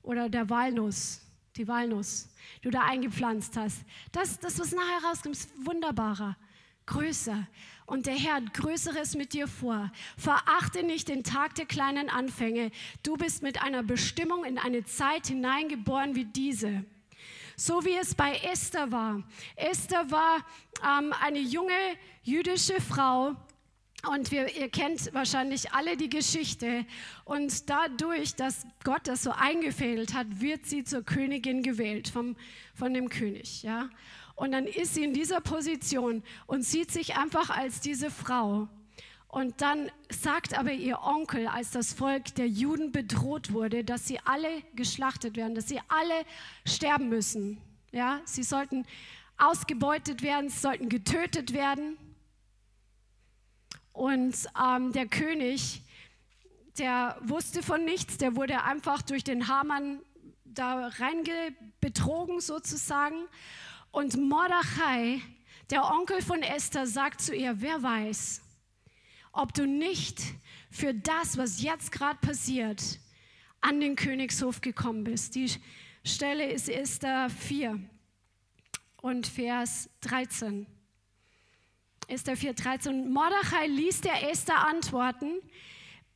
oder 0.03 0.28
der 0.28 0.49
Walnuss, 0.49 1.20
die 1.57 1.68
Walnuss, 1.68 2.28
die 2.59 2.62
du 2.62 2.70
da 2.70 2.83
eingepflanzt 2.83 3.57
hast. 3.57 3.85
Das, 4.11 4.39
das 4.39 4.59
was 4.59 4.72
nachher 4.72 5.09
rauskommt, 5.09 5.37
ist 5.37 5.51
wunderbarer 5.66 6.37
größer. 6.87 7.47
Und 7.87 8.07
der 8.07 8.14
Herr 8.14 8.35
hat 8.35 8.55
Größeres 8.55 9.16
mit 9.16 9.33
dir 9.33 9.49
vor. 9.49 9.91
Verachte 10.16 10.83
nicht 10.83 11.09
den 11.09 11.24
Tag 11.24 11.55
der 11.57 11.66
kleinen 11.66 12.09
Anfänge. 12.09 12.70
Du 13.03 13.16
bist 13.16 13.43
mit 13.43 13.62
einer 13.62 13.83
Bestimmung 13.83 14.45
in 14.45 14.59
eine 14.59 14.85
Zeit 14.85 15.26
hineingeboren 15.26 16.14
wie 16.14 16.24
diese. 16.24 16.85
So 17.57 17.85
wie 17.85 17.97
es 17.97 18.14
bei 18.14 18.35
Esther 18.51 18.91
war. 18.93 19.22
Esther 19.57 20.11
war 20.11 20.37
ähm, 20.83 21.12
eine 21.20 21.41
junge 21.41 21.74
jüdische 22.22 22.80
Frau, 22.80 23.37
und 24.11 24.33
wir, 24.33 24.57
ihr 24.57 24.68
kennt 24.68 25.14
wahrscheinlich 25.14 25.72
alle 25.72 25.97
die 25.97 26.09
Geschichte. 26.09 26.85
Und 27.24 27.70
dadurch, 27.70 28.35
dass 28.35 28.66
Gott 28.83 29.03
das 29.05 29.22
so 29.22 29.30
eingefädelt 29.30 30.12
hat, 30.12 30.41
wird 30.41 30.66
sie 30.66 30.83
zur 30.83 31.05
Königin 31.05 31.62
gewählt 31.62 32.09
vom, 32.09 32.35
von 32.74 32.93
dem 32.95 33.09
König. 33.09 33.62
Ja? 33.62 33.91
Und 34.35 34.53
dann 34.53 34.66
ist 34.66 34.95
sie 34.95 35.05
in 35.05 35.14
dieser 35.14 35.41
Position 35.41 36.22
und 36.47 36.64
sieht 36.64 36.91
sich 36.91 37.16
einfach 37.16 37.51
als 37.51 37.80
diese 37.80 38.11
Frau. 38.11 38.68
Und 39.28 39.62
dann 39.62 39.91
sagt 40.11 40.59
aber 40.59 40.72
ihr 40.72 41.01
Onkel, 41.03 41.47
als 41.47 41.70
das 41.70 41.95
Volk 41.95 42.35
der 42.35 42.49
Juden 42.49 42.93
bedroht 42.93 43.53
wurde, 43.53 43.83
dass 43.83 44.07
sie 44.07 44.20
alle 44.24 44.62
geschlachtet 44.74 45.37
werden, 45.37 45.55
dass 45.55 45.68
sie 45.68 45.80
alle 45.89 46.26
sterben 46.66 47.09
müssen. 47.09 47.59
Ja, 47.93 48.20
sie 48.24 48.43
sollten 48.43 48.87
ausgebeutet 49.39 50.22
werden, 50.22 50.51
sie 50.51 50.59
sollten 50.59 50.91
getötet 50.91 51.55
werden. 51.55 51.97
Und 53.93 54.35
ähm, 54.62 54.93
der 54.93 55.07
König, 55.07 55.83
der 56.78 57.16
wusste 57.22 57.62
von 57.62 57.85
nichts, 57.85 58.18
der 58.18 58.37
wurde 58.37 58.62
einfach 58.64 59.01
durch 59.01 59.24
den 59.24 59.49
Hamann 59.49 60.01
da 60.45 60.89
reingebetrogen 60.89 62.41
sozusagen. 62.41 63.16
Und 63.93 64.16
Mordechai, 64.16 65.20
der 65.70 65.84
Onkel 65.84 66.22
von 66.22 66.43
Esther, 66.43 66.86
sagt 66.86 67.20
zu 67.20 67.34
ihr, 67.34 67.61
wer 67.61 67.82
weiß, 67.82 68.40
ob 69.32 69.53
du 69.53 69.66
nicht 69.66 70.20
für 70.70 70.95
das, 70.95 71.36
was 71.36 71.62
jetzt 71.62 71.93
gerade 71.93 72.18
passiert, 72.18 72.99
an 73.61 73.80
den 73.80 73.95
Königshof 73.95 74.62
gekommen 74.62 75.05
bist. 75.05 75.34
Die 75.34 75.51
Stelle 76.05 76.51
ist 76.51 76.70
Esther 76.70 77.28
4 77.28 77.78
und 79.03 79.26
Vers 79.26 79.90
13. 80.01 80.66
Esther 82.09 82.36
4, 82.36 82.55
13. 82.55 83.12
Mordechai 83.12 83.66
ließ 83.66 84.01
der 84.01 84.30
Esther 84.30 84.66
antworten, 84.66 85.34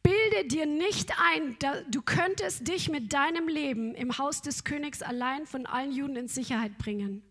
bilde 0.02 0.48
dir 0.48 0.64
nicht 0.64 1.12
ein, 1.20 1.58
du 1.90 2.00
könntest 2.00 2.66
dich 2.66 2.88
mit 2.88 3.12
deinem 3.12 3.48
Leben 3.48 3.94
im 3.94 4.16
Haus 4.16 4.40
des 4.40 4.64
Königs 4.64 5.02
allein 5.02 5.46
von 5.46 5.66
allen 5.66 5.92
Juden 5.92 6.16
in 6.16 6.28
Sicherheit 6.28 6.78
bringen. 6.78 7.22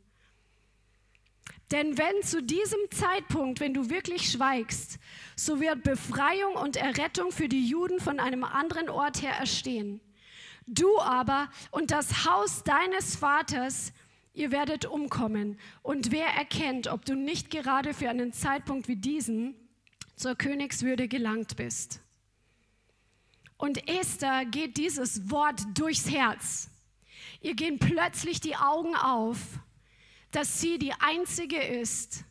Denn 1.72 1.98
wenn 1.98 2.22
zu 2.22 2.44
diesem 2.44 2.80
Zeitpunkt, 2.92 3.60
wenn 3.60 3.74
du 3.74 3.90
wirklich 3.90 4.32
schweigst, 4.32 5.00
so 5.36 5.60
wird 5.60 5.84
Befreiung 5.84 6.54
und 6.56 6.78
Errettung 6.78 7.32
für 7.32 7.50
die 7.50 7.68
Juden 7.68 8.00
von 8.00 8.20
einem 8.20 8.44
anderen 8.44 8.90
Ort 8.90 9.22
her 9.22 9.34
erstehen. 9.34 10.00
Du 10.68 11.00
aber 11.00 11.50
und 11.72 11.92
das 11.92 12.26
Haus 12.26 12.64
deines 12.64 13.16
Vaters, 13.16 13.94
ihr 14.34 14.52
werdet 14.52 14.86
umkommen. 14.86 15.60
Und 15.82 16.12
wer 16.12 16.28
erkennt, 16.28 16.88
ob 16.88 17.06
du 17.06 17.16
nicht 17.16 17.50
gerade 17.50 17.94
für 17.94 18.10
einen 18.10 18.32
Zeitpunkt 18.32 18.88
wie 18.88 18.96
diesen 18.96 19.56
zur 20.16 20.36
Königswürde 20.36 21.08
gelangt 21.08 21.56
bist? 21.56 22.02
Und 23.58 23.88
Esther 23.88 24.46
geht 24.46 24.78
dieses 24.78 25.32
Wort 25.32 25.62
durchs 25.76 26.12
Herz. 26.12 26.70
Ihr 27.42 27.56
gehen 27.56 27.80
plötzlich 27.80 28.40
die 28.40 28.56
Augen 28.56 28.96
auf 28.96 29.38
dass 30.36 30.60
sie 30.60 30.78
die 30.78 30.92
Einzige 30.94 31.62
ist 31.62 32.26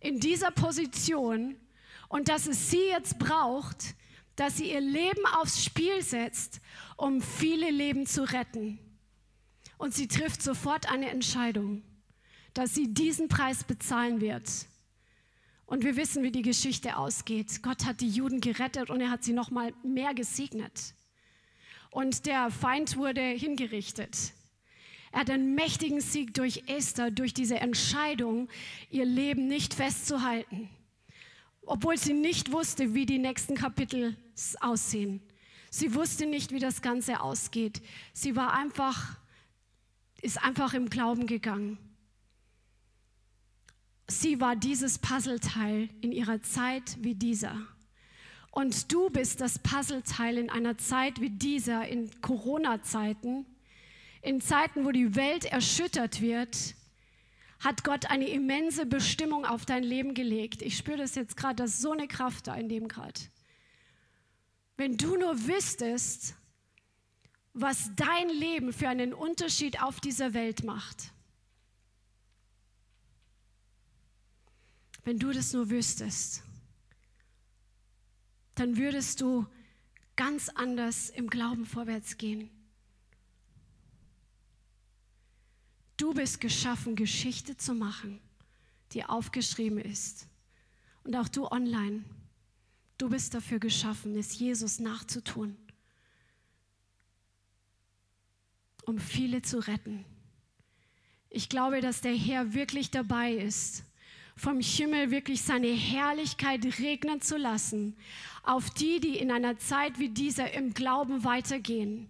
in 0.00 0.20
dieser 0.20 0.50
Position 0.50 1.56
und 2.08 2.28
dass 2.28 2.46
es 2.46 2.70
sie 2.70 2.88
jetzt 2.88 3.18
braucht, 3.18 3.94
dass 4.36 4.58
sie 4.58 4.72
ihr 4.72 4.82
Leben 4.82 5.24
aufs 5.38 5.64
Spiel 5.64 6.02
setzt, 6.02 6.60
um 6.98 7.22
viele 7.22 7.70
Leben 7.70 8.06
zu 8.06 8.30
retten. 8.30 8.78
Und 9.78 9.94
sie 9.94 10.06
trifft 10.06 10.42
sofort 10.42 10.90
eine 10.92 11.10
Entscheidung. 11.10 11.82
dass 12.52 12.74
sie 12.74 12.94
diesen 12.94 13.28
Preis 13.28 13.64
bezahlen 13.64 14.22
wird. 14.22 14.50
Und 15.66 15.84
wir 15.84 15.96
wissen, 15.96 16.22
wie 16.22 16.32
die 16.32 16.40
Geschichte 16.40 16.96
ausgeht. 16.96 17.62
Gott 17.62 17.84
hat 17.84 18.00
die 18.00 18.08
Juden 18.08 18.40
gerettet 18.40 18.88
und 18.88 19.02
er 19.02 19.10
hat 19.10 19.24
sie 19.24 19.34
noch 19.34 19.50
mal 19.50 19.74
mehr 19.82 20.14
gesegnet. 20.14 20.94
Und 21.90 22.24
der 22.24 22.50
Feind 22.50 22.96
wurde 22.96 23.20
hingerichtet. 23.20 24.32
Er 25.16 25.20
hat 25.20 25.30
einen 25.30 25.54
mächtigen 25.54 26.02
Sieg 26.02 26.34
durch 26.34 26.64
Esther, 26.66 27.10
durch 27.10 27.32
diese 27.32 27.58
Entscheidung, 27.58 28.50
ihr 28.90 29.06
Leben 29.06 29.48
nicht 29.48 29.72
festzuhalten. 29.72 30.68
Obwohl 31.62 31.96
sie 31.96 32.12
nicht 32.12 32.52
wusste, 32.52 32.92
wie 32.92 33.06
die 33.06 33.18
nächsten 33.18 33.54
Kapitel 33.54 34.14
aussehen. 34.60 35.22
Sie 35.70 35.94
wusste 35.94 36.26
nicht, 36.26 36.52
wie 36.52 36.58
das 36.58 36.82
Ganze 36.82 37.20
ausgeht. 37.22 37.80
Sie 38.12 38.36
war 38.36 38.52
einfach, 38.52 39.16
ist 40.20 40.42
einfach 40.44 40.74
im 40.74 40.90
Glauben 40.90 41.26
gegangen. 41.26 41.78
Sie 44.08 44.38
war 44.38 44.54
dieses 44.54 44.98
Puzzleteil 44.98 45.88
in 46.02 46.12
ihrer 46.12 46.42
Zeit 46.42 46.98
wie 47.00 47.14
dieser. 47.14 47.56
Und 48.50 48.92
du 48.92 49.08
bist 49.08 49.40
das 49.40 49.60
Puzzleteil 49.60 50.36
in 50.36 50.50
einer 50.50 50.76
Zeit 50.76 51.22
wie 51.22 51.30
dieser, 51.30 51.88
in 51.88 52.10
Corona-Zeiten, 52.20 53.46
in 54.26 54.40
Zeiten, 54.40 54.84
wo 54.84 54.90
die 54.90 55.14
Welt 55.14 55.44
erschüttert 55.44 56.20
wird, 56.20 56.74
hat 57.60 57.84
Gott 57.84 58.10
eine 58.10 58.28
immense 58.28 58.84
Bestimmung 58.84 59.46
auf 59.46 59.64
dein 59.64 59.84
Leben 59.84 60.14
gelegt. 60.14 60.62
Ich 60.62 60.76
spüre 60.76 60.98
das 60.98 61.14
jetzt 61.14 61.36
gerade, 61.36 61.56
dass 61.62 61.80
so 61.80 61.92
eine 61.92 62.08
Kraft 62.08 62.48
da 62.48 62.56
in 62.56 62.68
dem 62.68 62.88
gerade. 62.88 63.20
Wenn 64.76 64.96
du 64.96 65.16
nur 65.16 65.46
wüsstest, 65.46 66.34
was 67.54 67.90
dein 67.94 68.28
Leben 68.28 68.72
für 68.72 68.88
einen 68.88 69.14
Unterschied 69.14 69.80
auf 69.80 70.00
dieser 70.00 70.34
Welt 70.34 70.64
macht. 70.64 71.12
Wenn 75.04 75.18
du 75.18 75.30
das 75.30 75.52
nur 75.52 75.70
wüsstest, 75.70 76.42
dann 78.56 78.76
würdest 78.76 79.20
du 79.20 79.46
ganz 80.16 80.48
anders 80.50 81.10
im 81.10 81.30
Glauben 81.30 81.64
vorwärts 81.64 82.18
gehen. 82.18 82.50
Du 85.96 86.12
bist 86.12 86.40
geschaffen, 86.40 86.94
Geschichte 86.94 87.56
zu 87.56 87.74
machen, 87.74 88.20
die 88.92 89.04
aufgeschrieben 89.04 89.78
ist. 89.78 90.26
Und 91.04 91.16
auch 91.16 91.28
du 91.28 91.46
online. 91.46 92.04
Du 92.98 93.08
bist 93.08 93.34
dafür 93.34 93.58
geschaffen, 93.58 94.16
es 94.16 94.38
Jesus 94.38 94.78
nachzutun, 94.78 95.56
um 98.84 98.98
viele 98.98 99.42
zu 99.42 99.58
retten. 99.58 100.04
Ich 101.28 101.48
glaube, 101.48 101.80
dass 101.80 102.00
der 102.00 102.14
Herr 102.14 102.54
wirklich 102.54 102.90
dabei 102.90 103.32
ist, 103.34 103.84
vom 104.36 104.60
Himmel 104.60 105.10
wirklich 105.10 105.42
seine 105.42 105.68
Herrlichkeit 105.68 106.64
regnen 106.78 107.20
zu 107.20 107.36
lassen 107.36 107.96
auf 108.42 108.70
die, 108.70 109.00
die 109.00 109.18
in 109.18 109.30
einer 109.30 109.58
Zeit 109.58 109.98
wie 109.98 110.08
dieser 110.08 110.52
im 110.52 110.72
Glauben 110.72 111.24
weitergehen 111.24 112.08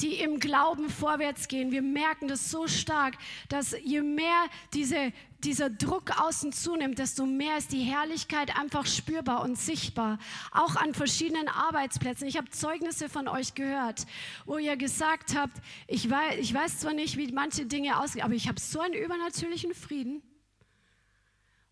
die 0.00 0.14
im 0.14 0.40
Glauben 0.40 0.88
vorwärts 0.88 1.48
gehen. 1.48 1.70
Wir 1.70 1.82
merken 1.82 2.28
das 2.28 2.50
so 2.50 2.66
stark, 2.66 3.16
dass 3.48 3.76
je 3.84 4.02
mehr 4.02 4.46
diese, 4.74 5.12
dieser 5.44 5.70
Druck 5.70 6.20
außen 6.20 6.52
zunimmt, 6.52 6.98
desto 6.98 7.26
mehr 7.26 7.58
ist 7.58 7.72
die 7.72 7.82
Herrlichkeit 7.82 8.58
einfach 8.58 8.86
spürbar 8.86 9.42
und 9.42 9.58
sichtbar. 9.58 10.18
Auch 10.50 10.76
an 10.76 10.94
verschiedenen 10.94 11.48
Arbeitsplätzen. 11.48 12.26
Ich 12.26 12.36
habe 12.36 12.50
Zeugnisse 12.50 13.08
von 13.08 13.28
euch 13.28 13.54
gehört, 13.54 14.06
wo 14.46 14.58
ihr 14.58 14.76
gesagt 14.76 15.36
habt, 15.36 15.56
ich 15.86 16.08
weiß, 16.08 16.38
ich 16.38 16.52
weiß 16.52 16.80
zwar 16.80 16.94
nicht, 16.94 17.16
wie 17.16 17.30
manche 17.32 17.66
Dinge 17.66 18.00
ausgehen, 18.00 18.24
aber 18.24 18.34
ich 18.34 18.48
habe 18.48 18.60
so 18.60 18.80
einen 18.80 18.94
übernatürlichen 18.94 19.74
Frieden. 19.74 20.22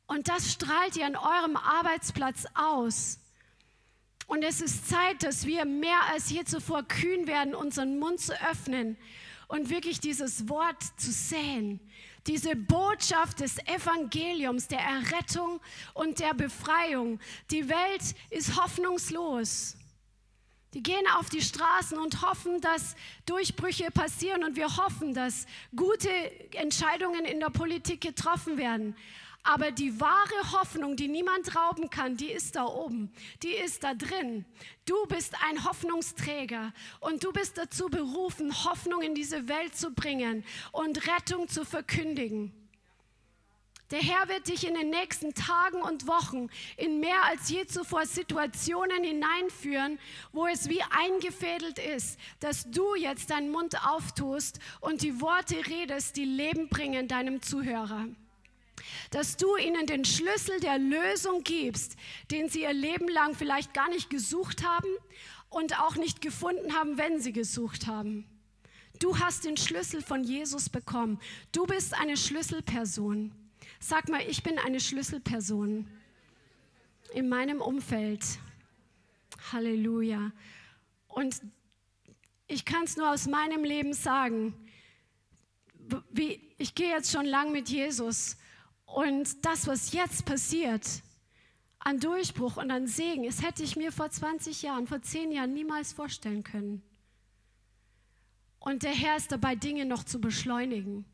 Und 0.06 0.28
das 0.28 0.52
strahlt 0.52 0.96
ihr 0.96 1.06
an 1.06 1.14
eurem 1.14 1.56
Arbeitsplatz 1.56 2.44
aus. 2.54 3.20
Und 4.30 4.44
es 4.44 4.60
ist 4.60 4.88
Zeit, 4.88 5.24
dass 5.24 5.44
wir 5.44 5.64
mehr 5.64 6.02
als 6.12 6.30
je 6.30 6.44
zuvor 6.44 6.84
kühn 6.84 7.26
werden, 7.26 7.52
unseren 7.52 7.98
Mund 7.98 8.20
zu 8.20 8.32
öffnen 8.48 8.96
und 9.48 9.70
wirklich 9.70 9.98
dieses 9.98 10.48
Wort 10.48 10.80
zu 10.96 11.10
säen. 11.10 11.80
Diese 12.28 12.54
Botschaft 12.54 13.40
des 13.40 13.58
Evangeliums, 13.66 14.68
der 14.68 14.78
Errettung 14.78 15.58
und 15.94 16.20
der 16.20 16.34
Befreiung. 16.34 17.18
Die 17.50 17.68
Welt 17.68 18.14
ist 18.30 18.56
hoffnungslos. 18.56 19.74
Die 20.74 20.82
gehen 20.84 21.08
auf 21.18 21.28
die 21.28 21.42
Straßen 21.42 21.98
und 21.98 22.22
hoffen, 22.22 22.60
dass 22.60 22.94
Durchbrüche 23.26 23.90
passieren 23.90 24.44
und 24.44 24.54
wir 24.54 24.76
hoffen, 24.76 25.12
dass 25.12 25.46
gute 25.74 26.08
Entscheidungen 26.54 27.24
in 27.24 27.40
der 27.40 27.50
Politik 27.50 28.00
getroffen 28.00 28.58
werden. 28.58 28.94
Aber 29.42 29.70
die 29.70 30.00
wahre 30.00 30.52
Hoffnung, 30.52 30.96
die 30.96 31.08
niemand 31.08 31.56
rauben 31.56 31.88
kann, 31.88 32.16
die 32.16 32.30
ist 32.30 32.56
da 32.56 32.66
oben, 32.66 33.10
die 33.42 33.52
ist 33.52 33.82
da 33.84 33.94
drin. 33.94 34.44
Du 34.84 35.06
bist 35.06 35.34
ein 35.48 35.64
Hoffnungsträger 35.64 36.72
und 37.00 37.24
du 37.24 37.32
bist 37.32 37.56
dazu 37.56 37.86
berufen, 37.86 38.64
Hoffnung 38.64 39.00
in 39.00 39.14
diese 39.14 39.48
Welt 39.48 39.74
zu 39.74 39.92
bringen 39.92 40.44
und 40.72 41.06
Rettung 41.06 41.48
zu 41.48 41.64
verkündigen. 41.64 42.52
Der 43.90 43.98
Herr 43.98 44.28
wird 44.28 44.46
dich 44.46 44.68
in 44.68 44.74
den 44.74 44.90
nächsten 44.90 45.34
Tagen 45.34 45.82
und 45.82 46.06
Wochen 46.06 46.48
in 46.76 47.00
mehr 47.00 47.24
als 47.24 47.48
je 47.48 47.66
zuvor 47.66 48.06
Situationen 48.06 49.02
hineinführen, 49.02 49.98
wo 50.32 50.46
es 50.46 50.68
wie 50.68 50.82
eingefädelt 50.82 51.80
ist, 51.80 52.20
dass 52.38 52.70
du 52.70 52.94
jetzt 52.94 53.30
deinen 53.30 53.50
Mund 53.50 53.74
auftust 53.84 54.60
und 54.80 55.02
die 55.02 55.20
Worte 55.20 55.66
redest, 55.66 56.16
die 56.16 56.24
Leben 56.24 56.68
bringen 56.68 57.08
deinem 57.08 57.42
Zuhörer 57.42 58.06
dass 59.10 59.36
du 59.36 59.56
ihnen 59.56 59.86
den 59.86 60.04
Schlüssel 60.04 60.60
der 60.60 60.78
Lösung 60.78 61.42
gibst, 61.42 61.96
den 62.30 62.48
sie 62.48 62.62
ihr 62.62 62.72
Leben 62.72 63.08
lang 63.08 63.34
vielleicht 63.34 63.74
gar 63.74 63.88
nicht 63.88 64.10
gesucht 64.10 64.64
haben 64.64 64.88
und 65.48 65.80
auch 65.80 65.96
nicht 65.96 66.20
gefunden 66.20 66.74
haben, 66.74 66.98
wenn 66.98 67.20
sie 67.20 67.32
gesucht 67.32 67.86
haben. 67.86 68.24
Du 68.98 69.18
hast 69.18 69.44
den 69.44 69.56
Schlüssel 69.56 70.02
von 70.02 70.24
Jesus 70.24 70.68
bekommen. 70.68 71.18
Du 71.52 71.66
bist 71.66 71.94
eine 71.94 72.16
Schlüsselperson. 72.16 73.32
Sag 73.78 74.08
mal, 74.10 74.20
ich 74.28 74.42
bin 74.42 74.58
eine 74.58 74.78
Schlüsselperson 74.78 75.88
in 77.14 77.28
meinem 77.28 77.62
Umfeld. 77.62 78.22
Halleluja. 79.52 80.32
Und 81.08 81.40
ich 82.46 82.64
kann 82.64 82.84
es 82.84 82.96
nur 82.96 83.10
aus 83.10 83.26
meinem 83.26 83.64
Leben 83.64 83.94
sagen. 83.94 84.54
Wie, 86.10 86.40
ich 86.58 86.74
gehe 86.74 86.90
jetzt 86.90 87.10
schon 87.10 87.24
lang 87.24 87.52
mit 87.52 87.68
Jesus 87.68 88.36
und 88.94 89.44
das, 89.44 89.66
was 89.66 89.92
jetzt 89.92 90.24
passiert, 90.24 90.86
an 91.78 91.98
Durchbruch 91.98 92.56
und 92.56 92.70
an 92.70 92.86
Segen, 92.86 93.24
das 93.24 93.42
hätte 93.42 93.62
ich 93.62 93.76
mir 93.76 93.92
vor 93.92 94.10
20 94.10 94.62
Jahren, 94.62 94.86
vor 94.86 95.00
10 95.00 95.32
Jahren 95.32 95.54
niemals 95.54 95.92
vorstellen 95.92 96.44
können. 96.44 96.82
Und 98.58 98.82
der 98.82 98.92
Herr 98.92 99.16
ist 99.16 99.32
dabei, 99.32 99.54
Dinge 99.54 99.86
noch 99.86 100.04
zu 100.04 100.20
beschleunigen. 100.20 101.06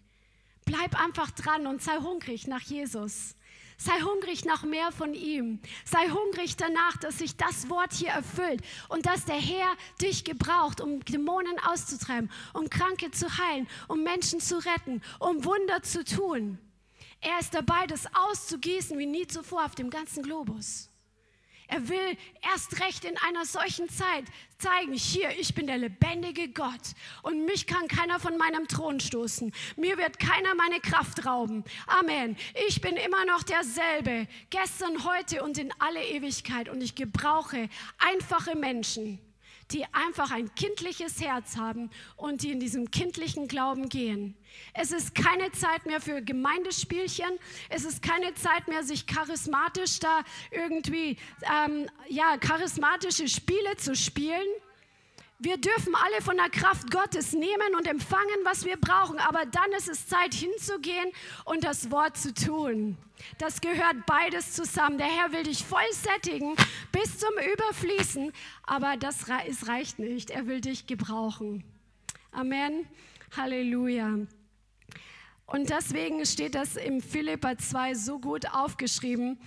Bleib 0.65 1.01
einfach 1.01 1.31
dran 1.31 1.69
und 1.69 1.81
sei 1.81 1.97
hungrig 1.99 2.49
nach 2.49 2.63
Jesus. 2.63 3.37
Sei 3.79 4.01
hungrig 4.01 4.45
nach 4.45 4.65
mehr 4.65 4.91
von 4.91 5.15
ihm. 5.15 5.61
Sei 5.85 6.09
hungrig 6.09 6.57
danach, 6.57 6.97
dass 6.97 7.19
sich 7.19 7.37
das 7.37 7.71
Wort 7.71 7.93
hier 7.93 8.09
erfüllt 8.09 8.63
und 8.89 9.07
dass 9.07 9.27
der 9.27 9.37
Herr 9.37 9.77
dich 10.01 10.25
gebraucht, 10.25 10.81
um 10.81 11.05
Dämonen 11.05 11.59
auszutreiben, 11.61 12.31
um 12.55 12.69
Kranke 12.69 13.13
zu 13.13 13.39
heilen, 13.39 13.69
um 13.87 14.03
Menschen 14.03 14.41
zu 14.41 14.57
retten, 14.57 15.03
um 15.21 15.45
Wunder 15.45 15.83
zu 15.83 16.05
tun. 16.05 16.59
Er 17.29 17.41
ist 17.41 17.55
dabei, 17.55 17.89
das 17.89 18.07
auszugießen 18.15 18.97
wie 19.01 19.07
nie 19.07 19.27
zuvor 19.27 19.65
auf 19.65 19.75
dem 19.75 19.91
ganzen 19.91 20.23
Globus. 20.23 20.89
Er 21.67 21.89
will 21.89 22.17
erst 22.53 22.81
recht 22.81 23.05
in 23.05 23.17
einer 23.19 23.45
solchen 23.45 23.89
Zeit 23.89 24.25
zeigen, 24.59 24.93
hier, 24.93 25.31
ich 25.37 25.53
bin 25.53 25.67
der 25.67 25.79
lebendige 25.79 26.49
Gott 26.49 26.95
und 27.23 27.45
mich 27.45 27.67
kann 27.67 27.89
keiner 27.89 28.21
von 28.21 28.37
meinem 28.37 28.69
Thron 28.69 29.01
stoßen. 29.01 29.53
Mir 29.75 29.99
wird 29.99 30.21
keiner 30.21 30.55
meine 30.55 30.79
Kraft 30.79 31.27
rauben. 31.27 31.65
Amen. 31.89 32.37
Ich 32.69 32.81
bin 32.81 32.95
immer 32.95 33.25
noch 33.25 33.43
derselbe, 33.43 34.29
gestern, 34.51 35.05
heute 35.05 35.43
und 35.43 35.59
in 35.59 35.73
alle 35.81 36.05
Ewigkeit 36.05 36.69
und 36.69 36.81
ich 36.81 36.95
gebrauche 36.95 37.69
einfache 37.99 38.55
Menschen, 38.55 39.19
die 39.73 39.85
einfach 39.93 40.31
ein 40.31 40.55
kindliches 40.55 41.21
Herz 41.21 41.57
haben 41.57 41.91
und 42.17 42.43
die 42.43 42.53
in 42.53 42.61
diesem 42.61 42.91
kindlichen 42.91 43.49
Glauben 43.49 43.89
gehen. 43.89 44.37
Es 44.75 44.93
ist 44.93 45.15
keine 45.15 45.51
Zeit 45.53 45.87
mehr 45.87 46.01
für 46.01 46.23
Gemeindespielchen. 46.23 47.39
Es 47.69 47.85
ist 47.85 48.03
keine 48.03 48.35
Zeit 48.35 48.69
mehr, 48.69 48.83
sich 48.83 49.07
charismatisch 49.07 49.99
da 49.99 50.23
irgendwie, 50.51 51.17
ähm, 51.43 51.89
ja, 52.09 52.37
charismatische 52.39 53.29
Spiele 53.29 53.77
zu 53.77 53.95
spielen. 53.97 54.47
Wir 55.39 55.59
dürfen 55.59 55.95
alle 55.95 56.23
von 56.23 56.37
der 56.37 56.49
Kraft 56.49 56.91
Gottes 56.91 57.35
nehmen 57.35 57.75
und 57.77 57.87
empfangen, 57.87 58.41
was 58.45 58.65
wir 58.65 58.79
brauchen. 58.79 59.19
Aber 59.19 59.45
dann 59.45 59.71
ist 59.77 59.87
es 59.87 60.07
Zeit 60.07 60.33
hinzugehen 60.33 61.11
und 61.45 61.63
das 61.63 61.91
Wort 61.91 62.17
zu 62.17 62.33
tun. 62.33 62.97
Das 63.37 63.61
gehört 63.61 64.07
beides 64.07 64.55
zusammen. 64.55 64.97
Der 64.97 65.07
Herr 65.07 65.33
will 65.33 65.43
dich 65.43 65.63
voll 65.63 65.81
sättigen 65.93 66.57
bis 66.91 67.19
zum 67.19 67.33
Überfließen. 67.53 68.33
Aber 68.63 68.97
das 68.97 69.29
reicht 69.29 69.99
nicht. 69.99 70.31
Er 70.31 70.47
will 70.47 70.63
dich 70.63 70.87
gebrauchen. 70.87 71.65
Amen. 72.33 72.87
Halleluja. 73.37 74.21
Und 75.45 75.71
deswegen 75.71 76.25
steht 76.25 76.55
das 76.55 76.77
im 76.77 77.03
Philippa 77.03 77.59
2 77.59 77.95
so 77.95 78.19
gut 78.19 78.51
aufgeschrieben, 78.53 79.39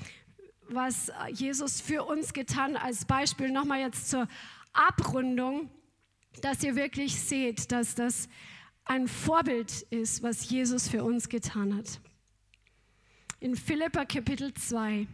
was 0.67 1.11
Jesus 1.31 1.81
für 1.81 2.03
uns 2.03 2.33
getan. 2.33 2.77
Als 2.77 3.05
Beispiel 3.05 3.51
nochmal 3.51 3.79
jetzt 3.79 4.09
zur 4.11 4.27
Abrundung, 4.71 5.69
dass 6.43 6.63
ihr 6.63 6.75
wirklich 6.75 7.19
seht, 7.19 7.71
dass 7.71 7.95
das 7.95 8.29
ein 8.85 9.07
Vorbild 9.07 9.83
ist, 9.91 10.23
was 10.23 10.49
Jesus 10.49 10.87
für 10.87 11.03
uns 11.03 11.29
getan 11.29 11.75
hat. 11.75 11.99
In 13.39 13.55
Philippa 13.55 14.05
Kapitel 14.05 14.53
2. 14.53 15.07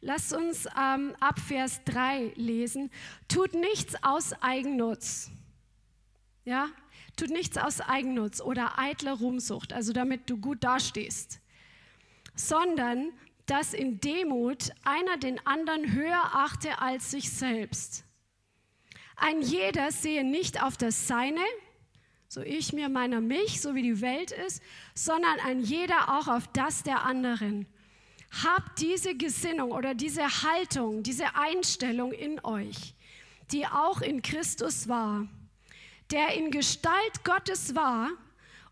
Lasst 0.00 0.32
uns 0.32 0.66
ähm, 0.78 1.14
ab 1.20 1.38
Vers 1.38 1.82
3 1.84 2.32
lesen. 2.36 2.90
Tut 3.28 3.54
nichts 3.54 3.94
aus 4.02 4.32
Eigennutz. 4.42 5.30
Ja, 6.44 6.68
tut 7.16 7.30
nichts 7.30 7.56
aus 7.56 7.80
Eigennutz 7.80 8.40
oder 8.40 8.78
eitler 8.78 9.14
Ruhmsucht, 9.14 9.72
also 9.72 9.92
damit 9.92 10.28
du 10.28 10.36
gut 10.36 10.62
dastehst, 10.62 11.40
sondern 12.34 13.12
dass 13.46 13.72
in 13.72 14.00
Demut 14.00 14.72
einer 14.84 15.16
den 15.16 15.44
anderen 15.46 15.92
höher 15.92 16.34
achte 16.34 16.80
als 16.80 17.10
sich 17.10 17.30
selbst. 17.30 18.04
Ein 19.16 19.42
jeder 19.42 19.92
sehe 19.92 20.24
nicht 20.24 20.62
auf 20.62 20.76
das 20.76 21.06
Seine, 21.06 21.40
so 22.28 22.40
ich 22.42 22.72
mir 22.72 22.88
meiner 22.88 23.20
mich, 23.20 23.60
so 23.60 23.74
wie 23.74 23.82
die 23.82 24.00
Welt 24.00 24.32
ist, 24.32 24.62
sondern 24.94 25.38
ein 25.40 25.60
jeder 25.60 26.18
auch 26.18 26.28
auf 26.28 26.48
das 26.52 26.82
der 26.82 27.04
anderen. 27.04 27.66
Habt 28.42 28.80
diese 28.80 29.14
Gesinnung 29.14 29.70
oder 29.70 29.94
diese 29.94 30.42
Haltung, 30.42 31.02
diese 31.02 31.36
Einstellung 31.36 32.12
in 32.12 32.44
euch, 32.44 32.94
die 33.52 33.66
auch 33.66 34.00
in 34.00 34.22
Christus 34.22 34.88
war 34.88 35.28
der 36.10 36.34
in 36.34 36.50
Gestalt 36.50 37.24
Gottes 37.24 37.74
war 37.74 38.10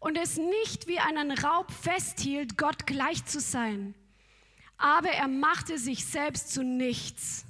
und 0.01 0.16
es 0.16 0.36
nicht 0.36 0.86
wie 0.86 0.99
einen 0.99 1.32
Raub 1.32 1.70
festhielt, 1.70 2.59
Gott 2.59 2.86
gleich 2.86 3.24
zu 3.24 3.40
sein. 3.40 3.95
Aber 4.76 5.11
er 5.11 5.28
machte 5.28 5.78
sich 5.78 6.05
selbst 6.05 6.53
zu 6.53 6.62
nichts. 6.62 7.45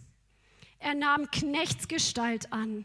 Er 0.82 0.94
nahm 0.94 1.30
Knechtsgestalt 1.30 2.52
an, 2.52 2.84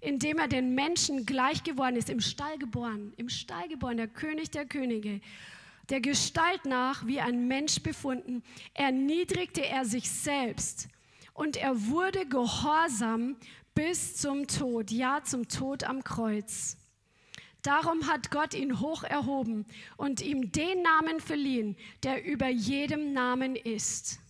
indem 0.00 0.38
er 0.38 0.46
den 0.46 0.76
Menschen 0.76 1.26
gleich 1.26 1.64
geworden 1.64 1.96
ist, 1.96 2.08
im 2.08 2.20
Stall 2.20 2.58
geboren, 2.58 3.12
im 3.16 3.28
Stall 3.28 3.68
geboren, 3.68 3.96
der 3.96 4.06
König 4.06 4.52
der 4.52 4.66
Könige, 4.66 5.20
der 5.88 6.00
Gestalt 6.00 6.64
nach 6.64 7.06
wie 7.08 7.18
ein 7.18 7.48
Mensch 7.48 7.82
befunden, 7.82 8.44
erniedrigte 8.72 9.66
er 9.66 9.84
sich 9.84 10.08
selbst 10.08 10.88
und 11.32 11.56
er 11.56 11.88
wurde 11.88 12.24
gehorsam 12.24 13.36
bis 13.74 14.16
zum 14.16 14.46
Tod, 14.46 14.92
ja 14.92 15.20
zum 15.24 15.48
Tod 15.48 15.82
am 15.82 16.04
Kreuz. 16.04 16.76
Darum 17.62 18.06
hat 18.06 18.30
Gott 18.30 18.54
ihn 18.54 18.78
hoch 18.78 19.02
erhoben 19.02 19.66
und 19.96 20.20
ihm 20.20 20.52
den 20.52 20.82
Namen 20.82 21.18
verliehen, 21.18 21.76
der 22.04 22.24
über 22.24 22.48
jedem 22.48 23.12
Namen 23.12 23.56
ist. 23.56 24.20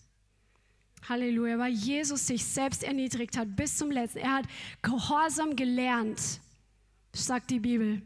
Halleluja, 1.09 1.59
weil 1.59 1.73
Jesus 1.73 2.27
sich 2.27 2.45
selbst 2.45 2.83
erniedrigt 2.83 3.37
hat 3.37 3.57
bis 3.57 3.77
zum 3.77 3.91
letzten. 3.91 4.19
Er 4.19 4.35
hat 4.35 4.47
Gehorsam 4.83 5.57
gelernt, 5.57 6.41
sagt 7.13 7.51
die 7.51 7.61
Bibel. 7.61 8.03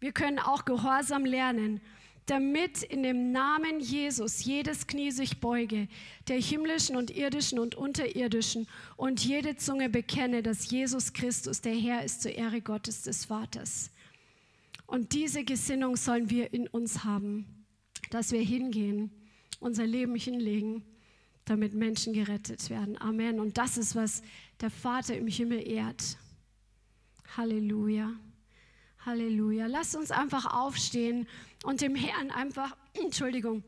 Wir 0.00 0.12
können 0.12 0.38
auch 0.38 0.64
Gehorsam 0.64 1.24
lernen 1.24 1.80
damit 2.28 2.82
in 2.82 3.02
dem 3.02 3.32
Namen 3.32 3.80
Jesus 3.80 4.44
jedes 4.44 4.86
Knie 4.86 5.10
sich 5.10 5.40
beuge, 5.40 5.88
der 6.28 6.38
himmlischen 6.38 6.96
und 6.96 7.10
irdischen 7.10 7.58
und 7.58 7.74
unterirdischen, 7.74 8.66
und 8.96 9.24
jede 9.24 9.56
Zunge 9.56 9.88
bekenne, 9.88 10.42
dass 10.42 10.70
Jesus 10.70 11.12
Christus 11.12 11.62
der 11.62 11.74
Herr 11.74 12.04
ist 12.04 12.22
zur 12.22 12.32
Ehre 12.32 12.60
Gottes 12.60 13.02
des 13.02 13.24
Vaters. 13.24 13.90
Und 14.86 15.12
diese 15.12 15.44
Gesinnung 15.44 15.96
sollen 15.96 16.28
wir 16.28 16.52
in 16.52 16.66
uns 16.68 17.04
haben, 17.04 17.46
dass 18.10 18.30
wir 18.30 18.42
hingehen, 18.42 19.10
unser 19.58 19.86
Leben 19.86 20.14
hinlegen, 20.14 20.82
damit 21.48 21.74
Menschen 21.74 22.12
gerettet 22.12 22.70
werden. 22.70 23.00
Amen. 23.00 23.40
Und 23.40 23.58
das 23.58 23.78
ist, 23.78 23.96
was 23.96 24.22
der 24.60 24.70
Vater 24.70 25.16
im 25.16 25.26
Himmel 25.26 25.66
ehrt. 25.66 26.18
Halleluja. 27.36 28.12
Halleluja. 29.04 29.66
Lasst 29.66 29.96
uns 29.96 30.10
einfach 30.10 30.46
aufstehen 30.46 31.26
und 31.64 31.80
dem 31.80 31.94
Herrn 31.94 32.30
einfach, 32.30 32.76
Entschuldigung, 33.02 33.62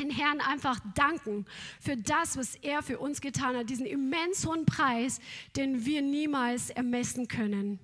den 0.00 0.10
Herrn 0.10 0.40
einfach 0.40 0.80
danken 0.94 1.44
für 1.80 1.96
das, 1.96 2.36
was 2.36 2.54
er 2.56 2.82
für 2.82 2.98
uns 2.98 3.20
getan 3.20 3.56
hat, 3.56 3.68
diesen 3.68 3.86
immens 3.86 4.46
hohen 4.46 4.64
Preis, 4.64 5.20
den 5.56 5.84
wir 5.84 6.00
niemals 6.00 6.70
ermessen 6.70 7.28
können, 7.28 7.78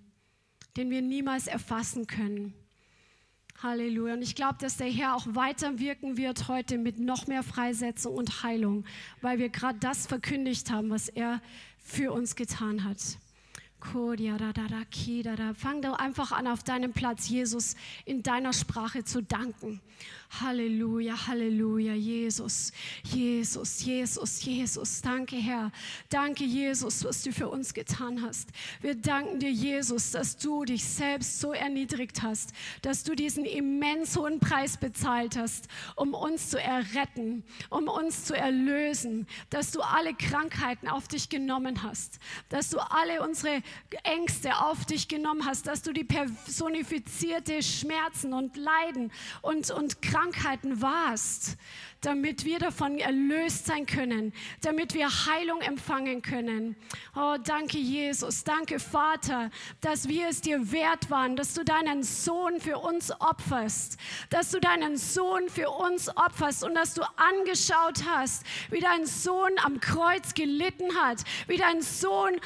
den 0.77 0.91
wir 0.91 1.03
niemals 1.03 1.47
erfassen 1.47 2.07
können. 2.07 2.55
Halleluja. 3.63 4.15
Und 4.15 4.23
ich 4.23 4.35
glaube, 4.35 4.57
dass 4.61 4.77
der 4.77 4.89
Herr 4.89 5.15
auch 5.15 5.27
weiter 5.29 5.79
wirken 5.79 6.17
wird 6.17 6.49
heute 6.49 6.79
mit 6.79 6.99
noch 6.99 7.27
mehr 7.27 7.43
Freisetzung 7.43 8.15
und 8.15 8.43
Heilung, 8.43 8.85
weil 9.23 9.39
wir 9.39 9.49
gerade 9.49 9.79
das 9.79 10.07
verkündigt 10.07 10.71
haben, 10.71 10.91
was 10.91 11.09
er 11.09 11.41
für 11.79 12.13
uns 12.13 12.37
getan 12.37 12.85
hat. 12.85 12.99
Fang 15.55 15.83
doch 15.83 15.99
einfach 15.99 16.33
an, 16.33 16.47
auf 16.49 16.65
deinem 16.65 16.93
Platz 16.93 17.29
Jesus 17.29 17.77
in 18.05 18.23
deiner 18.23 18.53
Sprache 18.53 19.05
zu 19.05 19.23
danken. 19.23 19.81
Halleluja, 20.29 21.27
Halleluja, 21.27 21.95
Jesus, 21.95 22.73
Jesus, 23.05 23.85
Jesus, 23.85 24.43
Jesus. 24.43 25.01
Danke, 25.01 25.37
Herr. 25.37 25.71
Danke, 26.11 26.45
Jesus, 26.45 27.05
was 27.05 27.23
du 27.23 27.33
für 27.33 27.49
uns 27.49 27.73
getan 27.73 28.23
hast. 28.23 28.51
Wir 28.81 28.95
danken 28.95 29.39
dir, 29.39 29.51
Jesus, 29.51 30.11
dass 30.11 30.37
du 30.37 30.65
dich 30.65 30.85
selbst 30.85 31.41
so 31.41 31.53
erniedrigt 31.53 32.23
hast, 32.23 32.53
dass 32.83 33.05
du 33.05 33.15
diesen 33.15 33.45
immens 33.45 34.17
hohen 34.17 34.41
Preis 34.41 34.77
bezahlt 34.77 35.37
hast, 35.37 35.69
um 35.95 36.13
uns 36.13 36.51
zu 36.51 36.61
erretten, 36.61 37.45
um 37.71 37.89
uns 37.89 38.25
zu 38.25 38.37
erlösen, 38.37 39.27
dass 39.51 39.71
du 39.71 39.81
alle 39.81 40.13
Krankheiten 40.15 40.89
auf 40.89 41.09
dich 41.09 41.29
genommen 41.29 41.83
hast, 41.83 42.19
dass 42.49 42.69
du 42.71 42.79
alle 42.79 43.23
unsere 43.23 43.63
Ängste 44.03 44.59
auf 44.59 44.85
dich 44.85 45.09
genommen 45.09 45.47
hast, 45.47 45.67
dass 45.67 45.83
du 45.83 45.93
die 45.93 46.05
personifizierte 46.05 47.63
Schmerzen 47.63 48.33
und 48.33 48.57
Leiden 48.57 49.13
und, 49.41 49.71
und 49.71 50.03
Krankheiten 50.03 50.16
Krankheiten 50.17 50.81
warst, 50.81 51.59
damit 52.07 52.45
wir 52.45 52.61
davon 52.61 52.99
erlöst 52.99 53.67
sein 53.67 53.85
können, 53.85 54.33
damit 54.61 54.95
wir 54.95 55.09
Heilung 55.27 55.61
empfangen 55.61 56.23
können. 56.23 56.77
Oh, 57.17 57.35
danke 57.43 57.79
Jesus, 57.79 58.45
danke 58.45 58.79
Vater, 58.79 59.51
dass 59.81 60.07
wir 60.07 60.29
es 60.29 60.41
dir 60.41 60.71
wert 60.71 61.11
waren, 61.11 61.35
dass 61.35 61.55
du 61.55 61.65
deinen 61.65 62.05
Sohn 62.05 62.61
für 62.61 62.79
uns 62.79 63.11
opferst, 63.21 63.99
dass 64.31 64.53
du 64.53 64.61
deinen 64.61 64.97
Sohn 64.97 65.49
für 65.49 65.69
uns 65.69 66.09
opferst 66.17 66.63
und 66.63 66.75
dass 66.77 66.95
du 66.95 67.03
angeschaut 67.17 68.05
hast, 68.09 68.45
wie 68.71 68.79
dein 68.79 69.05
Sohn 69.05 69.51
am 69.65 69.81
Kreuz 69.81 70.35
gelitten 70.35 70.95
hat, 70.95 71.25
wie 71.49 71.57
dein 71.57 71.83
Sohn 71.83 72.37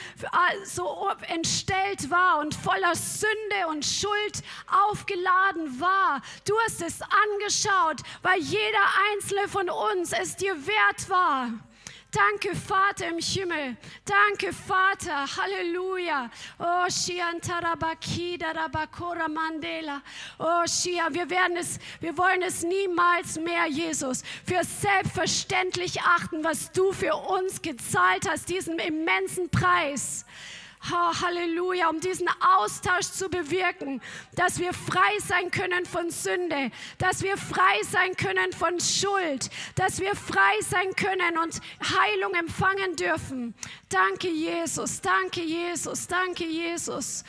so 0.65 1.11
entstellt 1.29 2.11
war 2.11 2.41
und 2.41 2.55
voller 2.55 2.95
Sünde 2.95 3.69
und 3.69 3.85
Schuld 3.85 4.43
aufgeladen 4.89 5.79
war. 5.81 6.23
Du 6.49 6.55
hast 6.65 6.81
es 6.81 7.03
angeschaut, 7.03 8.01
weil 8.23 8.41
jeder 8.41 8.79
einzelne 9.13 9.50
von 9.51 9.69
uns 9.69 10.13
es 10.13 10.37
dir 10.37 10.55
wert 10.67 11.11
war. 11.11 11.51
Danke, 12.13 12.57
Vater 12.57 13.09
im 13.09 13.19
Himmel. 13.19 13.77
Danke, 14.05 14.53
Vater. 14.53 15.27
Halleluja. 15.37 16.29
Oh, 16.59 16.87
Mandela. 19.29 20.03
Oh, 20.39 20.67
Shia, 20.67 21.09
wir 21.13 21.31
werden 21.31 21.57
es, 21.57 21.79
wir 22.01 22.17
wollen 22.19 22.43
es 22.43 22.65
niemals 22.65 23.39
mehr, 23.39 23.67
Jesus, 23.67 24.23
für 24.45 24.65
selbstverständlich 24.65 26.01
achten, 26.03 26.43
was 26.43 26.73
du 26.73 26.93
für 26.93 27.15
uns 27.15 27.63
gezahlt 27.63 28.29
hast, 28.29 28.49
diesen 28.49 28.81
immensen 28.81 29.49
Preis. 29.51 30.25
Oh, 30.89 31.13
Halleluja, 31.23 31.91
um 31.91 32.01
diesen 32.01 32.29
Austausch 32.59 33.07
zu 33.07 33.29
bewirken, 33.29 34.01
dass 34.35 34.59
wir 34.59 34.73
frei 34.73 35.19
sein 35.19 35.51
können 35.51 35.85
von 35.85 36.11
Sünde, 36.11 36.71
dass 36.97 37.23
wir 37.23 37.37
frei 37.37 37.83
sein 37.83 38.17
können 38.17 38.53
von 38.53 38.81
Schuld, 38.81 39.51
dass 39.75 40.01
wir 40.01 40.17
frei 40.17 40.59
sein 40.63 40.95
können 40.97 41.37
und 41.37 41.61
Heilung 41.83 42.35
empfangen 42.35 42.97
dürfen. 42.97 43.55
Danke, 43.91 44.29
Jesus, 44.29 45.01
danke, 45.01 45.43
Jesus, 45.43 46.07
danke, 46.07 46.45
Jesus. 46.45 47.25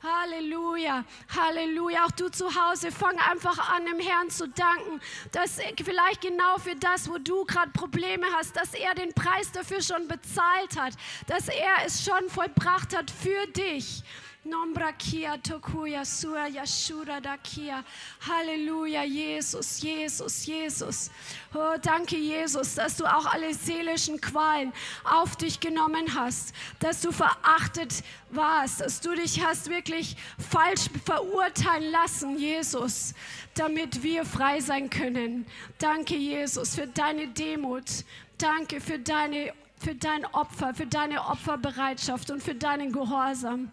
Halleluja, 0.00 1.04
Halleluja. 1.36 2.04
Auch 2.04 2.12
du 2.12 2.28
zu 2.28 2.46
Hause, 2.54 2.92
fang 2.92 3.18
einfach 3.18 3.74
an, 3.74 3.84
dem 3.84 3.98
Herrn 3.98 4.30
zu 4.30 4.46
danken, 4.46 5.00
dass 5.32 5.58
vielleicht 5.82 6.20
genau 6.20 6.58
für 6.58 6.76
das, 6.76 7.10
wo 7.10 7.18
du 7.18 7.44
gerade 7.44 7.72
Probleme 7.72 8.26
hast, 8.32 8.54
dass 8.54 8.74
er 8.74 8.94
den 8.94 9.12
Preis 9.12 9.50
dafür 9.50 9.82
schon 9.82 10.06
bezahlt 10.06 10.78
hat, 10.78 10.94
dass 11.26 11.48
er 11.48 11.84
es 11.84 12.04
schon 12.04 12.30
vollbracht 12.30 12.96
hat 12.96 13.10
für 13.10 13.48
dich. 13.48 14.04
Nombrakia 14.46 15.38
tokuya 15.42 16.04
sua 16.04 16.48
yashura 16.48 17.20
dakia. 17.20 17.84
Halleluja, 18.20 19.02
Jesus, 19.04 19.80
Jesus, 19.82 20.46
Jesus. 20.46 21.10
Oh, 21.54 21.76
danke, 21.82 22.16
Jesus, 22.16 22.74
dass 22.76 22.96
du 22.96 23.04
auch 23.04 23.26
alle 23.26 23.52
seelischen 23.52 24.20
Qualen 24.20 24.72
auf 25.04 25.36
dich 25.36 25.58
genommen 25.58 26.14
hast, 26.14 26.54
dass 26.78 27.00
du 27.00 27.10
verachtet 27.10 28.04
warst, 28.30 28.80
dass 28.80 29.00
du 29.00 29.14
dich 29.14 29.44
hast 29.44 29.68
wirklich 29.68 30.16
falsch 30.50 30.88
verurteilen 31.04 31.90
lassen, 31.90 32.38
Jesus, 32.38 33.14
damit 33.54 34.02
wir 34.02 34.24
frei 34.24 34.60
sein 34.60 34.90
können. 34.90 35.46
Danke, 35.78 36.16
Jesus, 36.16 36.76
für 36.76 36.86
deine 36.86 37.28
Demut. 37.28 38.04
Danke 38.38 38.80
für 38.80 38.98
deine 38.98 39.52
für 39.78 39.94
dein 39.94 40.24
Opfer, 40.26 40.74
für 40.74 40.86
deine 40.86 41.20
Opferbereitschaft 41.26 42.30
und 42.30 42.42
für 42.42 42.54
deinen 42.54 42.92
Gehorsam. 42.92 43.70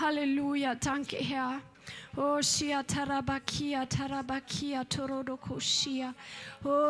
Halleluja, 0.00 0.74
danke 0.74 1.16
Herr. 1.16 1.60
Oh, 2.16 2.40
Shia 2.40 2.82
Tarabakia, 2.84 3.86
Tarabakia, 3.86 4.84
Torodokoshia. 4.84 6.14
Oh. 6.64 6.84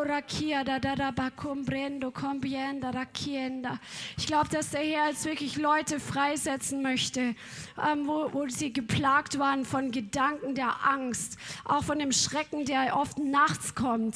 Ich 4.17 4.27
glaube, 4.27 4.49
dass 4.51 4.71
der 4.71 4.81
Herr 4.81 5.09
jetzt 5.09 5.25
wirklich 5.25 5.57
Leute 5.57 5.99
freisetzen 5.99 6.83
möchte, 6.83 7.21
ähm, 7.21 8.07
wo, 8.07 8.33
wo 8.33 8.49
sie 8.49 8.73
geplagt 8.73 9.39
waren 9.39 9.65
von 9.65 9.91
Gedanken 9.91 10.55
der 10.55 10.87
Angst, 10.87 11.39
auch 11.65 11.83
von 11.83 11.99
dem 11.99 12.13
Schrecken, 12.13 12.65
der 12.65 12.97
oft 12.97 13.19
nachts 13.19 13.75
kommt. 13.75 14.15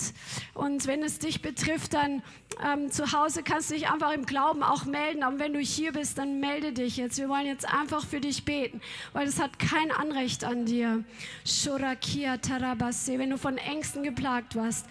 Und 0.54 0.86
wenn 0.86 1.02
es 1.02 1.18
dich 1.18 1.42
betrifft, 1.42 1.94
dann 1.94 2.22
ähm, 2.64 2.90
zu 2.90 3.12
Hause 3.12 3.42
kannst 3.42 3.70
du 3.70 3.74
dich 3.74 3.88
einfach 3.90 4.12
im 4.12 4.26
Glauben 4.26 4.62
auch 4.62 4.84
melden. 4.84 5.22
Aber 5.22 5.38
wenn 5.38 5.52
du 5.52 5.60
hier 5.60 5.92
bist, 5.92 6.18
dann 6.18 6.40
melde 6.40 6.72
dich 6.72 6.96
jetzt. 6.96 7.18
Wir 7.18 7.28
wollen 7.28 7.46
jetzt 7.46 7.72
einfach 7.72 8.04
für 8.04 8.20
dich 8.20 8.44
beten, 8.44 8.80
weil 9.12 9.26
es 9.26 9.40
hat 9.40 9.58
kein 9.58 9.90
Anrecht 9.90 10.44
an 10.44 10.66
dir. 10.66 11.04
Wenn 11.44 13.30
du 13.30 13.38
von 13.38 13.58
Ängsten 13.58 14.02
geplagt 14.02 14.54
warst. 14.56 14.86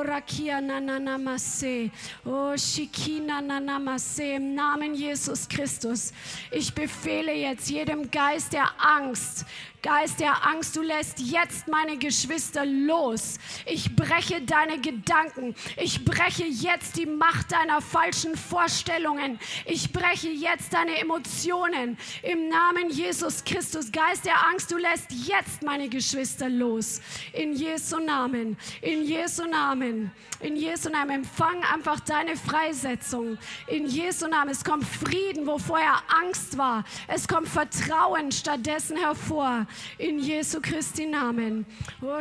Orakia 0.00 0.62
Nananamase. 0.62 1.90
Oh 2.24 2.54
Shikina 2.56 3.42
Nanamase. 3.42 4.36
Im 4.36 4.54
Namen 4.54 4.94
Jesus 4.94 5.46
Christus. 5.46 6.14
Ich 6.50 6.72
befehle 6.72 7.34
jetzt 7.34 7.68
jedem 7.68 8.10
Geist 8.10 8.54
der 8.54 8.70
Angst, 8.78 9.44
Geist 9.82 10.20
der 10.20 10.46
Angst, 10.46 10.76
du 10.76 10.82
lässt 10.82 11.20
jetzt 11.20 11.66
meine 11.66 11.96
Geschwister 11.96 12.66
los. 12.66 13.38
Ich 13.64 13.96
breche 13.96 14.42
deine 14.42 14.78
Gedanken. 14.78 15.54
Ich 15.78 16.04
breche 16.04 16.44
jetzt 16.44 16.98
die 16.98 17.06
Macht 17.06 17.52
deiner 17.52 17.80
falschen 17.80 18.36
Vorstellungen. 18.36 19.38
Ich 19.64 19.90
breche 19.90 20.28
jetzt 20.28 20.74
deine 20.74 20.98
Emotionen. 20.98 21.96
Im 22.22 22.50
Namen 22.50 22.90
Jesus 22.90 23.42
Christus. 23.42 23.90
Geist 23.90 24.26
der 24.26 24.46
Angst, 24.48 24.70
du 24.70 24.76
lässt 24.76 25.12
jetzt 25.12 25.62
meine 25.62 25.88
Geschwister 25.88 26.50
los. 26.50 27.00
In 27.32 27.54
Jesu 27.54 28.00
Namen. 28.00 28.58
In 28.82 29.04
Jesu 29.04 29.46
Namen. 29.46 30.12
In 30.40 30.56
Jesu 30.56 30.90
Namen. 30.90 31.10
Empfang 31.10 31.64
einfach 31.72 32.00
deine 32.00 32.36
Freisetzung. 32.36 33.38
In 33.66 33.86
Jesu 33.86 34.28
Namen. 34.28 34.50
Es 34.50 34.62
kommt 34.62 34.84
Frieden, 34.84 35.46
wo 35.46 35.56
vorher 35.56 36.02
Angst 36.22 36.58
war. 36.58 36.84
Es 37.08 37.26
kommt 37.26 37.48
Vertrauen 37.48 38.30
stattdessen 38.30 38.98
hervor 38.98 39.66
in 39.98 40.20
Jesu 40.20 40.60
Christi 40.60 41.06
Namen. 41.06 41.64
Oh, 42.02 42.20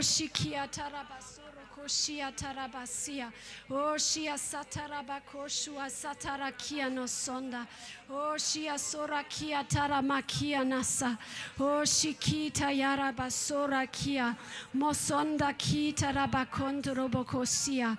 Shia 1.88 2.32
tarabasia. 2.32 3.32
Oh, 3.72 3.96
Shia 3.98 4.36
satarabakoshua 4.38 5.90
satarakia 5.90 6.92
no 6.92 7.06
sonda. 7.06 7.66
Oh, 8.12 8.36
Shia 8.38 8.78
sorakia 8.78 9.64
taramakia 9.64 10.64
nasa. 10.64 11.18
Oh, 11.60 11.82
Shikita 11.84 12.72
yarabasorakia. 12.72 14.36
Mosonda 14.76 15.54
kita 15.54 16.12
rabakondrobokosia. 16.14 17.98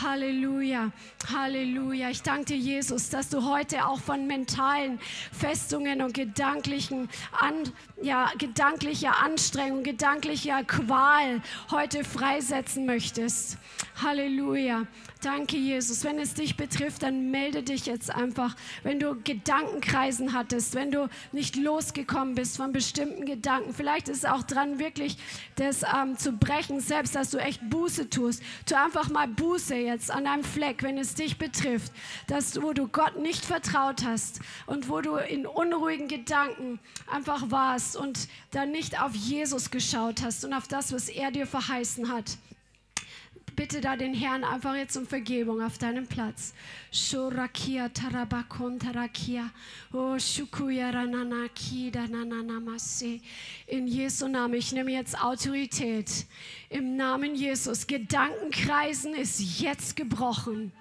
Halleluja, 0.00 0.90
Halleluja. 1.32 2.10
Ich 2.10 2.22
danke 2.22 2.46
dir, 2.46 2.56
Jesus, 2.56 3.10
dass 3.10 3.28
du 3.28 3.44
heute 3.44 3.86
auch 3.86 4.00
von 4.00 4.26
mentalen 4.26 4.98
Festungen 5.32 6.00
und 6.00 6.14
gedanklichen, 6.14 7.10
an, 7.38 7.54
ja, 8.00 8.30
gedanklicher 8.38 9.22
Anstrengung, 9.22 9.82
gedanklicher 9.82 10.64
Qual 10.64 11.42
heute 11.70 12.04
freisetzen 12.04 12.86
möchtest. 12.86 13.58
Halleluja. 14.02 14.86
Danke, 15.22 15.56
Jesus. 15.56 16.02
Wenn 16.02 16.18
es 16.18 16.34
dich 16.34 16.56
betrifft, 16.56 17.04
dann 17.04 17.30
melde 17.30 17.62
dich 17.62 17.86
jetzt 17.86 18.10
einfach. 18.10 18.56
Wenn 18.82 18.98
du 18.98 19.14
Gedankenkreisen 19.22 20.32
hattest, 20.32 20.74
wenn 20.74 20.90
du 20.90 21.08
nicht 21.30 21.54
losgekommen 21.54 22.34
bist 22.34 22.56
von 22.56 22.72
bestimmten 22.72 23.24
Gedanken, 23.24 23.72
vielleicht 23.72 24.08
ist 24.08 24.18
es 24.18 24.24
auch 24.24 24.42
dran, 24.42 24.80
wirklich 24.80 25.16
das 25.54 25.84
ähm, 25.84 26.18
zu 26.18 26.32
brechen, 26.32 26.80
selbst, 26.80 27.14
dass 27.14 27.30
du 27.30 27.38
echt 27.38 27.60
Buße 27.70 28.10
tust. 28.10 28.42
Tu 28.66 28.74
einfach 28.74 29.10
mal 29.10 29.28
Buße 29.28 29.76
jetzt 29.76 30.10
an 30.10 30.24
deinem 30.24 30.42
Fleck, 30.42 30.82
wenn 30.82 30.98
es 30.98 31.14
dich 31.14 31.38
betrifft, 31.38 31.92
dass 32.26 32.60
wo 32.60 32.72
du 32.72 32.88
Gott 32.88 33.16
nicht 33.16 33.44
vertraut 33.44 34.04
hast 34.04 34.40
und 34.66 34.88
wo 34.88 35.02
du 35.02 35.14
in 35.14 35.46
unruhigen 35.46 36.08
Gedanken 36.08 36.80
einfach 37.06 37.48
warst 37.52 37.96
und 37.96 38.28
dann 38.50 38.72
nicht 38.72 39.00
auf 39.00 39.14
Jesus 39.14 39.70
geschaut 39.70 40.20
hast 40.20 40.44
und 40.44 40.52
auf 40.52 40.66
das, 40.66 40.92
was 40.92 41.08
er 41.08 41.30
dir 41.30 41.46
verheißen 41.46 42.10
hat 42.10 42.38
bitte 43.56 43.80
da 43.80 43.96
den 43.96 44.14
Herrn 44.14 44.44
einfach 44.44 44.74
jetzt 44.74 44.96
um 44.96 45.06
Vergebung 45.06 45.62
auf 45.62 45.78
deinem 45.78 46.06
Platz. 46.06 46.54
Oh. 49.92 50.16
In 53.66 53.86
Jesu 53.86 54.28
Namen, 54.28 54.54
ich 54.54 54.72
nehme 54.72 54.90
jetzt 54.92 55.22
Autorität. 55.22 56.26
Im 56.68 56.96
Namen 56.96 57.34
Jesus. 57.34 57.86
Gedankenkreisen 57.86 59.14
ist 59.14 59.60
jetzt 59.60 59.96
gebrochen. 59.96 60.72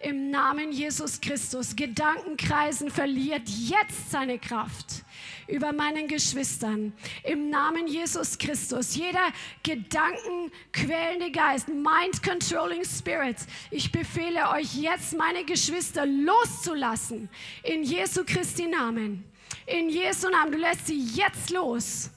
Im 0.00 0.30
Namen 0.30 0.72
Jesus 0.72 1.20
Christus. 1.20 1.76
Gedankenkreisen 1.76 2.90
verliert 2.90 3.48
jetzt 3.48 4.10
seine 4.10 4.38
Kraft 4.38 5.05
über 5.48 5.72
meinen 5.72 6.08
Geschwistern. 6.08 6.92
Im 7.24 7.50
Namen 7.50 7.86
Jesus 7.86 8.38
Christus. 8.38 8.96
Jeder 8.96 9.32
gedankenquälende 9.62 11.30
Geist, 11.30 11.68
mind-controlling 11.68 12.84
Spirit. 12.84 13.36
Ich 13.70 13.92
befehle 13.92 14.50
euch 14.50 14.74
jetzt, 14.74 15.16
meine 15.16 15.44
Geschwister 15.44 16.06
loszulassen. 16.06 17.28
In 17.62 17.82
Jesu 17.82 18.24
Christi 18.24 18.66
Namen. 18.66 19.24
In 19.66 19.88
Jesu 19.88 20.28
Namen. 20.28 20.52
Du 20.52 20.58
lässt 20.58 20.86
sie 20.86 20.98
jetzt 21.14 21.50
los. 21.50 22.10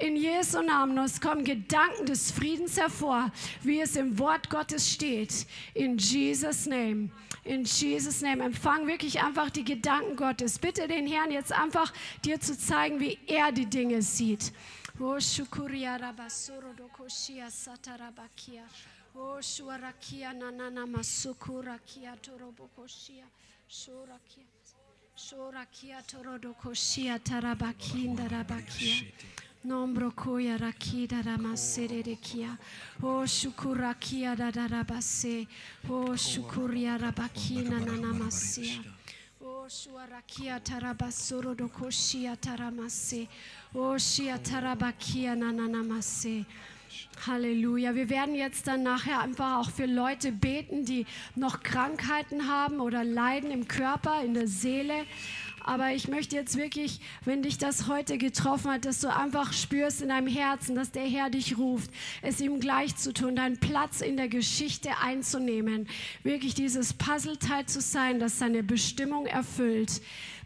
In 0.00 0.16
Jesu 0.16 0.62
Namen. 0.62 0.96
Es 0.98 1.20
kommen 1.20 1.44
Gedanken 1.44 2.06
des 2.06 2.30
Friedens 2.30 2.78
hervor, 2.78 3.30
wie 3.62 3.80
es 3.80 3.96
im 3.96 4.18
Wort 4.18 4.48
Gottes 4.48 4.90
steht. 4.90 5.46
In 5.74 5.98
Jesus 5.98 6.64
Name. 6.64 7.10
In 7.44 7.64
Jesus 7.64 8.22
Name. 8.22 8.42
Empfang 8.44 8.86
wirklich 8.86 9.20
einfach 9.22 9.50
die 9.50 9.64
Gedanken 9.64 10.16
Gottes. 10.16 10.58
Bitte 10.58 10.88
den 10.88 11.06
Herrn 11.06 11.30
jetzt 11.30 11.52
einfach 11.52 11.92
dir 12.24 12.40
zu 12.40 12.56
zeigen, 12.56 12.98
wie 12.98 13.18
er 13.26 13.52
die 13.52 13.66
Dinge 13.66 14.00
sieht. 14.00 14.52
Oh, 14.98 15.20
shukuria 15.20 15.96
rabasuro 15.96 16.72
dokoshia 16.76 17.50
satarabakia. 17.50 18.62
Oh, 19.14 19.40
shuarakia 19.42 20.32
nanana 20.32 20.86
masukurakia 20.86 22.16
torobokoshia. 22.22 23.24
Shurakia. 23.68 24.44
Shurakia 25.14 26.02
torodokoshia 26.06 27.18
tarabakinda 27.18 28.28
rabakia. 28.28 29.04
Nombro 29.62 30.10
koya 30.12 30.56
rakida 30.58 31.22
ramasere 31.22 32.02
rekia. 32.02 32.56
O 33.02 33.26
shukurakia 33.26 34.34
da 34.34 34.50
da 34.50 34.66
rabase. 34.66 35.46
O 35.86 36.16
shukuria 36.16 36.98
rabakina 36.98 37.78
nanamasia. 37.78 38.82
O 39.44 39.66
shuarakia 39.68 40.58
tarabasoro 40.60 41.54
dokoshia 41.54 42.38
taramase. 42.38 43.28
O 43.74 43.98
shia 43.98 44.38
tarabakia 44.38 45.36
nananamase. 45.36 46.46
Halleluja. 47.26 47.94
Wir 47.94 48.08
werden 48.08 48.34
jetzt 48.34 48.66
dann 48.66 48.82
nachher 48.82 49.20
einfach 49.20 49.58
auch 49.58 49.70
für 49.70 49.84
Leute 49.84 50.32
beten, 50.32 50.86
die 50.86 51.04
noch 51.36 51.62
Krankheiten 51.62 52.48
haben 52.48 52.80
oder 52.80 53.04
Leiden 53.04 53.50
im 53.50 53.68
Körper, 53.68 54.24
in 54.24 54.32
der 54.32 54.48
Seele. 54.48 55.04
Aber 55.70 55.92
ich 55.92 56.08
möchte 56.08 56.34
jetzt 56.34 56.56
wirklich, 56.56 56.98
wenn 57.24 57.44
dich 57.44 57.56
das 57.56 57.86
heute 57.86 58.18
getroffen 58.18 58.72
hat, 58.72 58.84
dass 58.84 59.02
du 59.02 59.14
einfach 59.14 59.52
spürst 59.52 60.02
in 60.02 60.08
deinem 60.08 60.26
Herzen, 60.26 60.74
dass 60.74 60.90
der 60.90 61.04
Herr 61.04 61.30
dich 61.30 61.58
ruft, 61.58 61.92
es 62.22 62.40
ihm 62.40 62.58
gleich 62.58 62.96
zu 62.96 63.12
tun, 63.12 63.36
deinen 63.36 63.56
Platz 63.56 64.00
in 64.00 64.16
der 64.16 64.26
Geschichte 64.26 64.90
einzunehmen, 65.00 65.86
wirklich 66.24 66.54
dieses 66.54 66.92
Puzzleteil 66.92 67.66
zu 67.66 67.80
sein, 67.80 68.18
das 68.18 68.40
seine 68.40 68.64
Bestimmung 68.64 69.26
erfüllt 69.26 70.00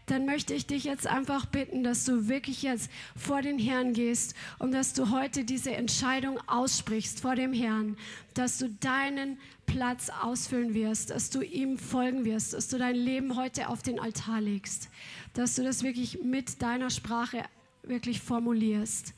dann 0.05 0.25
möchte 0.25 0.53
ich 0.53 0.67
dich 0.67 0.83
jetzt 0.83 1.07
einfach 1.07 1.45
bitten, 1.45 1.83
dass 1.83 2.05
du 2.05 2.27
wirklich 2.27 2.61
jetzt 2.61 2.91
vor 3.15 3.41
den 3.41 3.57
Herrn 3.57 3.93
gehst 3.93 4.35
und 4.59 4.71
dass 4.71 4.93
du 4.93 5.09
heute 5.09 5.43
diese 5.43 5.75
Entscheidung 5.75 6.39
aussprichst 6.47 7.21
vor 7.21 7.35
dem 7.35 7.53
Herrn, 7.53 7.97
dass 8.33 8.57
du 8.57 8.69
deinen 8.69 9.39
Platz 9.65 10.09
ausfüllen 10.21 10.73
wirst, 10.73 11.09
dass 11.09 11.29
du 11.29 11.41
ihm 11.41 11.77
folgen 11.77 12.25
wirst, 12.25 12.53
dass 12.53 12.67
du 12.67 12.77
dein 12.77 12.95
Leben 12.95 13.35
heute 13.35 13.69
auf 13.69 13.81
den 13.81 13.99
Altar 13.99 14.41
legst, 14.41 14.89
dass 15.33 15.55
du 15.55 15.63
das 15.63 15.83
wirklich 15.83 16.21
mit 16.23 16.61
deiner 16.61 16.89
Sprache 16.89 17.43
wirklich 17.83 18.21
formulierst. 18.21 19.13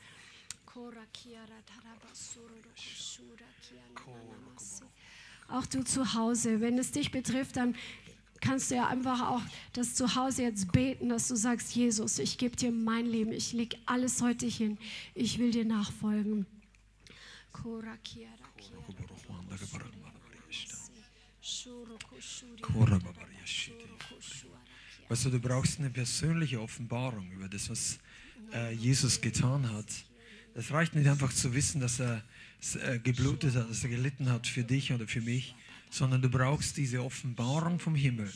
Auch 5.50 5.64
du 5.64 5.82
zu 5.82 6.12
Hause, 6.12 6.60
wenn 6.60 6.78
es 6.78 6.92
dich 6.92 7.10
betrifft, 7.10 7.56
dann 7.56 7.74
kannst 8.48 8.70
du 8.70 8.76
ja 8.76 8.86
einfach 8.86 9.20
auch 9.28 9.42
das 9.74 9.94
zu 9.94 10.14
Hause 10.14 10.42
jetzt 10.44 10.72
beten, 10.72 11.10
dass 11.10 11.28
du 11.28 11.36
sagst, 11.36 11.76
Jesus, 11.76 12.18
ich 12.18 12.38
gebe 12.38 12.56
dir 12.56 12.72
mein 12.72 13.04
Leben, 13.04 13.30
ich 13.30 13.52
lege 13.52 13.76
alles 13.84 14.22
heute 14.22 14.46
hin, 14.46 14.78
ich 15.14 15.38
will 15.38 15.50
dir 15.50 15.66
nachfolgen. 15.66 16.46
Weißt 25.08 25.24
du, 25.24 25.30
du 25.30 25.40
brauchst 25.40 25.78
eine 25.78 25.90
persönliche 25.90 26.60
Offenbarung 26.60 27.30
über 27.30 27.48
das, 27.48 27.68
was 27.68 27.98
äh, 28.54 28.72
Jesus 28.72 29.20
getan 29.20 29.70
hat. 29.70 29.86
Das 30.54 30.70
reicht 30.70 30.94
nicht 30.94 31.08
einfach 31.08 31.32
zu 31.34 31.52
wissen, 31.52 31.82
dass 31.82 32.00
er 32.00 32.22
äh, 32.82 32.98
geblutet 32.98 33.54
hat, 33.56 33.68
dass 33.68 33.84
er 33.84 33.90
gelitten 33.90 34.30
hat 34.30 34.46
für 34.46 34.64
dich 34.64 34.92
oder 34.92 35.06
für 35.06 35.20
mich, 35.20 35.54
sondern 35.90 36.22
du 36.22 36.28
brauchst 36.28 36.76
diese 36.76 37.02
Offenbarung 37.02 37.78
vom 37.78 37.94
Himmel. 37.94 38.30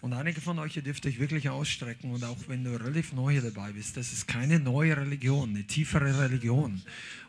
Und 0.00 0.12
einige 0.12 0.40
von 0.40 0.58
euch, 0.58 0.76
ihr 0.76 0.82
dürft 0.82 1.06
euch 1.06 1.18
wirklich 1.18 1.48
ausstrecken 1.48 2.12
und 2.12 2.22
auch 2.22 2.36
wenn 2.48 2.62
du 2.62 2.78
relativ 2.78 3.12
neu 3.12 3.32
hier 3.32 3.42
dabei 3.42 3.72
bist, 3.72 3.96
das 3.96 4.12
ist 4.12 4.28
keine 4.28 4.60
neue 4.60 4.96
Religion, 4.96 5.50
eine 5.50 5.64
tiefere 5.64 6.20
Religion 6.20 6.82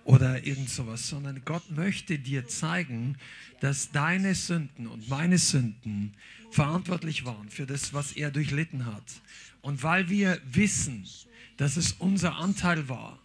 oder 0.04 0.46
irgend 0.46 0.70
sowas, 0.70 1.08
sondern 1.08 1.42
Gott 1.46 1.72
möchte 1.72 2.20
dir 2.20 2.48
zeigen, 2.48 3.18
dass 3.62 3.92
deine 3.92 4.36
Sünden 4.36 4.88
und 4.88 5.10
meine 5.10 5.38
Sünden 5.38 6.14
verantwortlich 6.52 7.26
waren 7.26 7.50
für 7.50 7.66
das, 7.66 7.94
was 7.94 8.12
er 8.12 8.32
durchlitten 8.32 8.86
hat. 8.86 9.22
Und 9.62 9.82
weil 9.84 10.10
wir 10.10 10.40
wissen, 10.52 11.08
dass 11.58 11.78
es 11.78 11.94
unser 11.94 12.36
Anteil 12.36 12.88
war, 12.90 13.20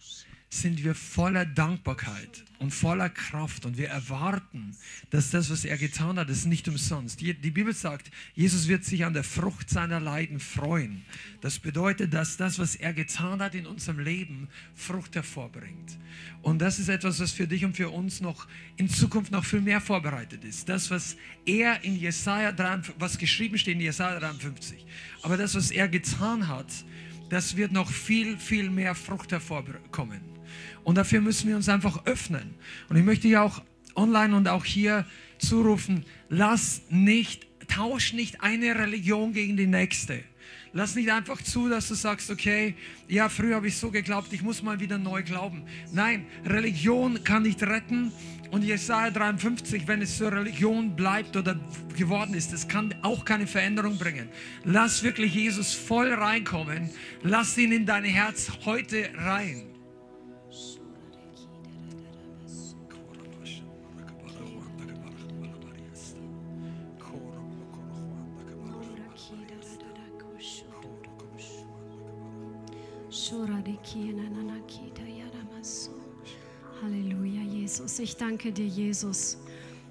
sind 0.53 0.83
wir 0.83 0.93
voller 0.93 1.45
Dankbarkeit 1.45 2.43
und 2.59 2.71
voller 2.71 3.09
Kraft 3.09 3.65
und 3.65 3.77
wir 3.77 3.89
erwarten, 3.89 4.75
dass 5.09 5.31
das, 5.31 5.49
was 5.49 5.65
er 5.65 5.77
getan 5.77 6.17
hat, 6.19 6.29
ist 6.29 6.45
nicht 6.45 6.67
umsonst. 6.67 7.19
Die, 7.21 7.33
die, 7.33 7.51
Bibel 7.51 7.73
sagt, 7.73 8.11
Jesus 8.35 8.67
wird 8.67 8.85
sich 8.85 9.03
an 9.03 9.13
der 9.13 9.23
Frucht 9.23 9.69
seiner 9.69 9.99
Leiden 9.99 10.39
freuen. 10.39 11.03
Das 11.41 11.59
bedeutet, 11.59 12.13
dass 12.13 12.37
das, 12.37 12.59
was 12.59 12.75
er 12.75 12.93
getan 12.93 13.41
hat 13.41 13.55
in 13.55 13.65
unserem 13.65 13.99
Leben, 13.99 14.47
Frucht 14.75 15.15
hervorbringt. 15.15 15.97
Und 16.41 16.59
das 16.59 16.79
ist 16.79 16.87
etwas, 16.87 17.19
was 17.19 17.31
für 17.31 17.47
dich 17.47 17.65
und 17.65 17.75
für 17.75 17.89
uns 17.89 18.21
noch 18.21 18.47
in 18.77 18.87
Zukunft 18.87 19.31
noch 19.31 19.45
viel 19.45 19.61
mehr 19.61 19.81
vorbereitet 19.81 20.43
ist. 20.45 20.69
Das, 20.69 20.91
was 20.91 21.17
er 21.45 21.83
in 21.83 21.95
Jesaja 21.95 22.51
53, 22.51 22.95
was 22.99 23.17
geschrieben 23.17 23.57
steht 23.57 23.75
in 23.75 23.81
Jesaja 23.81 24.19
53. 24.19 24.85
Aber 25.23 25.35
das, 25.35 25.55
was 25.55 25.71
er 25.71 25.87
getan 25.87 26.47
hat, 26.47 26.67
das 27.29 27.57
wird 27.57 27.71
noch 27.71 27.89
viel, 27.89 28.37
viel 28.37 28.69
mehr 28.69 28.93
Frucht 28.93 29.31
hervorkommen. 29.31 30.32
Und 30.83 30.97
dafür 30.97 31.21
müssen 31.21 31.47
wir 31.47 31.55
uns 31.55 31.69
einfach 31.69 32.05
öffnen. 32.05 32.55
Und 32.89 32.97
ich 32.97 33.03
möchte 33.03 33.27
ja 33.27 33.41
auch 33.41 33.61
online 33.95 34.35
und 34.35 34.47
auch 34.47 34.65
hier 34.65 35.05
zurufen, 35.37 36.05
lass 36.29 36.81
nicht, 36.89 37.47
tausch 37.67 38.13
nicht 38.13 38.41
eine 38.41 38.75
Religion 38.75 39.33
gegen 39.33 39.57
die 39.57 39.67
nächste. 39.67 40.23
Lass 40.75 40.95
nicht 40.95 41.11
einfach 41.11 41.39
zu, 41.41 41.69
dass 41.69 41.87
du 41.87 41.93
sagst, 41.93 42.31
okay, 42.31 42.75
ja, 43.07 43.29
früher 43.29 43.57
habe 43.57 43.67
ich 43.67 43.77
so 43.77 43.91
geglaubt, 43.91 44.33
ich 44.33 44.41
muss 44.41 44.63
mal 44.63 44.79
wieder 44.79 44.97
neu 44.97 45.21
glauben. 45.21 45.63
Nein, 45.91 46.25
Religion 46.45 47.23
kann 47.23 47.43
nicht 47.43 47.61
retten. 47.61 48.11
Und 48.49 48.63
Jesaja 48.63 49.09
53, 49.11 49.87
wenn 49.87 50.01
es 50.01 50.17
zur 50.17 50.31
Religion 50.31 50.95
bleibt 50.95 51.35
oder 51.35 51.59
geworden 51.95 52.33
ist, 52.33 52.53
das 52.53 52.67
kann 52.67 52.93
auch 53.01 53.25
keine 53.25 53.47
Veränderung 53.47 53.97
bringen. 53.97 54.29
Lass 54.63 55.03
wirklich 55.03 55.33
Jesus 55.33 55.73
voll 55.73 56.11
reinkommen. 56.13 56.89
Lass 57.21 57.57
ihn 57.57 57.71
in 57.71 57.85
dein 57.85 58.03
Herz 58.03 58.51
heute 58.65 59.09
rein. 59.15 59.72
Halleluja, 76.81 77.41
Jesus. 77.41 77.97
Ich 77.99 78.17
danke 78.17 78.51
dir, 78.51 78.65
Jesus, 78.65 79.37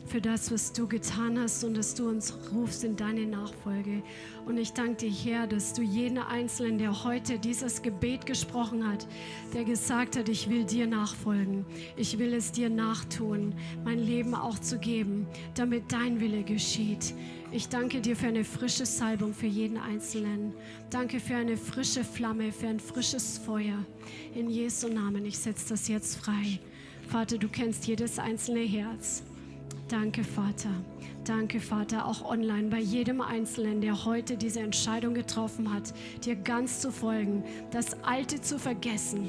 für 0.07 0.21
das, 0.21 0.53
was 0.53 0.75
du 0.75 0.87
getan 0.87 1.39
hast 1.39 1.65
und 1.65 1.75
dass 1.75 1.95
du 1.95 2.11
uns 2.11 2.37
rufst 2.53 2.85
in 2.85 2.95
deine 2.95 3.25
Nachfolge. 3.25 4.03
Und 4.45 4.59
ich 4.59 4.75
danke 4.75 5.09
dir, 5.09 5.11
Herr, 5.11 5.47
dass 5.47 5.73
du 5.73 5.81
jeden 5.81 6.19
Einzelnen, 6.19 6.77
der 6.77 7.05
heute 7.05 7.39
dieses 7.39 7.81
Gebet 7.81 8.27
gesprochen 8.27 8.87
hat, 8.87 9.07
der 9.55 9.65
gesagt 9.65 10.19
hat, 10.19 10.29
ich 10.29 10.51
will 10.51 10.65
dir 10.65 10.87
nachfolgen, 10.87 11.65
ich 11.97 12.19
will 12.19 12.35
es 12.35 12.53
dir 12.53 12.69
nachtun, 12.69 13.55
mein 13.83 13.99
Leben 13.99 14.35
auch 14.35 14.59
zu 14.59 14.79
geben, 14.79 15.27
damit 15.55 15.91
dein 15.91 16.21
Wille 16.21 16.43
geschieht. 16.43 17.15
Ich 17.55 17.69
danke 17.69 18.01
dir 18.01 18.17
für 18.17 18.29
eine 18.29 18.45
frische 18.45 18.87
Salbung 18.87 19.35
für 19.35 19.47
jeden 19.47 19.77
Einzelnen. 19.77 20.55
Danke 20.89 21.21
für 21.21 21.37
eine 21.37 21.59
frische 21.59 22.03
Flamme, 22.03 22.51
für 22.51 22.69
ein 22.69 22.81
frisches 22.81 23.37
Feuer. 23.37 23.85
In 24.35 24.49
Jesu 24.49 24.89
Namen, 24.89 25.27
ich 25.27 25.39
setze 25.39 25.69
das 25.69 25.87
jetzt 25.87 26.17
frei. 26.17 26.61
Vater, 27.09 27.37
du 27.37 27.49
kennst 27.49 27.87
jedes 27.87 28.19
einzelne 28.19 28.61
Herz. 28.61 29.23
Danke, 29.89 30.25
Vater. 30.25 30.71
Danke, 31.25 31.61
Vater, 31.61 32.07
auch 32.07 32.25
online 32.25 32.71
bei 32.71 32.81
jedem 32.81 33.21
Einzelnen, 33.21 33.83
der 33.83 34.07
heute 34.07 34.39
diese 34.39 34.61
Entscheidung 34.61 35.13
getroffen 35.13 35.75
hat, 35.75 35.93
dir 36.25 36.37
ganz 36.37 36.81
zu 36.81 36.91
folgen, 36.91 37.45
das 37.71 38.03
Alte 38.03 38.41
zu 38.41 38.59
vergessen 38.59 39.29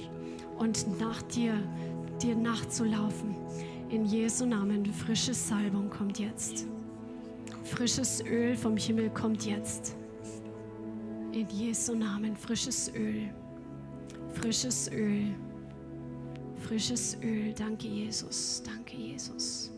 und 0.57 0.97
nach 0.97 1.21
dir, 1.23 1.55
dir 2.21 2.37
nachzulaufen. 2.37 3.35
In 3.89 4.05
Jesu 4.05 4.45
Namen, 4.45 4.85
frische 4.93 5.33
Salbung 5.33 5.89
kommt 5.89 6.19
jetzt. 6.19 6.67
Frisches 7.63 8.23
Öl 8.25 8.55
vom 8.55 8.77
Himmel 8.77 9.09
kommt 9.09 9.45
jetzt. 9.45 9.95
In 11.31 11.47
Jesu 11.49 11.95
Namen 11.95 12.35
frisches 12.35 12.93
Öl. 12.93 13.29
Frisches 14.33 14.91
Öl. 14.91 15.33
Frisches 16.57 17.17
Öl. 17.23 17.53
Danke, 17.53 17.87
Jesus. 17.87 18.61
Danke, 18.65 18.97
Jesus. 18.97 19.71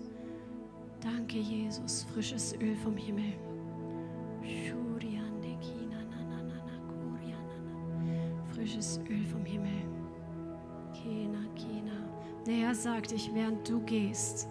Danke, 1.00 1.38
Jesus. 1.38 2.06
Frisches 2.14 2.54
Öl 2.60 2.76
vom 2.76 2.98
Himmel. 2.98 3.34
Frisches 8.54 9.00
Öl 9.10 9.26
vom 9.26 9.46
Himmel. 9.46 9.72
Der 12.48 12.54
Herr 12.54 12.76
sagt, 12.76 13.12
ich, 13.12 13.32
während 13.34 13.68
du 13.68 13.80
gehst, 13.82 14.48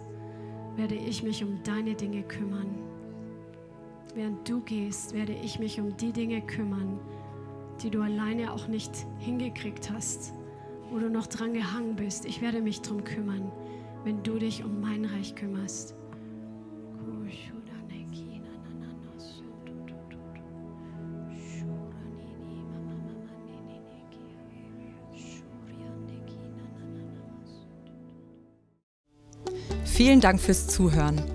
werde 0.75 0.95
ich 0.95 1.23
mich 1.23 1.43
um 1.43 1.61
deine 1.63 1.95
Dinge 1.95 2.23
kümmern 2.23 2.84
während 4.15 4.47
du 4.49 4.61
gehst, 4.61 5.13
werde 5.13 5.33
ich 5.33 5.59
mich 5.59 5.79
um 5.79 5.95
die 5.97 6.11
Dinge 6.11 6.41
kümmern, 6.41 6.99
die 7.83 7.89
du 7.89 8.01
alleine 8.01 8.53
auch 8.53 8.67
nicht 8.67 9.05
hingekriegt 9.19 9.91
hast, 9.91 10.33
wo 10.89 10.99
du 10.99 11.09
noch 11.09 11.27
dran 11.27 11.53
gehangen 11.53 11.95
bist. 11.95 12.25
Ich 12.25 12.41
werde 12.41 12.61
mich 12.61 12.81
darum 12.81 13.03
kümmern, 13.03 13.51
wenn 14.03 14.23
du 14.23 14.39
dich 14.39 14.63
um 14.63 14.81
mein 14.81 15.05
Reich 15.05 15.35
kümmerst. 15.35 15.95
Vielen 29.83 30.19
Dank 30.19 30.41
fürs 30.41 30.67
Zuhören. 30.67 31.34